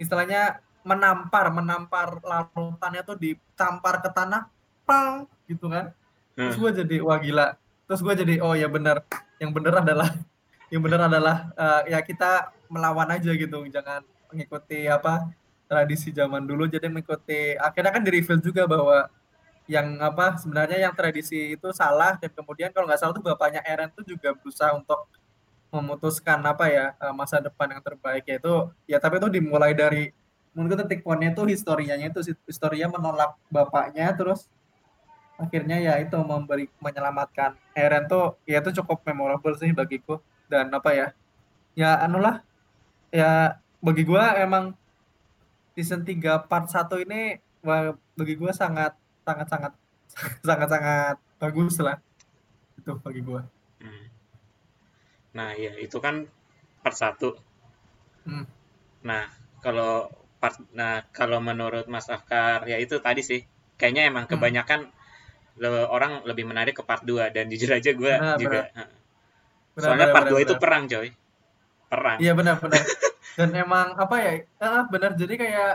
[0.00, 4.48] istilahnya menampar menampar larutannya tuh ditampar ke tanah
[4.88, 5.92] pang gitu kan.
[6.32, 6.62] Terus hmm.
[6.64, 7.46] gue jadi wah gila.
[7.86, 9.04] Terus gue jadi oh ya benar.
[9.36, 10.10] Yang benar adalah
[10.72, 14.00] yang benar adalah uh, ya kita melawan aja gitu jangan
[14.32, 15.28] mengikuti apa
[15.68, 17.56] tradisi zaman dulu jadi mengikuti.
[17.60, 19.08] Akhirnya kan di reveal juga bahwa
[19.68, 23.88] yang apa sebenarnya yang tradisi itu salah dan kemudian kalau nggak salah tuh bapaknya Eren
[23.94, 25.06] tuh juga berusaha untuk
[25.72, 30.12] memutuskan apa ya eh, masa depan yang terbaik yaitu ya tapi itu dimulai dari
[30.52, 34.52] mungkin titik poinnya itu historianya itu historia menolak bapaknya terus
[35.40, 40.20] akhirnya ya itu memberi menyelamatkan Eren tuh ya itu cukup memorable sih bagiku.
[40.50, 41.06] Dan apa ya
[41.72, 42.44] ya anulah
[43.12, 44.72] ya bagi gue emang
[45.76, 47.36] season 3 part 1 ini
[48.16, 49.72] bagi gue sangat sangat sangat
[50.48, 52.00] sangat sangat bagus lah
[52.80, 53.40] itu bagi gue
[53.84, 54.04] hmm.
[55.36, 56.24] nah ya itu kan
[56.80, 57.20] part 1
[58.26, 58.44] hmm.
[59.04, 59.28] nah
[59.60, 60.08] kalau
[60.40, 63.40] part nah kalau menurut Mas Afkar ya itu tadi sih
[63.78, 64.40] kayaknya emang Hmm.
[64.40, 64.80] kebanyakan
[65.60, 68.60] le- orang lebih menarik ke part 2 dan jujur aja gue Benar, juga.
[68.72, 68.88] Benar,
[69.76, 71.08] soalnya benar, part benar, 2 itu perang coy
[71.92, 72.80] perang Iya benar benar.
[73.38, 74.32] Dan emang apa ya?
[74.60, 75.74] Ah, benar jadi kayak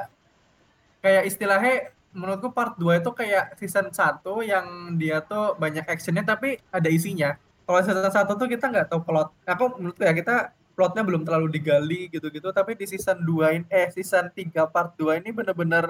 [1.01, 6.57] kayak istilahnya menurutku part 2 itu kayak season 1 yang dia tuh banyak actionnya tapi
[6.73, 7.37] ada isinya.
[7.65, 9.29] Kalau season 1 tuh kita nggak tahu plot.
[9.45, 13.89] Aku menurutku ya kita plotnya belum terlalu digali gitu-gitu tapi di season 2 ini eh
[13.89, 15.89] season 3 part 2 ini bener-bener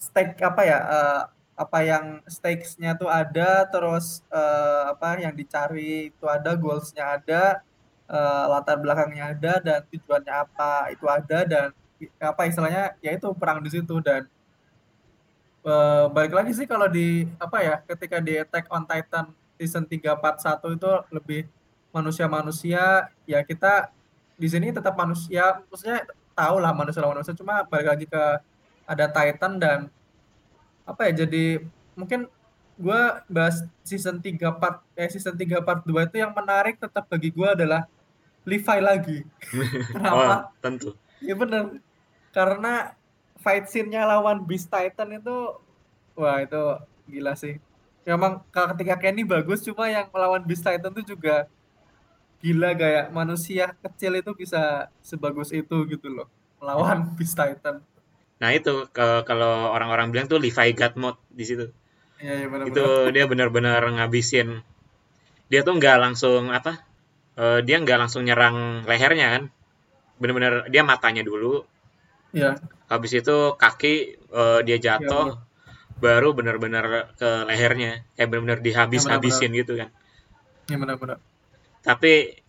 [0.00, 1.22] stake apa ya eh,
[1.52, 7.60] apa yang stakes-nya tuh ada terus eh, apa yang dicari itu ada goals-nya ada
[8.12, 11.66] eh, latar belakangnya ada dan tujuannya apa itu ada dan
[12.20, 14.28] apa istilahnya yaitu perang di situ dan
[15.64, 20.20] eh, balik lagi sih kalau di apa ya ketika di Attack on Titan season 3
[20.20, 21.42] part 1 itu lebih
[21.94, 23.92] manusia-manusia ya kita
[24.36, 28.24] di sini tetap manusia maksudnya tahu lah manusia manusia cuma balik lagi ke
[28.88, 29.78] ada Titan dan
[30.82, 31.62] apa ya jadi
[31.94, 32.26] mungkin
[32.80, 33.00] gue
[33.30, 37.46] bahas season 3 part eh season 3 part 2 itu yang menarik tetap bagi gue
[37.46, 37.86] adalah
[38.42, 39.18] Levi lagi.
[39.22, 40.50] oh Kenapa?
[40.58, 41.78] tentu Ya bener.
[42.34, 42.96] Karena
[43.38, 45.36] fight scene-nya lawan Beast Titan itu
[46.14, 46.62] wah itu
[47.06, 47.58] gila sih.
[48.02, 51.46] Ya, Emang ketika Kenny bagus cuma yang melawan Beast Titan itu juga
[52.42, 56.26] gila kayak manusia kecil itu bisa sebagus itu gitu loh
[56.58, 57.78] melawan Beast Titan.
[58.42, 61.70] nah itu ke- kalau orang-orang bilang tuh Levi God mode di situ
[62.18, 62.74] Iya iya benar-benar.
[62.74, 62.84] itu
[63.14, 64.66] dia benar-benar ngabisin
[65.46, 66.82] dia tuh nggak langsung apa
[67.36, 69.42] eh, dia nggak langsung nyerang lehernya kan
[70.18, 71.64] benar-benar dia matanya dulu
[72.32, 72.56] Iya.
[72.88, 73.94] habis itu kaki
[74.32, 75.36] eh, dia jatuh
[75.98, 79.92] baru benar-benar ke lehernya kayak benar-benar dihabis-habisin gitu kan
[80.66, 81.18] Iya benar-benar.
[81.80, 82.40] tapi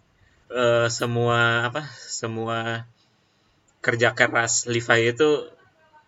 [0.48, 2.88] eh, semua apa semua
[3.84, 5.30] kerja keras Levi itu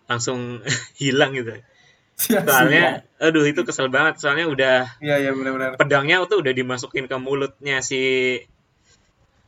[0.07, 0.63] langsung
[1.01, 1.59] hilang gitu
[2.15, 2.47] Sia-sia.
[2.47, 2.85] soalnya
[3.19, 5.75] aduh itu kesel banget soalnya udah Iya iya benar-benar.
[5.75, 8.39] pedangnya tuh udah dimasukin ke mulutnya si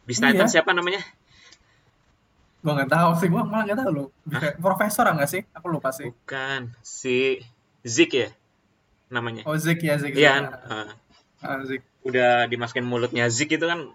[0.07, 0.31] Beast Iya.
[0.31, 1.03] Titan siapa namanya
[2.57, 4.09] Gua nggak tahu sih, gua malah nggak tahu.
[4.27, 5.41] Kayak Profesor nggak sih?
[5.51, 6.09] Aku lupa sih.
[6.09, 7.39] bukan si
[7.81, 8.27] Zik ya
[9.07, 10.11] namanya Oh Zik ya Zik.
[10.13, 10.41] iya?
[10.41, 10.51] Zik.
[10.67, 10.87] Eh,
[11.39, 11.81] Ah, Zik.
[12.01, 13.91] udah dimasukin mulutnya Zik itu kan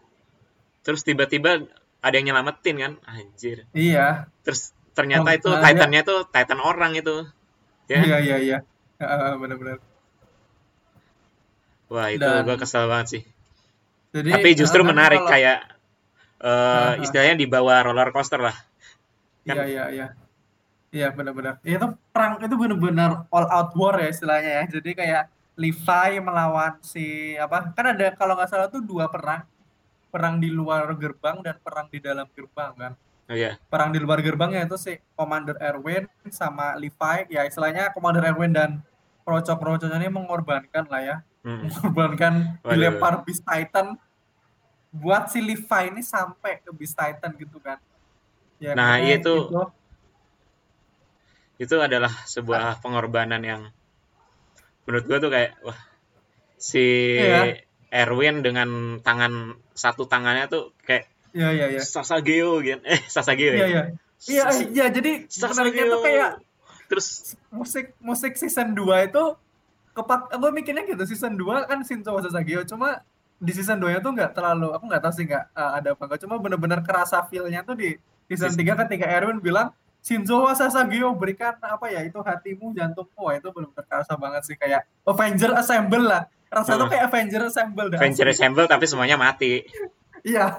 [0.80, 1.66] terus tiba-tiba
[1.98, 4.28] ada yang nyelamatin kan anjir Iya.
[4.40, 7.24] terus ternyata Oh, itu nah, Titannya tuh Titan orang itu
[7.86, 8.58] ya Iya iya iya.
[8.98, 9.82] Ah, benar-benar.
[11.88, 13.22] wah itu Dan- gua kesel banget sih
[14.12, 15.58] Jadi tapi justru menarik kalau- kayak
[16.42, 16.98] ah.
[16.98, 18.56] istilahnya di bawah roller coaster lah
[19.42, 20.06] kan- Iya iya iya.
[20.92, 21.56] Iya benar-benar.
[21.64, 24.64] Itu perang itu benar-benar all out war ya istilahnya ya.
[24.68, 25.24] Jadi kayak
[25.54, 27.72] Levi melawan si apa?
[27.72, 29.40] Kan ada kalau nggak salah tuh dua perang.
[30.12, 32.94] Perang di luar gerbang dan perang di dalam gerbang kan.
[33.22, 38.28] oh iya perang di luar gerbangnya itu si Commander Erwin sama Levi ya istilahnya Commander
[38.28, 38.82] Erwin dan
[39.22, 41.64] perocok-perocoknya ini mengorbankan lah ya Hmm.
[41.64, 42.70] mengorbankan Waduh.
[42.70, 43.94] dilempar Beast Titan
[44.92, 47.80] buat si Levi ini sampai ke Beast Titan gitu kan.
[48.60, 49.34] Ya Nah, makanya itu
[51.56, 53.62] itu adalah sebuah pengorbanan yang
[54.84, 55.78] menurut gua tuh kayak wah
[56.58, 57.62] si Iya.
[57.92, 61.80] Erwin dengan tangan satu tangannya tuh kayak iya iya iya.
[61.80, 62.80] Sasageo gitu.
[62.84, 63.66] Eh Sasageo iya ya?
[63.68, 63.82] Iya
[64.26, 64.42] iya.
[64.48, 66.30] Sas- iya jadi menariknya tuh kayak
[66.88, 67.06] terus?
[67.52, 69.22] Musik musik season 2 itu
[69.92, 73.04] kepak gue mikirnya gitu season 2 kan Shinzo Sasageo cuma
[73.42, 76.02] di season 2 nya tuh nggak terlalu aku nggak tahu sih nggak uh, ada apa
[76.06, 76.20] nggak.
[76.22, 77.98] Cuma bener-bener kerasa feel-nya tuh di
[78.30, 83.18] season 3 ketika Erwin bilang Shinzo Sasageo berikan apa ya itu hatimu jantungmu.
[83.18, 86.22] Wah, itu bener-bener kerasa banget sih kayak Avenger Assemble lah.
[86.52, 86.92] Rasa tuh Hmm.
[86.94, 87.98] kayak Avenger Assemble dah.
[87.98, 88.26] Avenger.
[88.30, 89.58] Assemble tapi semuanya mati.
[90.22, 90.54] Iya.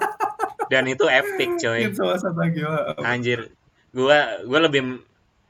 [0.67, 1.87] Dan itu epic coy.
[1.87, 3.55] Shinzo Sasageo anjir.
[3.95, 4.99] Gua gua lebih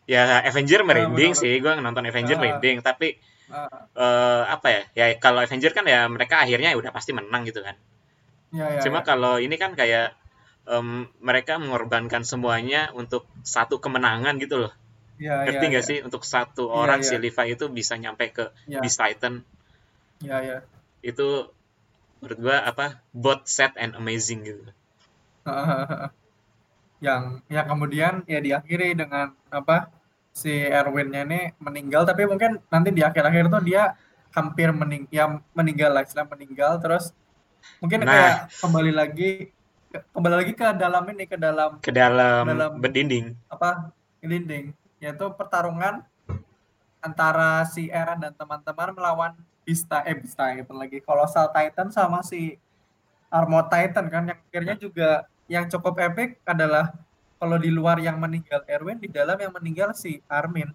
[0.05, 1.57] ya Avenger merinding sih.
[1.57, 3.17] Gua nonton Avenger merinding tapi
[3.53, 3.69] Ah,
[4.05, 7.75] eh, apa ya ya kalau Avenger kan ya mereka akhirnya udah pasti menang gitu kan
[8.55, 9.07] iya iya Cuma iya.
[9.09, 10.07] kalau ini kan kayak
[10.73, 10.87] em,
[11.27, 13.23] mereka mengorbankan semuanya untuk
[13.55, 14.73] satu kemenangan gitu loh.
[15.21, 15.89] iya Ngerti iya nggak iya.
[15.91, 15.97] sih?
[16.07, 19.33] Untuk satu Iya, orang si Levi itu bisa nyampe ke Iya, Beast Titan
[20.25, 20.57] iya iya
[21.09, 21.27] itu
[22.23, 22.87] menurut gua apa?
[23.23, 24.63] Both set and amazing gitu.
[27.07, 29.91] yang yang kemudian ya diakhiri dengan apa
[30.33, 33.93] si Erwinnya ini meninggal tapi mungkin nanti di akhir-akhir tuh dia
[34.33, 37.13] hampir mening ya meninggal lah istilah meninggal terus
[37.77, 38.09] mungkin Nah.
[38.09, 39.29] kayak kembali lagi
[39.87, 43.37] ke- kembali lagi ke dalam ini ke dalam Ke dalam Dalam- berdinding.
[43.47, 46.01] apa dinding yaitu pertarungan
[46.97, 49.31] antara si Eren dan teman-teman melawan
[49.61, 52.57] Bista eh Bista gitu lagi Colossal Titan sama si
[53.29, 55.09] Armor Titan kan yang akhirnya juga
[55.45, 56.95] yang cukup epic adalah
[57.43, 60.71] kalau di luar yang meninggal Erwin, di dalam yang meninggal si Armin.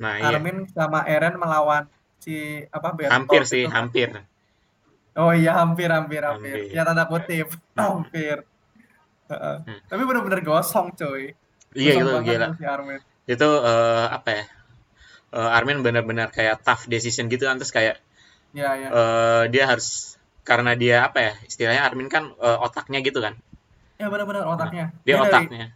[0.00, 0.32] Nah, iya.
[0.32, 1.84] Armin sama Eren melawan
[2.16, 4.08] si apa Bertolt Hampir sih, itu hampir.
[5.16, 6.72] Oh iya hampir hampir hampir.
[6.72, 6.76] Hampir.
[6.76, 8.48] Ya tanda kutip hampir.
[9.28, 9.80] Hmm.
[9.88, 11.36] Tapi bener-bener gosong coy.
[11.76, 12.46] Iya Gosong itu gila.
[12.56, 13.00] si Armin.
[13.28, 14.44] Itu eh, apa ya?
[15.36, 18.00] Eh, Armin benar-benar kayak tough decision gitu kan terus kayak
[18.56, 18.88] Ya ya.
[18.88, 20.16] eh, dia harus
[20.48, 21.32] karena dia apa ya?
[21.44, 23.36] Istilahnya Armin kan eh, otaknya gitu kan.
[23.96, 24.92] Ya benar-benar otaknya.
[25.08, 25.66] Dia dari, otaknya.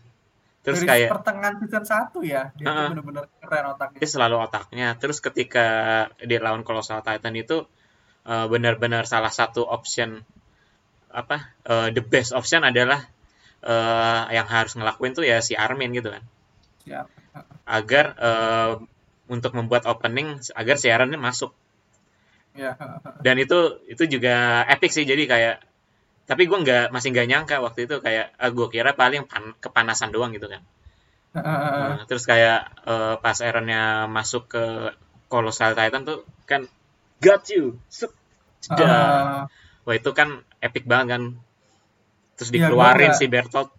[0.61, 2.89] Terus dari kayak pertengahan season 1 ya, dia tuh Heeh.
[2.93, 3.99] bener-bener keren otaknya.
[3.99, 4.89] dia selalu otaknya.
[5.01, 5.67] Terus ketika
[6.21, 7.65] dia lawan Colossal Titan itu
[8.29, 10.21] eh, benar-benar salah satu option
[11.11, 11.57] apa?
[11.65, 13.09] eh, the best option adalah
[13.65, 16.23] eh, yang harus ngelakuin tuh ya si Armin gitu kan.
[16.85, 17.07] Siap.
[17.65, 18.73] Agar eh,
[19.33, 21.57] untuk membuat opening agar si ini masuk.
[22.53, 22.77] Ya.
[23.25, 25.57] Dan itu itu juga epic sih jadi kayak
[26.31, 30.15] tapi gue nggak masih nggak nyangka waktu itu kayak ah, gue kira paling pan- kepanasan
[30.15, 30.63] doang gitu kan.
[31.35, 34.95] Nah, terus kayak eh, pas Aaronnya masuk ke
[35.27, 36.71] Colossal Titan tuh kan
[37.19, 37.83] got you.
[37.91, 38.15] Set.
[38.63, 39.51] Jedar.
[39.83, 41.23] Wah itu kan epic banget kan.
[42.39, 43.71] Terus Iya, gua dikeluarin nggak- si Bertolt.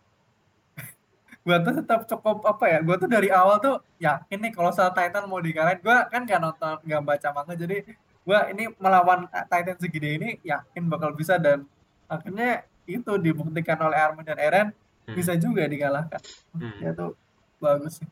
[1.47, 4.91] gue tuh tetap cukup apa ya gue tuh dari awal tuh yakin nih kalau soal
[4.91, 7.82] Titan mau dikalahin gue kan gak nonton gak baca manga jadi
[8.22, 11.66] gue ini melawan Titan segede ini yakin bakal bisa dan
[12.12, 14.70] akhirnya itu dibuktikan oleh Armin dan Eren
[15.01, 15.18] Hmm.
[15.18, 16.22] bisa juga dikalahkan
[16.53, 16.78] Hmm.
[16.78, 17.18] ya tuh
[17.57, 18.09] bagus sih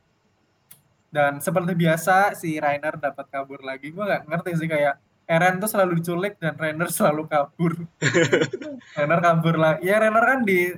[1.09, 4.97] dan seperti biasa si Rainer dapat kabur lagi gue nggak ngerti sih kayak
[5.29, 7.77] Eren tuh selalu diculik dan Rainer selalu kabur
[8.97, 10.73] Rainer kabur lagi ya Rainer kan di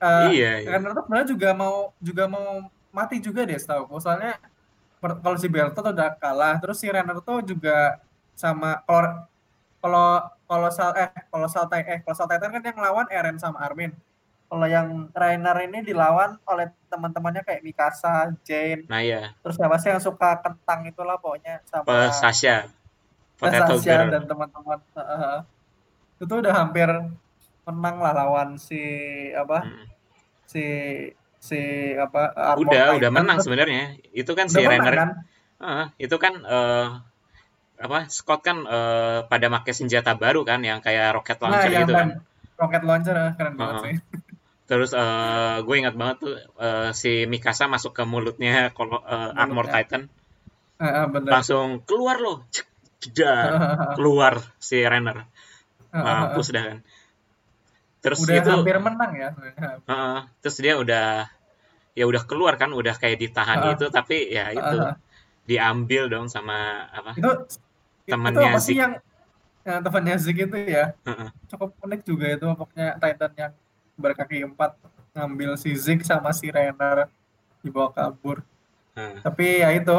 [0.00, 0.68] eh, Iya, iya.
[0.80, 2.48] Rainer tuh sebenarnya juga mau juga mau
[2.88, 4.40] mati juga deh setahu soalnya
[5.00, 8.00] kalau si Bertolt udah kalah terus si Rainer tuh juga
[8.32, 9.28] sama kalau
[9.80, 10.10] kalau
[10.50, 13.94] kalau sal eh kalau sal eh kalau sal Titan kan yang lawan Eren sama Armin
[14.44, 19.88] kalau yang Rainer ini dilawan oleh teman-temannya kayak Mikasa, Jane, Nah ya, terus siapa sih
[19.88, 22.66] yang suka kentang itulah pokoknya sama Pe- Sasha,
[23.38, 24.10] Potato Sasha Girl.
[24.10, 24.82] dan teman-teman.
[24.92, 25.38] Heeh.
[26.18, 26.90] itu udah hampir
[27.62, 28.82] menang lah lawan si
[29.32, 29.86] apa Hmm.
[30.44, 30.64] si
[31.38, 31.60] si
[31.94, 32.98] apa Armor Udah, Titan.
[32.98, 33.96] udah menang sebenarnya.
[34.10, 35.10] Itu kan udah si Rainer kan?
[35.62, 36.86] Heeh, itu kan eh,
[37.80, 41.82] apa Scott kan eh, pada pakai senjata baru kan yang kayak rocket Nah, launcher yang
[41.88, 42.08] gitu kan.
[42.12, 42.20] ban
[42.60, 43.84] rocket launcher eh, keren banget Heeh.
[43.84, 43.96] sih.
[44.70, 49.66] Terus eh, gue ingat banget tuh eh, si Mikasa masuk ke mulutnya kolo- eh, Armor
[49.66, 49.82] Mulutnya.
[49.88, 50.02] Titan
[50.80, 51.30] Heeh, bener.
[51.32, 52.44] langsung keluar loh.
[53.00, 53.48] Jedar.
[53.98, 55.24] keluar si Rainer.
[55.90, 56.78] Mampus dah kan.
[58.00, 59.28] Terus udah itu hampir menang ya.
[59.84, 61.28] heeh, terus dia udah
[61.92, 63.72] ya udah keluar kan udah kayak ditahan Heeh.
[63.76, 64.94] itu tapi ya itu Heeh.
[65.44, 67.44] diambil dong sama apa Itu
[68.08, 68.92] Temannya itu apa sih yang
[69.60, 70.96] yang temannya Zeke itu ya?
[71.04, 71.28] Heeh.
[71.52, 73.52] Cukup unik juga itu pokoknya Titan yang
[74.00, 74.76] berkaki empat
[75.12, 77.10] ngambil si Zeke sama si Rainer
[77.60, 78.40] dibawa kabur.
[78.96, 79.20] Heeh.
[79.20, 79.96] Tapi ya itu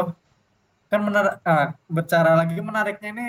[0.90, 3.28] kan menarik ah, bicara lagi menariknya ini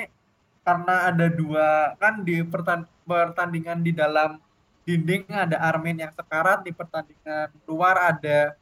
[0.68, 4.40] karena ada dua kan di pertan- pertandingan di dalam
[4.84, 8.56] dinding ada Armin yang sekarat di pertandingan luar ada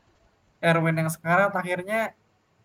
[0.62, 2.14] Erwin yang sekarat akhirnya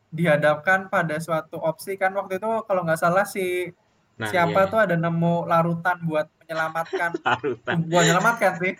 [0.08, 3.72] dihadapkan pada suatu opsi kan waktu itu kalau nggak salah si
[4.16, 4.70] Nah, siapa iya.
[4.72, 8.72] tuh ada nemu larutan buat menyelamatkan larutan buat menyelamatkan sih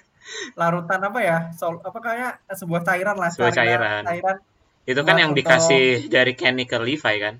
[0.54, 4.02] larutan apa ya sol apa kayak sebuah cairan lah Sebuah cairan.
[4.02, 4.36] cairan
[4.82, 7.36] itu kan yang untuk- dikasih dari Kenny ke Levi kan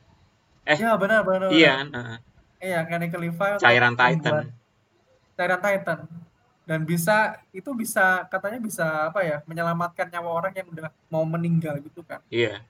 [0.63, 2.19] Eh, ya benar benar iya kan Heeh.
[2.59, 4.35] Iya, Chemical Levi untuk cairan Titan
[5.33, 5.99] Cairan Titan.
[6.67, 7.17] Dan bisa
[7.51, 12.21] itu bisa katanya bisa apa ya, menyelamatkan nyawa orang yang udah mau meninggal gitu kan.
[12.29, 12.61] iya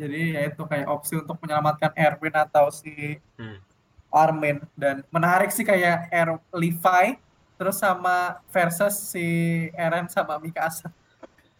[0.00, 3.60] Jadi ya itu kayak opsi untuk menyelamatkan Erwin atau si Hmm.
[4.08, 7.20] Armin dan menarik sih kayak Er Levi
[7.54, 9.26] terus sama versus si
[9.70, 10.88] Eren sama Mikasa.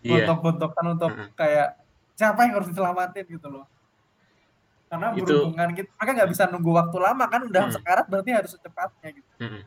[0.01, 1.29] iya Bentuk-bentukan untuk Mm-mm.
[1.37, 1.77] kayak
[2.17, 3.69] siapa yang harus diselamatin gitu loh.
[4.89, 7.75] Karena Itu- berhubungan gitu, mereka nggak bisa nunggu waktu lama kan udah Hmm.
[7.77, 9.33] sekarat berarti harus secepatnya gitu.
[9.39, 9.63] Mm-mm.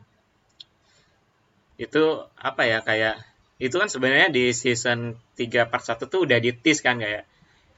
[1.74, 2.04] itu
[2.36, 3.18] apa ya kayak
[3.56, 7.26] itu kan sebenarnya di season 3 part 1 tuh udah ditis kan kayak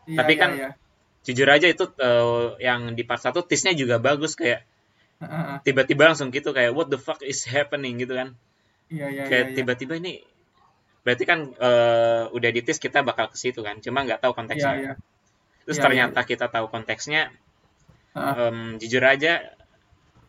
[0.05, 0.71] Iya, Tapi iya, kan iya.
[1.27, 4.63] Jujur aja itu eh, yang di part 1 tisnya juga bagus kayak
[5.65, 8.37] tiba-tiba langsung gitu kayak what the fuck is happening gitu kan
[8.87, 9.57] Iya, iya, kayak iya, iya.
[9.59, 10.23] tiba-tiba ini
[11.03, 14.73] berarti kan eh, udah ditis kita bakal ke situ kan cuma nggak tahu Iya, konteksnya
[14.79, 14.93] iya.
[15.67, 17.35] terus Iya, ternyata kita tahu konteksnya
[18.15, 18.35] Heeh.
[18.47, 19.43] em, jujur aja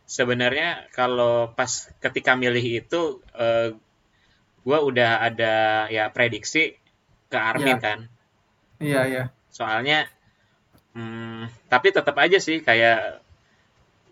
[0.07, 1.69] sebenarnya kalau pas
[2.01, 3.75] ketika milih itu eh,
[4.65, 6.73] gua udah ada ya prediksi
[7.29, 7.83] ke Armin Iya.
[7.83, 7.99] kan
[8.81, 9.23] Iya, iya.
[9.53, 10.07] soalnya
[10.97, 13.21] hmm, tapi tetap aja sih kayak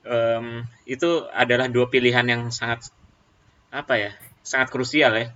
[0.06, 2.94] em, itu adalah dua pilihan yang sangat
[3.74, 4.12] apa ya
[4.46, 5.28] sangat krusial ya.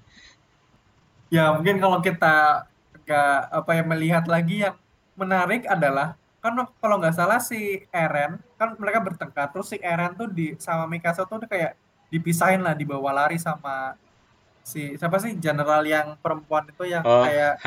[1.30, 2.70] Ya, mungkin kalau kita
[3.10, 4.78] ketika apa ya melihat lagi yang
[5.18, 6.14] menarik adalah
[6.46, 10.86] kan kalau nggak salah si Eren kan mereka bertengkar terus si Eren tuh di sama
[10.86, 11.74] Mikasa tuh kayak
[12.14, 13.98] dipisahin lah dibawa lari sama
[14.62, 17.58] si siapa sih general yang perempuan itu yang oh, kayak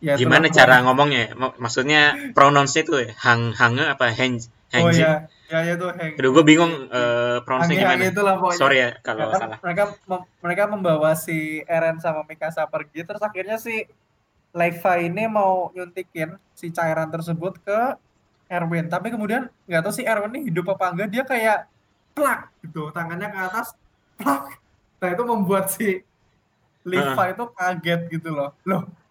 [0.00, 1.32] ya, gimana cara ngomongnya?
[1.36, 3.10] Maksudnya pronounce itu ya?
[3.16, 4.40] Hang hang apa hang
[4.74, 5.28] oh ya.
[5.46, 8.02] Ya ya tuh hang Aduh gue bingung uh, pronounce gimana.
[8.02, 8.58] itu lah pokoknya.
[8.58, 9.58] Sorry ya kalau ya, salah.
[9.62, 13.86] mereka mem mereka membawa si Eren sama Mikasa pergi terus akhirnya si
[14.56, 17.80] Levi ini mau nyuntikin si cairan tersebut ke
[18.50, 18.90] Erwin.
[18.90, 21.58] Tapi kemudian nggak tahu si Erwin ini hidup apa enggak dia kayak
[22.16, 23.76] plak gitu tangannya ke atas
[24.18, 24.58] plak.
[24.98, 26.02] Nah itu membuat si
[26.86, 27.26] Levi uh.
[27.30, 28.50] itu kaget gitu loh.
[28.66, 29.05] Loh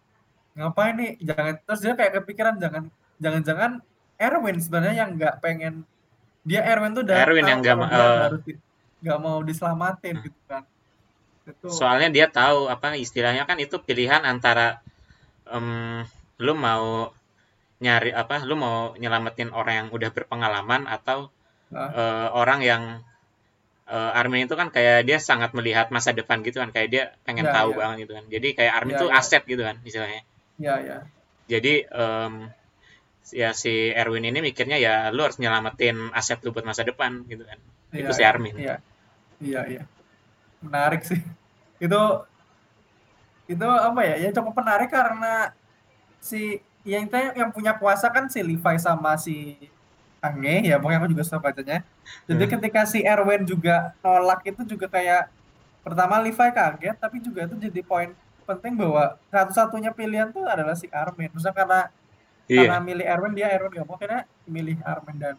[0.56, 2.84] ngapain nih jangan terus dia kayak kepikiran jangan
[3.20, 3.72] jangan-jangan
[4.16, 5.84] Erwin sebenarnya yang nggak pengen
[6.48, 8.40] dia Erwin tuh udah Erwin yang nggak uh,
[9.04, 10.24] nggak mau diselamatin uh.
[10.24, 10.64] gitu kan
[11.46, 11.68] itu.
[11.70, 14.80] soalnya dia tahu apa istilahnya kan itu pilihan antara
[15.52, 16.02] um,
[16.40, 17.12] lu mau
[17.84, 21.28] nyari apa lu mau nyelamatin orang yang udah berpengalaman atau
[21.76, 22.84] uh, orang yang
[23.92, 27.46] uh, Armin itu kan kayak dia sangat melihat masa depan gitu kan kayak dia pengen
[27.46, 27.78] ya, tahu ya.
[27.84, 29.14] banget gitu kan jadi kayak Armin ya, itu ya.
[29.20, 30.24] aset gitu kan istilahnya
[30.60, 30.98] ya ya.
[31.46, 32.50] Jadi um,
[33.34, 37.46] ya si Erwin ini mikirnya ya lu harus nyelamatin aset lu buat masa depan gitu
[37.46, 37.60] kan.
[37.94, 38.56] Ya, itu si Armin.
[38.58, 38.78] iya.
[39.40, 39.84] Iya iya.
[40.64, 41.20] Menarik sih.
[41.86, 42.02] Itu
[43.46, 44.16] itu apa ya?
[44.18, 45.54] Ya cukup menarik karena
[46.18, 49.60] si yang yang punya kuasa kan si Levi sama si
[50.24, 50.80] Ange ya.
[50.80, 51.84] Pokoknya aku juga suka bacanya.
[52.26, 52.54] Jadi hmm.
[52.58, 55.30] ketika si Erwin juga nolak itu juga kayak
[55.86, 58.10] pertama Levi kaget tapi juga itu jadi poin
[58.46, 61.34] penting bahwa satu-satunya pilihan tuh adalah si Armin.
[61.34, 61.82] Misalnya karena
[62.46, 62.70] iya.
[62.70, 65.36] karena milih Erwin dia Erwin gak mau kira milih Armin dan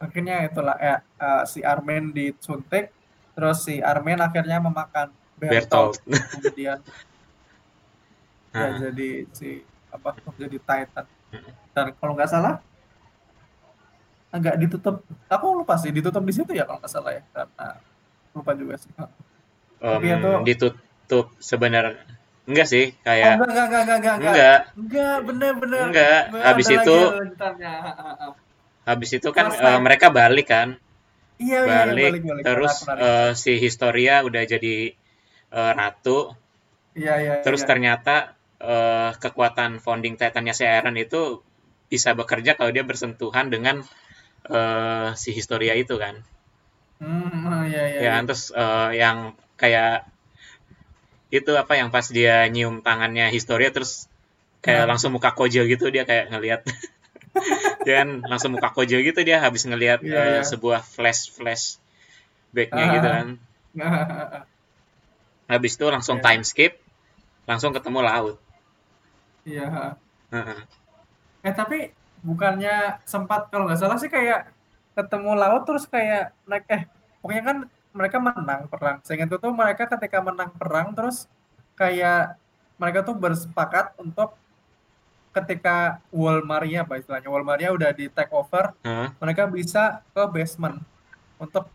[0.00, 2.88] akhirnya itulah ya, uh, si Armin disuntik
[3.36, 6.28] terus si Armin akhirnya memakan Bertolt, Bertolt.
[6.36, 6.78] kemudian
[8.56, 11.06] ya jadi si apa jadi Titan.
[11.70, 12.62] Dan kalau nggak salah
[14.30, 15.02] agak ditutup.
[15.26, 17.66] Aku lupa sih ditutup di situ ya kalau nggak salah ya karena
[18.34, 18.90] lupa juga sih.
[18.98, 19.08] Um,
[19.80, 25.16] Tapi itu ditutup sebenarnya enggak sih kayak oh, enggak, enggak, enggak, enggak, enggak, enggak, enggak,
[25.28, 25.84] bener, bener.
[25.92, 26.96] Enggak, habis itu,
[28.88, 30.80] habis itu kan uh, mereka balik kan,
[31.36, 34.96] iya, balik, iya, balik, balik, terus Uh, si Historia udah jadi
[35.52, 36.34] uh, ratu,
[36.96, 37.68] iya, iya, terus iya.
[37.68, 38.16] ternyata
[38.60, 41.44] uh, kekuatan founding Titannya si Eren itu
[41.90, 43.82] bisa bekerja kalau dia bersentuhan dengan
[44.48, 46.22] uh, si Historia itu kan.
[47.00, 48.26] Oh, iya, iya, ya, iya.
[48.28, 50.04] terus uh, yang kayak
[51.30, 54.10] itu apa yang pas dia nyium tangannya Historia terus
[54.60, 54.94] kayak nah.
[54.94, 56.60] langsung muka Kojo gitu dia kayak ngelihat
[57.86, 60.44] dia kan langsung muka Kojo gitu dia habis ngelihat yeah, uh, yeah.
[60.44, 61.78] sebuah flash flash
[62.50, 63.26] backnya uh, gitu kan
[65.54, 66.26] habis itu langsung yeah.
[66.26, 66.72] time skip
[67.46, 68.36] langsung ketemu laut
[69.44, 69.96] Iya.
[70.30, 70.60] Uh-huh.
[71.40, 71.78] Eh tapi
[72.20, 74.52] bukannya sempat kalau nggak salah sih kayak
[74.92, 76.82] ketemu laut terus kayak naik eh
[77.24, 77.56] pokoknya kan
[77.90, 78.98] mereka menang perang.
[79.02, 81.26] Sehingga itu tuh mereka ketika menang perang terus
[81.74, 82.36] kayak
[82.80, 84.36] mereka tuh bersepakat untuk
[85.30, 89.14] ketika Wall Maria apa istilahnya Wall Maria udah di take over, uh-huh.
[89.22, 90.82] mereka bisa ke basement
[91.38, 91.70] untuk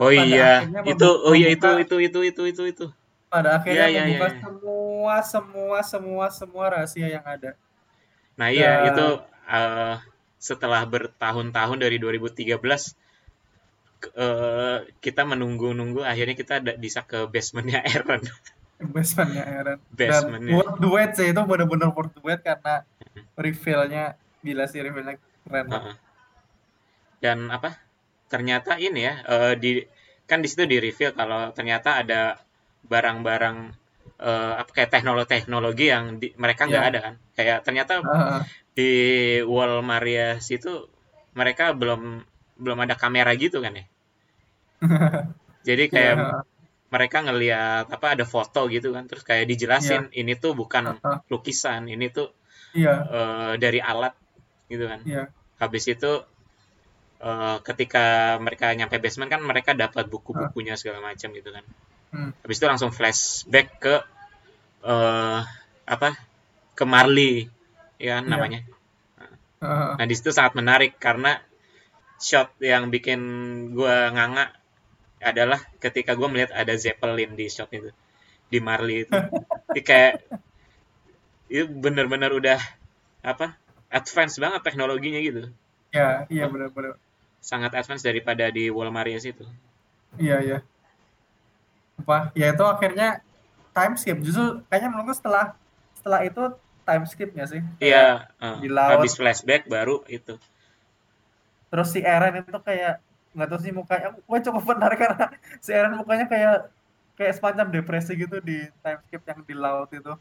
[0.00, 2.86] Oh iya, itu oh iya itu itu itu itu itu itu
[3.32, 4.40] pada akhirnya ya, membuka ya, ya.
[4.44, 7.56] semua semua semua semua rahasia yang ada.
[8.36, 8.92] Nah iya ya.
[8.92, 9.06] itu
[9.48, 9.96] uh,
[10.36, 12.60] setelah bertahun-tahun dari 2013
[14.14, 18.22] uh, kita menunggu-nunggu akhirnya kita bisa ke basementnya Aaron.
[18.82, 19.78] basementnya Aaron.
[19.94, 20.52] Basementnya.
[20.52, 22.82] Dan word duet sih itu benar-benar word duet karena
[23.38, 24.04] reveal-nya
[24.42, 25.66] gila sih reveal-nya keren.
[25.70, 25.94] Uh -huh.
[27.22, 27.78] Dan apa?
[28.26, 29.82] Ternyata ini ya uh, di
[30.26, 32.40] kan di situ di reveal kalau ternyata ada
[32.88, 33.56] barang-barang
[34.22, 36.90] uh, apa kayak teknologi-teknologi yang di, mereka nggak yeah.
[36.90, 38.40] ada kan kayak ternyata uh.
[38.72, 38.90] di
[39.44, 40.88] wall Maria situ
[41.36, 42.24] mereka belum
[42.62, 43.84] belum ada kamera gitu kan ya
[45.68, 46.42] jadi kayak yeah.
[46.92, 50.20] mereka ngelihat apa ada foto gitu kan terus kayak dijelasin yeah.
[50.22, 52.30] ini tuh bukan lukisan ini tuh
[52.74, 53.02] yeah.
[53.02, 53.12] Iya.
[53.12, 54.14] uh, dari alat
[54.70, 55.26] gitu kan yeah.
[55.60, 56.22] habis itu
[57.22, 61.64] uh, ketika mereka nyampe basement kan mereka dapat buku-bukunya segala macam gitu kan
[62.16, 62.30] hmm.
[62.42, 63.94] habis itu langsung flashback ke
[64.84, 65.40] uh,
[65.86, 66.16] apa
[66.72, 67.46] ke Marley
[68.00, 68.30] ya kan, yeah.
[68.30, 68.60] namanya
[69.62, 69.94] uh.
[69.96, 71.38] nah di situ sangat menarik karena
[72.22, 73.20] shot yang bikin
[73.74, 74.54] gue nganga
[75.22, 77.90] adalah ketika gue melihat ada Zeppelin di shot itu
[78.48, 79.18] di Marley itu.
[79.74, 80.22] Jadi kayak
[81.52, 82.58] itu bener-bener udah
[83.22, 83.58] apa
[83.90, 85.50] advance banget teknologinya gitu.
[85.92, 86.96] Ya iya benar-benar
[87.42, 89.42] sangat advance daripada di Wall Marius itu
[90.20, 90.58] iya iya.
[92.02, 92.34] Apa?
[92.34, 93.22] Ya itu akhirnya
[93.72, 94.18] time skip.
[94.20, 95.54] Justru kayaknya menurutku setelah
[95.96, 96.42] setelah itu
[96.82, 97.62] time skip nggak sih?
[97.78, 98.98] Iya, uh, di laut.
[98.98, 100.36] habis flashback baru itu.
[101.72, 103.00] Terus si Eren itu kayak
[103.32, 105.26] nggak tahu sih mukanya, gue cukup menarik karena
[105.64, 106.68] si Eren mukanya kayak
[107.16, 110.12] kayak semacam depresi gitu di time skip yang di laut itu.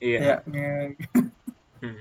[0.00, 0.40] Iya.
[0.48, 0.96] Kayak,
[1.80, 1.96] Hmm.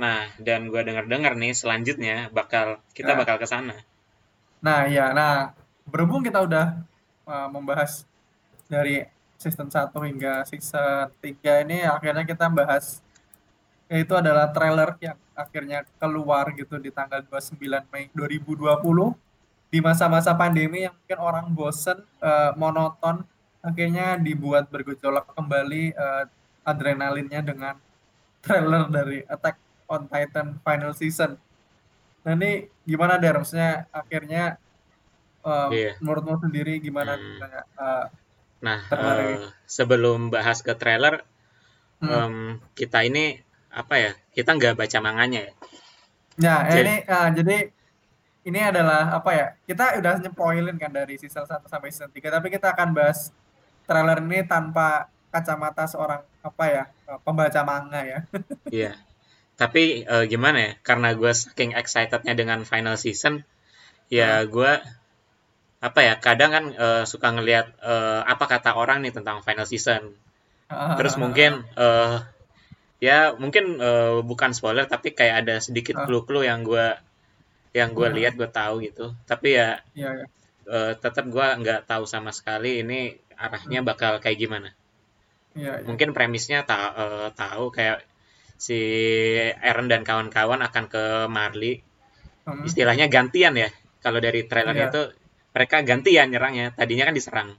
[0.00, 3.18] Nah, dan gua dengar-dengar nih selanjutnya bakal kita Nah.
[3.20, 3.76] bakal ke sana.
[4.64, 5.52] Nah, ya, nah
[5.84, 6.80] berhubung kita udah
[7.28, 8.08] uh, membahas
[8.64, 9.04] dari
[9.36, 13.04] season 1 hingga season 3 ini akhirnya kita bahas
[13.88, 17.56] yaitu adalah trailer yang akhirnya keluar gitu di tanggal 29
[17.88, 19.16] Mei 2020
[19.68, 23.24] di masa-masa pandemi yang mungkin orang bosen uh, monoton
[23.64, 26.24] akhirnya dibuat bergejolak kembali uh,
[26.64, 27.74] adrenalinnya dengan
[28.44, 29.56] trailer dari Attack
[29.88, 31.36] on Titan final season.
[32.24, 33.36] Nah ini gimana Der?
[33.40, 34.60] Maksudnya akhirnya
[35.40, 35.96] um, Iya.
[36.00, 37.40] menurutmu sendiri gimana Hmm.
[37.76, 38.06] uh,
[38.58, 39.38] Nah, eh,
[39.70, 41.22] sebelum bahas ke trailer,
[42.02, 42.10] hmm.
[42.10, 42.34] em,
[42.74, 43.38] kita ini
[43.72, 44.10] apa ya?
[44.32, 45.52] Kita nggak baca manganya ya.
[46.38, 47.56] Nah, Jadi- ini ah, jadi
[48.46, 49.46] ini adalah apa ya?
[49.66, 53.34] Kita udah nyepoilin kan dari season 1 sampai season 3, tapi kita akan bahas
[53.84, 56.84] trailer ini tanpa kacamata seorang apa ya?
[57.10, 58.18] eh, pembaca manga ya.
[58.72, 58.92] Iya.
[59.58, 60.72] Tapi eh, gimana ya?
[60.86, 63.42] Karena gue saking excitednya dengan final season,
[64.08, 64.72] ya gue
[65.82, 66.14] apa ya?
[66.22, 70.14] Kadang kan eh, suka ngelihat eh, apa kata orang nih tentang final season.
[70.68, 72.16] Terus mungkin eh
[72.98, 76.04] ya mungkin eh, bukan spoiler tapi kayak ada sedikit Ah.
[76.06, 76.86] clue-clue yang gue
[77.76, 78.14] yang gue Ah.
[78.14, 79.14] lihat gue tahu gitu.
[79.24, 80.26] Tapi ya Iya, ya.
[80.66, 84.74] eh, tetap gue nggak tahu sama sekali ini arahnya bakal kayak gimana.
[85.54, 85.86] Iya, iya.
[85.86, 88.02] Mungkin premisnya ta- eh, tahu kayak
[88.58, 88.74] si
[89.62, 91.78] Eren dan kawan-kawan akan ke Marley.
[92.42, 92.66] Hmm.
[92.66, 93.70] Istilahnya gantian ya.
[94.02, 94.92] Kalau dari trailernya Iya.
[94.92, 95.02] itu
[95.54, 96.74] mereka gantian nyerangnya.
[96.74, 97.50] Tadinya kan diserang.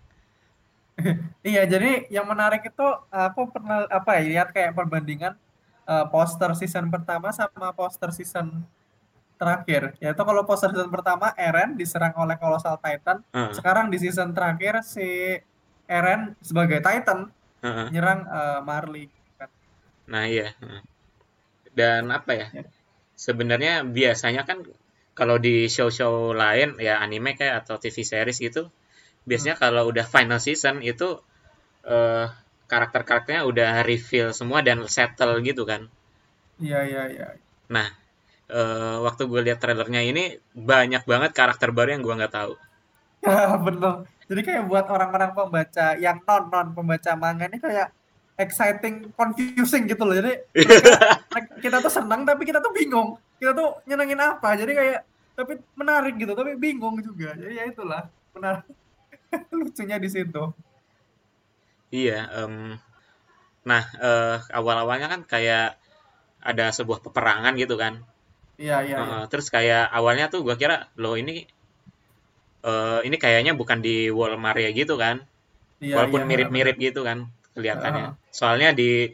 [1.50, 5.34] Iya, jadi yang menarik itu aku pernah apa ya lihat kayak perbandingan
[5.88, 8.64] eh, poster season pertama sama poster season
[9.40, 9.96] terakhir.
[10.04, 14.84] Yaitu kalau poster season pertama Eren diserang oleh Colossal Titan, Heeh, sekarang di season terakhir
[14.84, 15.40] si
[15.90, 17.32] Eren sebagai Titan
[17.64, 17.88] heeh.
[17.96, 19.06] nyerang eh, Marley.
[20.10, 20.54] Nah iya.
[21.72, 22.48] Dan apa ya?
[22.52, 22.66] Ya.
[23.16, 24.66] Sebenarnya biasanya kan
[25.14, 28.72] kalau di show-show lain ya anime kayak atau TV series gitu,
[29.30, 31.08] biasanya kalau udah final season itu
[31.96, 32.26] eh,
[32.72, 35.82] karakter-karakternya udah reveal semua dan settle gitu kan.
[36.60, 37.28] Iya, iya, iya.
[37.76, 37.88] Nah,
[38.58, 40.24] eh, waktu gue lihat trailernya ini
[40.72, 42.54] banyak banget karakter baru yang gue nggak tahu.
[43.66, 43.94] Bener.
[44.30, 47.90] Jadi kayak buat orang-orang pembaca yang non-non pembaca manga ini kayak
[48.38, 50.16] exciting, confusing gitu loh.
[50.16, 50.34] Jadi
[51.32, 53.18] mereka- kita tuh senang tapi kita tuh bingung.
[53.42, 54.54] Kita tuh nyenengin apa.
[54.56, 55.00] Jadi kayak
[55.34, 57.34] tapi menarik gitu, tapi bingung juga.
[57.36, 58.04] Jadi ya itulah
[58.36, 58.68] menarik.
[59.60, 60.44] Lucunya di situ.
[61.90, 62.30] Iya.
[62.46, 62.78] em,
[63.66, 65.78] nah, eh, awal-awalnya kan kayak
[66.40, 68.00] ada sebuah peperangan gitu kan.
[68.60, 68.98] Iya, iya, iya.
[69.00, 71.48] Heeh, terus kayak awalnya tuh gue kira loh ini
[72.64, 75.24] eh, ini kayaknya bukan di Wall Maria gitu kan.
[75.80, 78.06] Iya, Walaupun iya, mirip-mirip gitu kan kelihatannya.
[78.14, 78.32] Heeh.
[78.36, 79.10] Soalnya di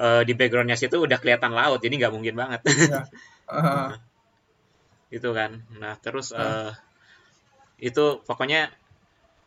[0.00, 2.60] eh, di backgroundnya situ udah kelihatan laut, jadi nggak mungkin banget.
[2.66, 3.00] Iya.
[3.50, 3.88] Heeh.
[5.10, 5.66] gitu kan.
[5.82, 6.70] Nah, terus Heeh.
[6.70, 6.72] eh,
[7.90, 8.70] itu pokoknya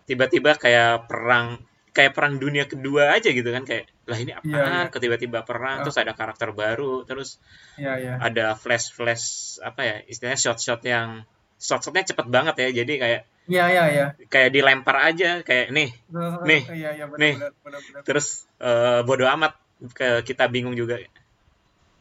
[0.03, 1.59] tiba-tiba kayak perang
[1.93, 4.91] kayak perang dunia kedua aja gitu kan kayak lah ini Iya, apaan iya.
[4.91, 5.85] kok tiba-tiba perang Heeh.
[5.85, 7.37] terus ada karakter baru terus
[7.77, 8.13] Iya, iya.
[8.17, 9.25] ada flash flash
[9.59, 11.21] apa ya istilahnya shot shot yang
[11.55, 14.05] shot shotnya cepet banget ya jadi kayak Iya, iya, iya.
[14.25, 15.91] kayak dilempar aja kayak nih
[16.43, 17.35] Nih, Iya, iya, nih.
[17.35, 18.01] benar-benar, benar-benar.
[18.03, 19.53] terus eh, bodo amat
[19.91, 20.95] ke kita bingung juga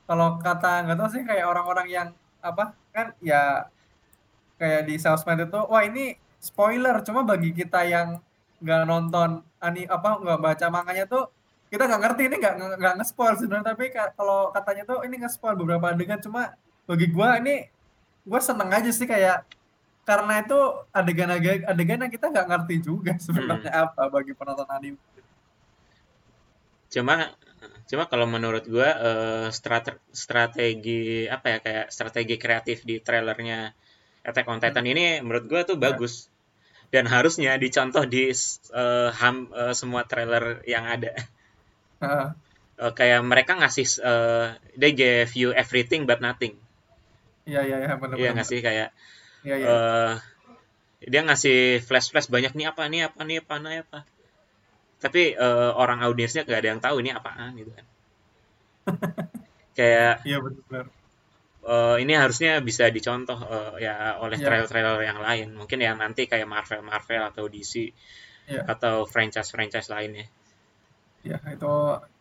[0.03, 2.09] kalau kata nggak tahu sih kayak orang-orang yang
[2.41, 3.67] apa kan ya
[4.57, 6.99] kayak di sosmed itu wah ini spoiler.
[7.07, 8.19] Cuma bagi kita yang
[8.59, 11.31] nggak nonton ani apa nggak baca manganya tuh
[11.71, 12.23] kita nggak ngerti.
[12.27, 13.67] Ini nggak nggak- nge-spoil sebenarnya.
[13.71, 16.19] Tapi ka- kalau katanya tuh ini nge-spoil beberapa adegan.
[16.19, 16.53] Cuma
[16.85, 17.71] bagi gua ini
[18.27, 19.47] gua seneng aja sih kayak
[20.03, 20.59] karena itu
[20.91, 24.99] adegan-adegan adegan yang kita nggak ngerti juga sebenarnya apa bagi penonton anime.
[26.91, 27.33] Cuma
[27.89, 33.73] cuma kalau menurut gua eh, strate- strategi apa ya kayak strategi kreatif di trailernya
[34.23, 35.91] Attack on Titan ini menurut gua tuh Ya.
[35.91, 36.31] bagus
[36.93, 41.17] dan harusnya dicontoh di eh, ham eh, semua trailer yang ada.
[42.05, 42.27] Heeh.
[42.77, 44.47] Eh, kayak mereka ngasih eh,
[44.77, 46.53] they gave you everything but nothing.
[47.49, 48.89] Iya iya iya benar Iya benar nggak sih kayak
[49.43, 49.67] iya iya.
[49.67, 50.13] eh
[51.03, 53.99] dia ngasih flash flash banyak nih apa nih apa nih apa nih apa?
[55.01, 57.87] Tapi eh, orang audiensnya gak ada yang tahu ini apaan gitu kan.
[59.79, 60.93] Kayak iya benar
[61.63, 64.47] eh, ini harusnya bisa dicontoh eh, ya oleh Iya.
[64.47, 67.91] trailer-trailer yang lain mungkin yang nanti kayak Marvel Marvel atau DC
[68.51, 68.67] Iya.
[68.67, 70.27] atau franchise franchise lainnya
[71.23, 71.75] ya itu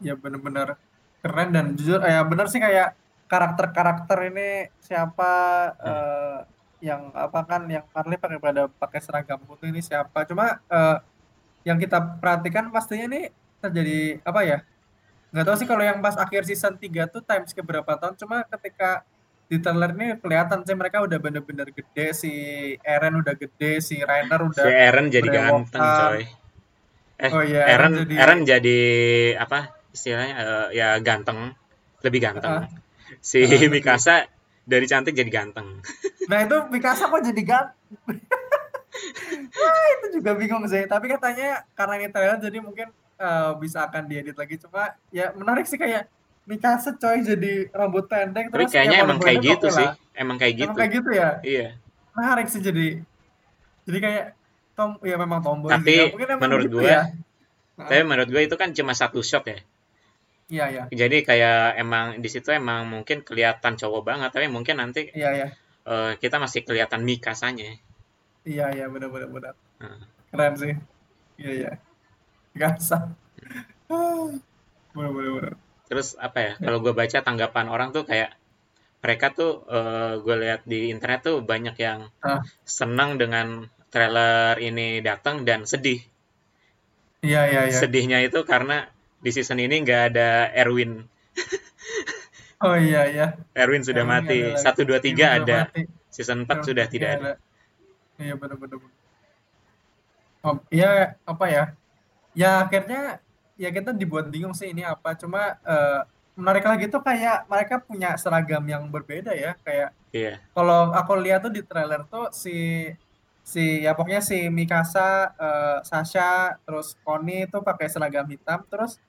[0.05, 0.77] ya benar-benar
[1.25, 2.93] keren dan jujur ya bener sih kayak
[3.25, 5.33] karakter-karakter ini siapa
[5.73, 5.89] hmm.
[5.89, 6.39] uh,
[6.81, 10.97] yang apa kan yang Marley pakai pada pakai seragam putih ini siapa cuma uh,
[11.61, 13.21] yang kita perhatikan pastinya ini
[13.61, 14.57] terjadi apa ya
[15.31, 18.43] nggak tahu sih kalau yang pas akhir season 3 tuh times ke berapa tahun cuma
[18.49, 19.05] ketika
[19.51, 22.31] di trailer ini kelihatan sih mereka udah bener-bener gede si
[22.79, 26.23] Eren udah gede si Rainer udah si Eren jadi ganteng coy.
[27.19, 28.79] eh oh, iya, Eren Eren jadi, Eren jadi
[29.35, 31.51] apa istilahnya uh, ya ganteng
[31.99, 32.63] lebih ganteng.
[32.63, 32.65] Uh,
[33.19, 34.31] si uh, Mikasa
[34.63, 35.83] dari cantik jadi ganteng.
[36.31, 38.23] Nah itu Mikasa kok jadi ganteng
[39.51, 40.87] Wah, itu juga bingung sih.
[40.87, 42.87] Tapi katanya karena ini trailer jadi mungkin
[43.19, 44.55] uh, bisa akan diedit lagi.
[44.55, 46.07] Cuma ya menarik sih kayak
[46.49, 49.87] Mikasa coy jadi rambut pendek tapi terus kayaknya emang kayak gitu sih
[50.17, 51.67] emang kayak gitu emang kayak gitu ya iya
[52.17, 52.87] menarik sih jadi
[53.85, 54.25] jadi kayak
[54.73, 57.13] tom ya memang tomboy tapi menurut gitu gue ya.
[57.77, 59.59] tapi menurut gue itu kan cuma satu shot ya
[60.51, 60.83] Iya, iya.
[60.91, 65.47] Jadi kayak emang di situ emang mungkin kelihatan cowok banget, tapi mungkin nanti Iya, iya.
[65.87, 67.79] Uh, kita masih kelihatan Mikasanya.
[68.43, 69.55] Iya, iya, benar benar benar.
[69.79, 70.03] Hmm.
[70.27, 70.73] Keren sih.
[71.39, 71.71] Iya, iya.
[72.51, 73.15] Mikasa.
[74.91, 75.55] benar benar benar.
[75.91, 76.53] Terus apa ya?
[76.55, 78.31] Kalau gue baca tanggapan orang tuh kayak
[79.03, 82.39] mereka tuh uh, gue lihat di internet tuh banyak yang uh.
[82.63, 85.99] senang dengan trailer ini datang dan sedih.
[87.19, 87.75] Iya, iya, iya.
[87.75, 88.87] Sedihnya itu karena
[89.19, 91.03] di season ini nggak ada Erwin.
[92.63, 93.27] oh iya iya.
[93.51, 94.39] Erwin sudah Erwin mati.
[94.55, 95.67] Satu dua tiga ada.
[95.67, 95.99] Mati.
[96.11, 97.19] Season 4 sudah tidak ada.
[97.19, 97.31] ada.
[98.19, 98.83] Iya benar-benar.
[100.43, 101.63] Oh, ya apa ya?
[102.35, 103.23] Ya akhirnya
[103.61, 105.13] ya kita dibuat bingung sih ini apa.
[105.13, 106.01] Cuma uh,
[106.33, 109.53] menarik lagi tuh kayak mereka punya seragam yang berbeda ya.
[109.61, 110.43] Kayak Iya.
[110.51, 112.89] kalau aku lihat tuh di trailer tuh si
[113.47, 118.99] si ya pokoknya si Mikasa, uh, Sasha, terus Connie itu pakai seragam hitam, terus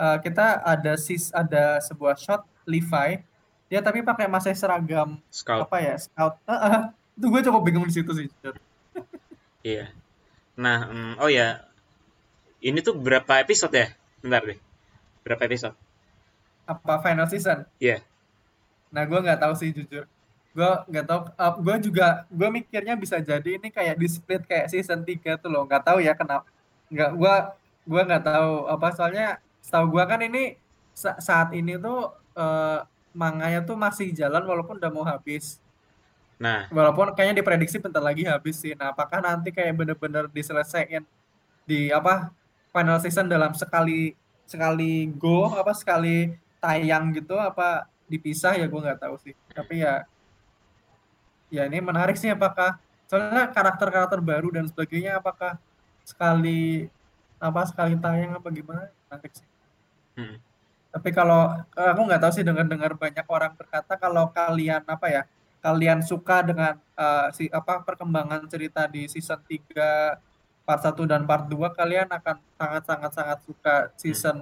[0.00, 3.20] uh, kita ada sis ada sebuah shot Levi.
[3.68, 5.68] Dia tapi pakai masih seragam scout.
[5.68, 5.94] apa ya?
[6.00, 6.40] Scout.
[6.48, 6.80] Uh, uh,
[7.20, 8.26] itu gue cukup bingung di situ sih
[9.60, 9.92] iya.
[10.56, 11.68] Nah um, oh ya
[12.60, 13.92] ini tuh berapa episode ya?
[14.20, 14.58] Bentar deh.
[15.24, 15.76] Berapa episode?
[16.68, 17.66] Apa final season?
[17.80, 17.98] Iya.
[17.98, 18.00] Yeah.
[18.90, 20.04] nah gue nggak tahu sih jujur.
[20.50, 21.20] Gue nggak tahu.
[21.34, 25.50] Uh, gue juga gue mikirnya bisa jadi ini kayak di split kayak season 3 tuh
[25.50, 25.62] loh.
[25.66, 26.46] Nggak tahu ya kenapa.
[26.90, 27.34] Nggak gue
[27.86, 28.88] gue nggak tahu apa.
[28.92, 30.58] Soalnya setahu gua kan ini
[30.96, 32.82] saat ini tuh uh,
[33.14, 35.62] manganya tuh masih jalan walaupun udah mau habis.
[36.40, 38.72] Nah, walaupun kayaknya diprediksi bentar lagi habis sih.
[38.72, 41.04] Nah, apakah nanti kayak bener-bener diselesaikan
[41.68, 42.32] di apa
[42.70, 44.14] final season dalam sekali
[44.46, 49.34] sekali go apa sekali tayang gitu apa dipisah ya gue nggak tahu sih.
[49.54, 50.02] Tapi ya
[51.50, 52.78] ya ini menarik sih apakah
[53.10, 55.58] soalnya karakter-karakter baru dan sebagainya apakah
[56.06, 56.86] sekali
[57.38, 59.46] apa sekali tayang apa gimana menarik sih.
[60.18, 60.38] Hmm.
[60.90, 65.22] Tapi kalau aku nggak tahu sih dengar-dengar banyak orang berkata kalau kalian apa ya,
[65.62, 70.29] kalian suka dengan uh, si apa perkembangan cerita di season 3
[70.64, 74.36] part 1 dan part 2 kalian akan sangat sangat sangat suka season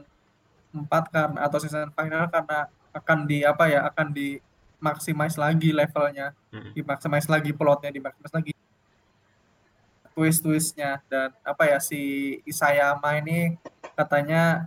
[0.75, 0.85] hmm.
[0.87, 4.41] 4 kan atau season final karena akan di apa ya, akan di
[4.79, 6.73] maximize lagi levelnya, hmm.
[6.75, 8.53] di maximize lagi plotnya, di maximize lagi
[10.19, 13.55] twist-twistnya dan apa ya si Isayama ini
[13.95, 14.67] katanya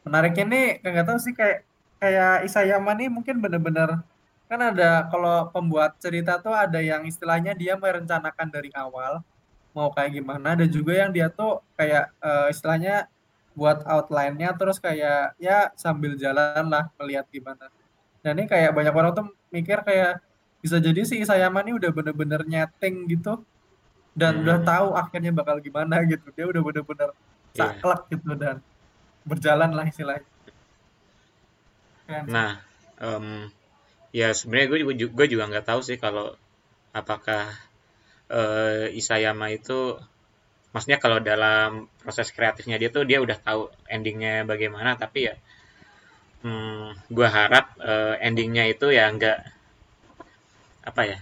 [0.00, 1.68] menariknya nih nggak tahu sih kayak
[2.00, 4.00] kayak Isayama nih mungkin bener-bener
[4.48, 9.20] kan ada kalau pembuat cerita tuh ada yang istilahnya dia merencanakan dari awal
[9.70, 13.06] mau kayak gimana dan juga yang dia tuh kayak uh, istilahnya
[13.54, 17.70] buat outline-nya terus kayak ya sambil jalan lah melihat gimana.
[18.20, 20.20] Dan ini kayak banyak orang tuh mikir kayak
[20.60, 23.40] bisa jadi sih Isayama nih udah bener-bener nyeting gitu
[24.12, 24.42] dan hmm.
[24.44, 26.28] udah tahu akhirnya bakal gimana gitu.
[26.34, 27.10] Dia udah bener-bener
[27.56, 27.74] yeah.
[27.74, 28.60] saklek gitu dan
[29.24, 30.28] berjalan lah istilahnya.
[32.10, 32.24] Kan.
[32.26, 32.58] Nah,
[32.98, 33.46] um,
[34.10, 36.34] ya sebenarnya gue juga gue juga nggak tahu sih kalau
[36.90, 37.54] apakah
[38.30, 39.98] uh, Isayama itu
[40.70, 45.34] maksudnya kalau dalam proses kreatifnya dia tuh dia udah tahu endingnya bagaimana tapi ya
[46.46, 49.38] hmm, gue harap uh, endingnya itu ya nggak
[50.86, 51.18] apa ya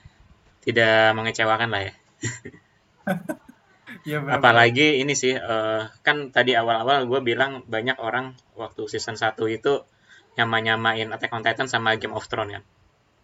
[0.62, 1.94] tidak mengecewakan lah ya
[4.08, 9.36] Ya, Apalagi ini sih, uh, kan tadi awal-awal gue bilang banyak orang waktu season 1
[9.52, 9.84] itu
[10.40, 12.64] nyama-nyamain Attack on Titan sama Game of Thrones kan.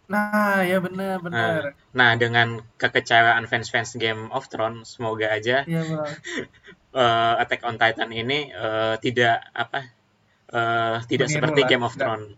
[0.05, 1.73] Nah, ya benar benar.
[1.73, 8.13] Nah, nah dengan kekecewaan fans-fans Game of Thrones, semoga aja ya, uh, Attack on Titan
[8.13, 9.89] ini uh, tidak apa
[10.53, 11.69] uh, tidak Meniru seperti lah.
[11.69, 12.29] Game of Thrones.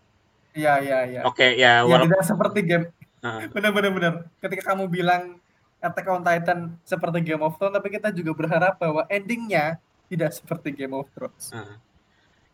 [0.56, 1.20] Iya iya iya.
[1.28, 1.84] Oke okay, ya.
[1.84, 2.08] Walaupun...
[2.08, 2.86] tidak seperti game.
[3.20, 3.44] Uh.
[3.54, 4.12] Benar benar benar.
[4.40, 5.42] Ketika kamu bilang
[5.78, 9.78] Attack on Titan seperti Game of Thrones, tapi kita juga berharap bahwa endingnya
[10.08, 11.54] tidak seperti Game of Thrones.
[11.54, 11.78] Hmm.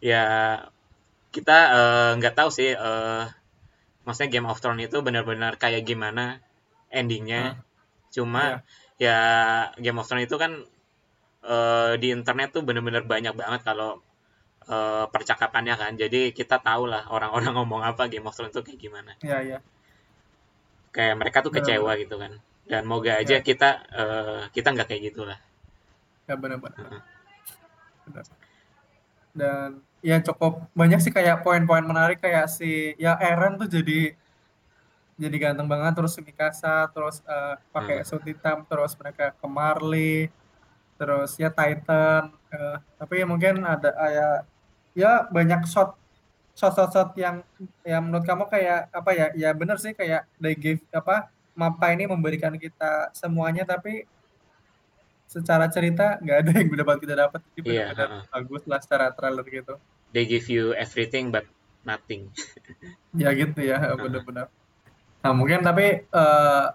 [0.02, 0.24] Ya,
[1.32, 1.58] kita
[2.20, 3.32] nggak uh, tahu sih uh,
[4.04, 6.40] maksudnya Game of Thrones itu benar-benar kayak gimana
[6.92, 7.58] endingnya.
[7.58, 7.62] Hmm.
[8.12, 8.44] Cuma
[9.00, 9.72] yeah.
[9.74, 10.62] ya Game of Thrones itu kan
[11.44, 14.00] uh, di internet tuh benar-benar banyak banget kalau
[14.68, 15.92] uh, percakapannya kan.
[15.96, 19.12] Jadi kita tahu lah orang-orang ngomong apa Game of Thrones itu kayak gimana.
[19.24, 19.52] Iya, yeah, iya.
[19.58, 19.60] Yeah.
[20.94, 22.02] Kayak mereka tuh kecewa bener.
[22.06, 22.32] gitu kan.
[22.64, 23.44] Dan moga aja yeah.
[23.44, 25.38] kita uh, kita nggak kayak gitulah.
[26.24, 26.80] Ya benar-benar.
[26.80, 27.02] Uh -huh.
[29.34, 34.12] Dan ya cukup banyak sih kayak poin-poin menarik kayak si ya Eren tuh jadi
[35.16, 38.06] jadi ganteng banget terus Mikasa terus uh, pakai hmm.
[38.12, 40.28] suit hitam terus mereka ke Marley
[41.00, 44.28] terus ya Titan uh, tapi ya mungkin ada uh, ya
[44.92, 45.96] ya banyak shot
[46.52, 47.40] shot shot shot yang
[47.80, 52.04] yang menurut kamu kayak apa ya ya bener sih kayak they give apa mapa ini
[52.04, 54.04] memberikan kita semuanya tapi
[55.24, 57.40] secara cerita nggak ada yang dapat kita dapat.
[57.56, 59.80] Jadi yeah, benar-benar uh, bagus lah secara trailer gitu
[60.14, 61.44] they give you everything but
[61.82, 62.30] nothing.
[63.14, 64.50] Ya gitu ya benar-benar.
[65.22, 66.74] Nah mungkin tapi uh,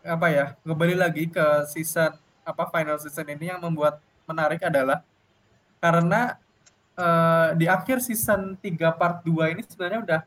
[0.00, 5.04] apa ya kembali lagi ke season apa final season ini yang membuat menarik adalah
[5.76, 6.40] karena
[6.96, 10.20] uh, di akhir season 3 part 2 ini sebenarnya udah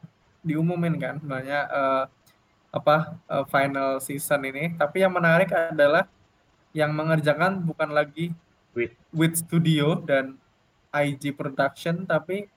[0.46, 2.04] diumumin kan sebenarnya uh,
[2.76, 4.76] apa uh, final season ini.
[4.76, 6.06] Tapi yang menarik adalah
[6.76, 8.36] yang mengerjakan bukan lagi
[8.76, 10.36] with, with Studio dan
[11.04, 12.48] IG Production tapi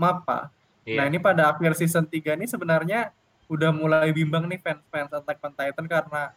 [0.00, 0.48] Mapa.
[0.82, 1.02] Yeah.
[1.02, 3.12] Nah, ini pada akhir season 3 ini sebenarnya
[3.46, 6.32] udah mulai bimbang nih fans-fans Attack on Titan karena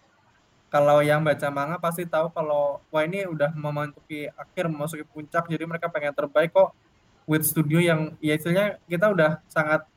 [0.67, 5.63] kalau yang baca manga pasti tahu kalau wah ini udah memasuki akhir memasuki puncak jadi
[5.63, 6.75] mereka pengen terbaik kok
[7.23, 9.87] with studio yang ya istilahnya kita udah sangat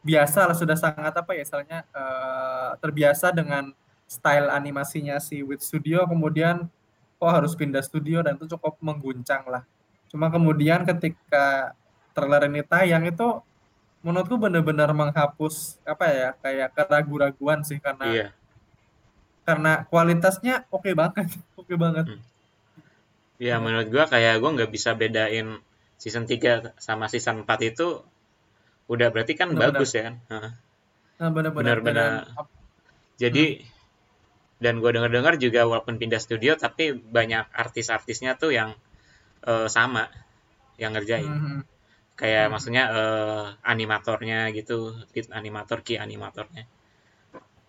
[0.00, 6.04] biasa lah sudah sangat apa ya istilahnya uh, terbiasa dengan style animasinya si With Studio
[6.04, 6.68] kemudian
[7.16, 9.64] kok harus pindah studio dan itu cukup mengguncang lah.
[10.14, 11.74] Cuma kemudian ketika
[12.14, 13.42] trailer ini tayang itu
[14.06, 18.28] menurutku benar-benar menghapus apa ya kayak keraguan-raguan sih karena iya.
[19.42, 21.26] karena kualitasnya oke okay banget,
[21.58, 22.06] oke okay banget.
[22.14, 22.22] Hmm.
[23.42, 25.58] Ya menurut gua kayak gua nggak bisa bedain
[25.98, 28.06] season 3 sama season 4 itu
[28.86, 29.82] udah berarti kan bener -bener.
[29.82, 30.14] bagus ya kan.
[31.18, 32.30] Nah, benar-benar.
[33.18, 33.74] Jadi hmm
[34.64, 38.72] dan gue denger dengar juga walaupun pindah studio tapi banyak artis-artisnya tuh yang
[39.46, 40.10] uh, sama
[40.80, 41.30] yang ngerjain.
[41.30, 41.58] Mm -hmm.
[42.14, 42.52] kayak mm -hmm.
[42.52, 46.66] maksudnya uh, animatornya gitu lead animator key animatornya.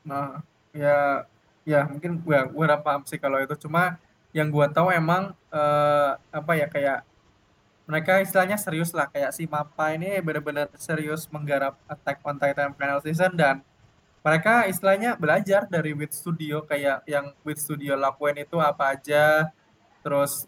[0.06, 0.42] Nah
[0.76, 1.26] ya
[1.66, 3.56] ya mungkin gue gue paham sih kalau itu.
[3.58, 3.98] Cuma
[4.36, 7.08] yang gue tahu emang uh, apa ya kayak
[7.86, 9.10] mereka istilahnya serius lah.
[9.10, 13.62] Kayak si Mapa ini benar-benar serius menggarap Attack on Titan final season dan
[14.26, 16.66] mereka istilahnya belajar dari With Studio.
[16.66, 19.54] Kayak yang With Studio lakuin itu apa aja
[20.02, 20.46] terus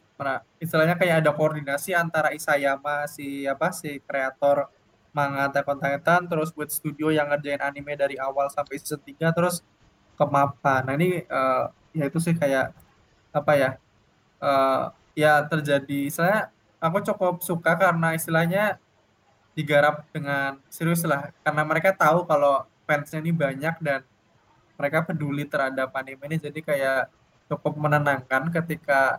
[0.58, 4.66] istilahnya kayak ada koordinasi antara Isayama si apa si kreator
[5.14, 9.34] manga Attack on Titan terus With Studio yang ngerjain anime dari awal sampai season 3
[9.34, 9.62] terus
[10.18, 10.82] ke Mapa.
[10.82, 12.74] Nah ini uh, ya itu sih kayak
[13.34, 13.70] apa ya
[14.42, 16.50] uh, ya terjadi saya
[16.82, 18.78] aku cukup suka karena istilahnya
[19.58, 24.06] digarap dengan serius lah karena mereka tahu kalau fansnya ini banyak dan
[24.78, 27.02] mereka peduli terhadap anime ini jadi kayak
[27.50, 29.18] cukup menenangkan ketika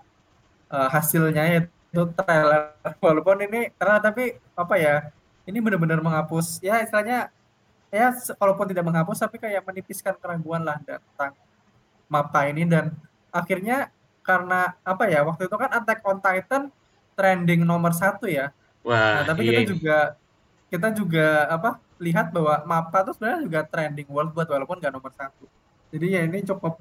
[0.72, 4.94] uh, hasilnya itu trailer walaupun ini karena tapi apa ya
[5.48, 7.32] ini benar-benar menghapus ya istilahnya
[7.88, 11.32] ya walaupun tidak menghapus tapi kayak menipiskan keraguan lah tentang
[12.08, 12.92] mapa ini dan
[13.32, 13.88] akhirnya
[14.20, 16.62] karena apa ya waktu itu kan Attack on Titan
[17.16, 18.52] trending nomor satu ya
[18.88, 19.60] Wah, nah, tapi iya.
[19.60, 19.98] kita juga
[20.68, 25.12] kita juga apa lihat bahwa Mapa tuh sebenarnya juga trending world buat walaupun nggak nomor
[25.12, 25.44] satu.
[25.92, 26.78] Jadi ya ini cukup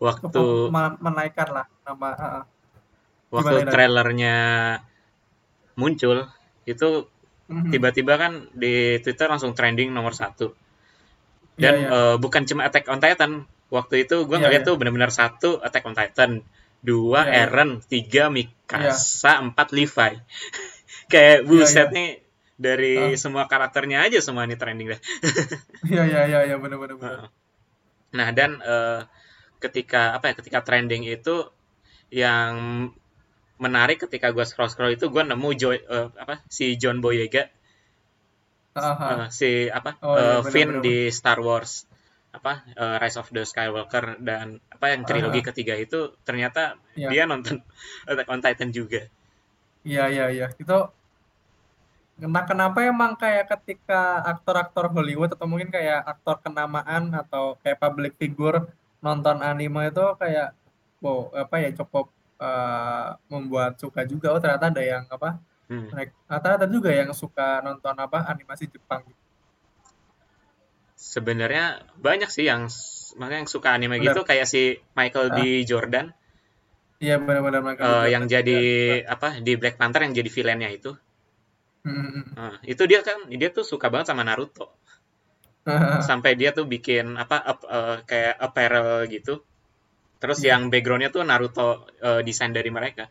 [0.00, 2.08] waktu cukup menaikkan lah nama.
[2.16, 2.44] Uh,
[3.30, 4.36] waktu trailernya
[5.78, 6.26] muncul
[6.66, 7.08] itu
[7.48, 7.70] mm-hmm.
[7.70, 10.52] tiba-tiba kan di Twitter langsung trending nomor satu.
[11.56, 12.14] Dan yeah, yeah.
[12.14, 13.46] Uh, bukan cuma Attack on Titan.
[13.70, 14.68] Waktu itu gue yeah, ngeliat yeah.
[14.68, 16.42] tuh benar-benar satu Attack on Titan,
[16.82, 17.46] dua yeah, iya.
[17.46, 17.86] Eren, yeah.
[17.86, 18.90] tiga Mikasa,
[19.30, 19.36] yeah.
[19.46, 20.12] empat Levi.
[21.12, 21.94] Kayak buset yeah, yeah.
[21.94, 22.08] nih
[22.60, 23.16] dari uh.
[23.16, 25.00] semua karakternya aja semua ini trending deh.
[25.90, 27.18] Iya iya iya ya, benar benar benar.
[28.10, 29.08] Nah, dan uh,
[29.62, 31.48] ketika apa ya ketika trending itu
[32.12, 32.90] yang
[33.60, 37.52] menarik ketika gue scroll scroll itu gue nemu Joy, uh, apa si John Boyega.
[38.70, 41.84] Uh, uh, si apa oh, uh, iya, Finn bener, di Star Wars.
[42.30, 47.10] Apa uh, Rise of the Skywalker dan apa yang trilogi uh, ketiga itu ternyata yeah.
[47.12, 47.60] dia nonton
[48.08, 49.04] Attack on Titan juga.
[49.84, 50.46] Iya iya iya.
[50.56, 50.90] Itu
[52.20, 58.12] Nah, kenapa emang kayak ketika aktor-aktor Hollywood atau mungkin kayak aktor kenamaan atau kayak public
[58.20, 58.68] figure
[59.00, 60.52] nonton anime itu kayak
[61.00, 65.38] wow apa ya cukup uh, membuat suka juga oh ternyata ada yang apa
[65.68, 65.88] hmm.
[66.26, 69.04] rata-rata juga yang suka nonton apa animasi Jepang
[70.96, 72.66] sebenarnya banyak sih yang
[73.16, 74.12] makanya yang suka anime benar.
[74.12, 75.34] gitu kayak si Michael ah.
[75.36, 76.06] B Jordan
[77.00, 78.60] iya benar-benar uh, yang jadi
[79.04, 79.16] ya.
[79.16, 80.92] apa di Black Panther yang jadi villainnya itu
[81.84, 82.36] hmm.
[82.36, 84.76] uh, itu dia kan dia tuh suka banget sama Naruto
[86.08, 89.44] sampai dia tuh bikin apa up, uh, kayak apparel gitu
[90.20, 90.54] terus yeah.
[90.54, 93.08] yang backgroundnya tuh Naruto uh, desain dari mereka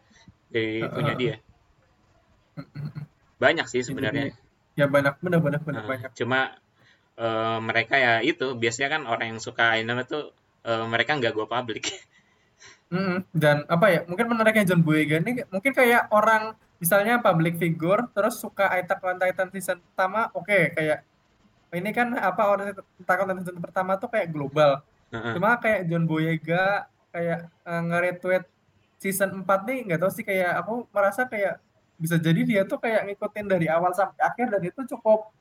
[0.50, 1.36] dari uh, punya dia.
[3.42, 4.32] Banyak sih sebenarnya.
[4.78, 6.12] Ya banyak benar-benar uh, banyak.
[6.16, 6.56] cuma
[7.20, 10.32] uh, mereka ya itu biasanya kan orang yang suka anime tuh
[10.64, 11.90] uh, mereka nggak gua public.
[12.90, 18.10] Mm, dan apa ya mungkin menariknya John Boyega ini mungkin kayak orang misalnya public figure
[18.18, 21.06] terus suka Attack on Titan season pertama oke okay, kayak
[21.70, 24.82] ini kan apa orang Attack on Titan pertama tuh kayak global.
[25.10, 25.34] Uh-huh.
[25.38, 28.46] cuma kayak John Boyega kayak uh, nge-retweet
[29.00, 31.58] season 4 nih nggak tahu sih kayak aku merasa kayak
[32.00, 35.32] bisa jadi dia tuh kayak ngikutin dari awal sampai akhir dan itu cukup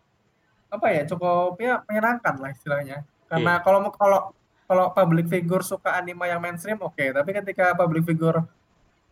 [0.68, 3.62] apa ya cukup ya menyenangkan lah istilahnya karena yeah.
[3.62, 4.20] kalau kalau
[4.68, 7.14] kalau public figure suka anime yang mainstream oke okay.
[7.14, 8.44] tapi ketika public figure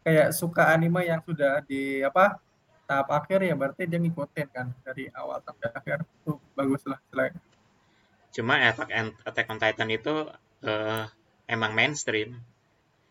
[0.04, 2.38] kayak suka anime yang sudah di apa
[2.86, 7.34] tahap akhir ya berarti dia ngikutin kan dari awal sampai akhir itu bagus lah selain
[8.30, 8.90] cuma Attack,
[9.26, 10.14] Attack on Titan itu
[10.62, 11.04] uh,
[11.46, 12.38] emang mainstream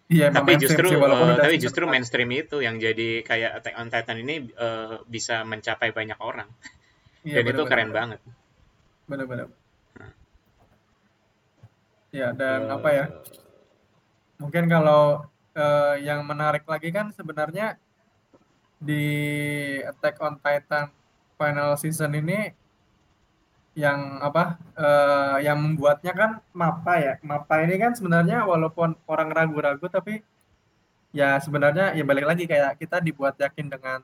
[0.06, 4.22] Iya, tapi justru sih, uh, tapi justru mainstream itu yang jadi kayak Attack on Titan
[4.22, 6.45] ini uh, bisa mencapai banyak orang.
[7.26, 7.98] Iya, Dan bener, itu bener, keren bener.
[7.98, 8.20] banget.
[9.10, 9.48] Benar-benar.
[12.14, 13.06] Ya, dan uh, apa ya?
[14.38, 15.26] Mungkin kalau
[15.57, 17.82] uh, yang menarik lagi kan sebenarnya
[18.78, 19.10] di
[19.82, 20.94] Attack on Titan
[21.34, 22.53] final season ini
[23.76, 27.14] yang apa uh, yang membuatnya kan Mapa ya.
[27.22, 30.23] Mapa ini kan sebenarnya walaupun orang ragu-ragu tapi
[31.11, 33.99] ya sebenarnya ya balik lagi kayak kita dibuat yakin dengan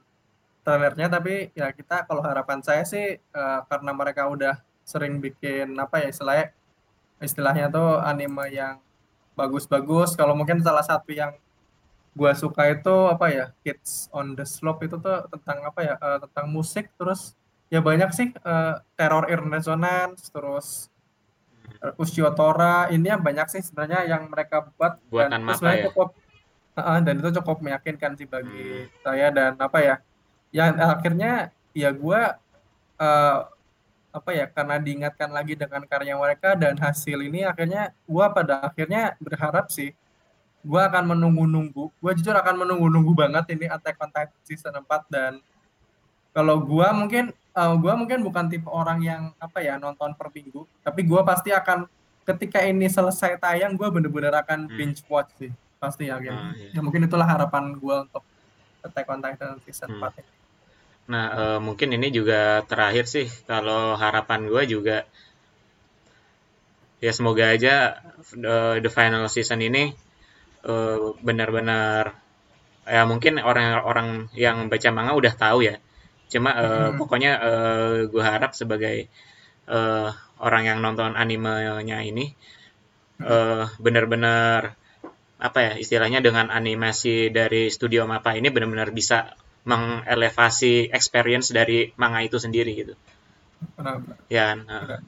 [0.61, 6.03] trailernya tapi ya kita kalau harapan saya sih uh, karena mereka udah sering bikin apa
[6.03, 6.47] ya istilahnya
[7.23, 8.77] istilahnya tuh anime yang
[9.39, 10.19] bagus-bagus.
[10.19, 11.31] Kalau mungkin salah satu yang
[12.11, 16.19] gua suka itu apa ya Kids on the Slope itu tuh tentang apa ya uh,
[16.27, 17.39] tentang musik terus
[17.71, 18.83] ya banyak sih uh,
[19.31, 20.91] in Resonance terus
[21.79, 25.85] uh, Ushio Tora ini yang banyak sih sebenarnya yang mereka buat Buatan dan sebenarnya ya?
[25.87, 26.09] cukup
[26.75, 29.07] uh, dan itu cukup meyakinkan sih bagi hmm.
[29.07, 29.95] saya dan apa ya
[30.51, 32.35] yang akhirnya ya gua
[32.99, 33.47] uh,
[34.11, 39.15] apa ya karena diingatkan lagi dengan karya mereka dan hasil ini akhirnya gua pada akhirnya
[39.23, 39.95] berharap sih
[40.59, 45.39] gua akan menunggu-nunggu gua jujur akan menunggu-nunggu banget ini Attack on Titan season 4 dan
[46.35, 50.67] kalau gua mungkin uh, gua mungkin bukan tipe orang yang apa ya nonton per minggu
[50.83, 51.87] tapi gua pasti akan
[52.27, 54.77] ketika ini selesai tayang gua bener-bener akan hmm.
[54.77, 55.51] binge watch sih
[55.81, 56.37] pasti ya, gitu.
[56.61, 56.77] iya.
[56.77, 58.21] ya mungkin itulah harapan gua untuk
[58.81, 60.01] Attack on Titan season hmm.
[60.01, 60.31] 4 ini.
[61.11, 64.97] Nah, uh, mungkin ini juga terakhir sih kalau harapan gue juga
[67.01, 67.97] ya semoga aja
[68.37, 69.97] the, the final season ini
[70.63, 72.15] uh, benar-benar
[72.85, 75.81] ya mungkin orang-orang yang baca manga udah tahu ya.
[76.31, 76.97] Cuma uh, hmm.
[76.97, 79.11] pokoknya uh, gue harap sebagai
[79.67, 82.31] uh, orang yang nonton animenya ini
[83.21, 84.79] uh, benar-benar
[85.41, 89.35] apa ya istilahnya dengan animasi dari studio Mapa ini benar-benar bisa
[89.65, 92.93] mengelevasi experience dari manga itu sendiri gitu.
[94.29, 95.01] Ya, nah,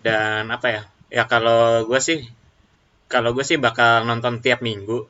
[0.00, 0.82] dan apa ya?
[1.10, 2.24] Ya kalau gue sih,
[3.12, 5.04] kalau gue sih bakal nonton tiap minggu,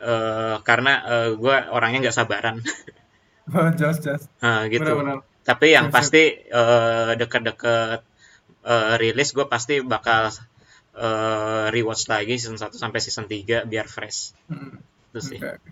[0.00, 2.56] uh, karena uh, gue orangnya nggak sabaran.
[3.54, 4.26] Oh, just, just.
[4.42, 4.82] Nah, gitu.
[4.82, 5.18] Benar, benar.
[5.46, 8.02] Tapi yang pasti uh, deket-deket
[8.66, 10.34] uh, rilis gue pasti bakal
[10.98, 14.34] uh, rewatch lagi season 1 sampai season 3 biar fresh.
[14.50, 14.82] Hmm.
[15.14, 15.38] Itu sih.
[15.38, 15.62] Okay.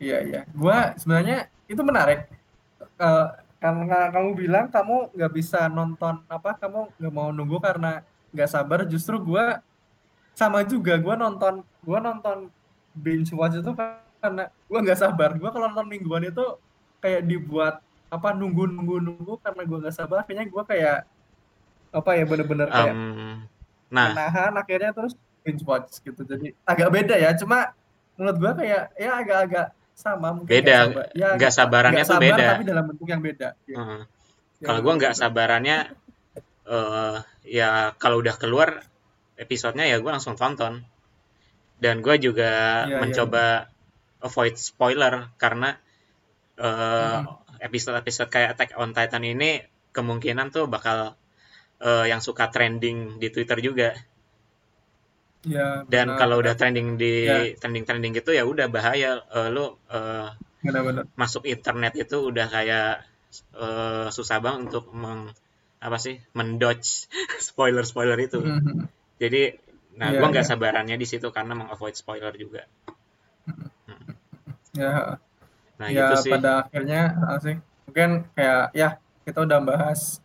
[0.00, 0.40] Iya, iya.
[0.52, 2.28] Gua sebenarnya itu menarik
[3.00, 8.50] uh, karena kamu bilang kamu nggak bisa nonton apa kamu nggak mau nunggu karena nggak
[8.52, 9.44] sabar justru gue
[10.36, 12.52] sama juga gue nonton gue nonton
[12.92, 13.72] binge watch itu
[14.20, 16.44] karena gue nggak sabar gue kalau nonton mingguan itu
[17.06, 17.78] kayak dibuat
[18.10, 21.06] apa nunggu nunggu nunggu karena gue nggak sabar akhirnya gue kayak
[21.94, 23.46] apa ya bener-bener kayak um,
[23.94, 24.10] nah.
[24.10, 25.14] menahan akhirnya terus
[25.46, 26.26] binge watch gitu.
[26.26, 27.70] Jadi agak beda ya cuma
[28.18, 30.76] menurut gue kayak ya agak-agak sama mungkin beda.
[30.90, 32.46] nggak ya, gak sabarannya gak tuh sabar, beda.
[32.50, 33.48] tapi dalam bentuk yang beda.
[33.70, 33.76] Ya.
[33.78, 34.02] uh,
[34.66, 35.78] kalau gue nggak sabarannya
[36.66, 37.16] uh,
[37.46, 38.82] ya kalau udah keluar
[39.38, 40.82] episodenya ya gue langsung tonton.
[41.76, 44.24] Dan gue juga ya, mencoba ya.
[44.24, 45.76] avoid spoiler karena
[46.58, 47.24] uh,
[47.58, 51.16] episode-episode kayak Attack on Titan ini kemungkinan tuh bakal
[51.80, 53.90] uh, yang suka trending di Twitter juga
[55.46, 57.54] Ya, Dan kalau udah trending di ya.
[57.54, 60.34] trending-trending gitu ya udah bahaya uh, lu uh,
[61.14, 63.06] masuk internet itu udah kayak
[63.54, 65.30] uh, susah banget untuk meng
[65.78, 67.06] apa sih mendodge
[67.46, 68.90] spoiler spoiler itu Mhm.
[69.22, 69.54] jadi
[69.94, 70.50] nah Iya, gua nggak iya.
[70.50, 72.66] sabarannya di situ karena mengavoid spoiler juga
[74.74, 75.14] ya
[75.76, 76.32] nah ya gitu sih.
[76.32, 77.02] pada akhirnya
[77.44, 78.88] sih mungkin kayak ya
[79.28, 80.24] kita udah bahas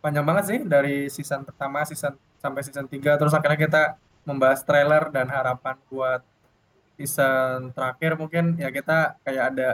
[0.00, 3.82] panjang banget sih dari season pertama season sampai season 3 terus akhirnya kita
[4.26, 6.20] membahas trailer dan harapan buat
[6.98, 8.18] season terakhir.
[8.18, 9.68] Mungkin ya kita kayak ada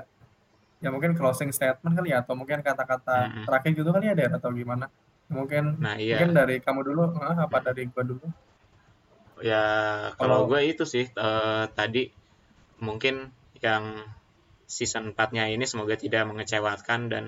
[0.83, 3.45] ya mungkin closing statement kali ya atau mungkin kata-kata Mm-mm.
[3.47, 4.87] terakhir gitu kali ya atau gimana?
[5.33, 6.21] Mungkin nah iya.
[6.21, 7.03] mungkin dari kamu dulu.
[7.17, 8.27] Ah, apa dari gua dulu?
[9.41, 9.65] Ya
[10.21, 12.13] kalau kalau gue itu sih eh, tadi
[12.79, 13.33] mungkin
[13.63, 14.07] yang
[14.73, 17.25] season 4-nya ini semoga tidak mengecewakan dan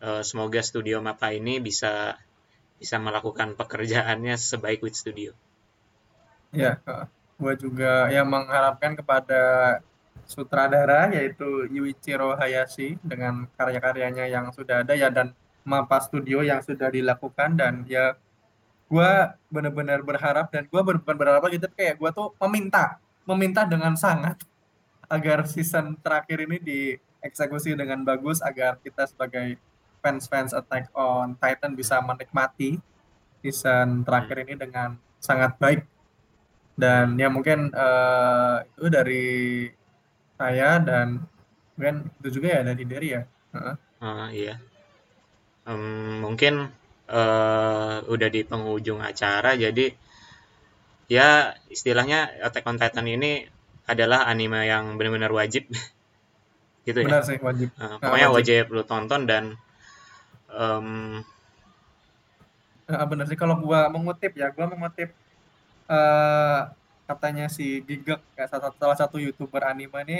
[0.00, 2.16] eh, semoga studio Mapa ini bisa
[2.80, 5.32] bisa melakukan pekerjaannya sebaik Wit Studio.
[6.54, 6.78] ya
[7.34, 9.42] gue juga yang mengharapkan kepada
[10.24, 16.88] sutradara yaitu Yuichiro Hayashi dengan karya-karyanya yang sudah ada ya dan Mapa Studio yang sudah
[16.92, 17.56] dilakukan.
[17.56, 18.16] Dan ya
[18.88, 19.10] gue
[19.50, 21.66] benar-benar berharap dan gue benar-benar berharap gitu.
[21.74, 24.40] Kayak gue tuh meminta meminta dengan sangat
[25.08, 29.56] agar season terakhir ini dieksekusi dengan bagus agar kita sebagai
[30.04, 32.76] fans-fans Attack on Titan bisa menikmati
[33.40, 35.84] season terakhir ini dengan sangat baik
[36.76, 39.26] dan ya mungkin eh, itu dari
[40.34, 41.22] saya dan
[41.78, 43.22] mungkin itu juga ya dari Derry ya
[43.54, 43.76] Heeh.
[44.02, 44.58] Ah, iya.
[45.64, 46.68] Em, mungkin
[47.08, 49.94] eh, udah di penghujung acara jadi
[51.08, 53.46] ya istilahnya Attack on Titan ini
[53.84, 55.68] adalah anime yang benar-benar wajib.
[56.84, 57.08] Gitu ya.
[57.08, 57.72] benar sih wajib.
[57.80, 58.68] Nah, pokoknya wajib.
[58.68, 59.44] wajib lu tonton dan
[60.52, 60.88] em,
[62.84, 63.38] Eh, benar sih.
[63.38, 65.08] Kalau gua mengutip ya gua mengutip
[65.84, 66.60] eh
[67.04, 70.18] katanya si Gigek ya, salah, salah satu youtuber anime ini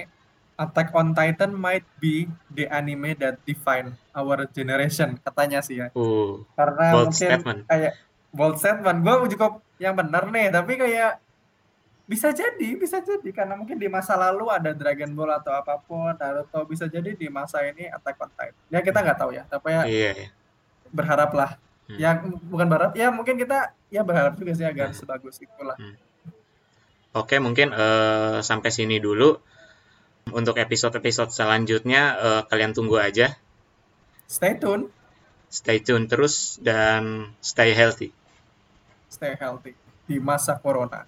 [0.54, 5.88] Attack on Titan might be the anime that define our generation katanya sih ya.
[5.96, 7.60] Uh, karena bold mungkin statement.
[7.66, 7.92] kayak
[8.30, 8.98] bold statement.
[9.02, 11.23] Gue cukup yang benar nih tapi kayak
[12.04, 16.12] bisa jadi bisa jadi karena mungkin di masa lalu ada Dragon Ball atau apa pun
[16.12, 19.72] Naruto bisa jadi di masa ini Attack on Titan ya kita nggak tahu ya tapi
[19.72, 20.28] ya Iya, iya.
[20.90, 22.00] berharaplah Hmm.
[22.00, 22.16] ya
[22.48, 24.96] bukan berharap ya mungkin kita ya berharap juga sih agar Hmm.
[24.96, 25.96] sebagus itulah Hmm.
[27.14, 29.38] Oke, mungkin eh, sampai sini dulu.
[30.32, 33.36] Untuk episode-episode selanjutnya eh, kalian tunggu aja.
[34.24, 34.88] stay tune
[35.46, 38.10] Stay tune terus dan stay healthy.
[39.06, 41.04] stay healthy di masa corona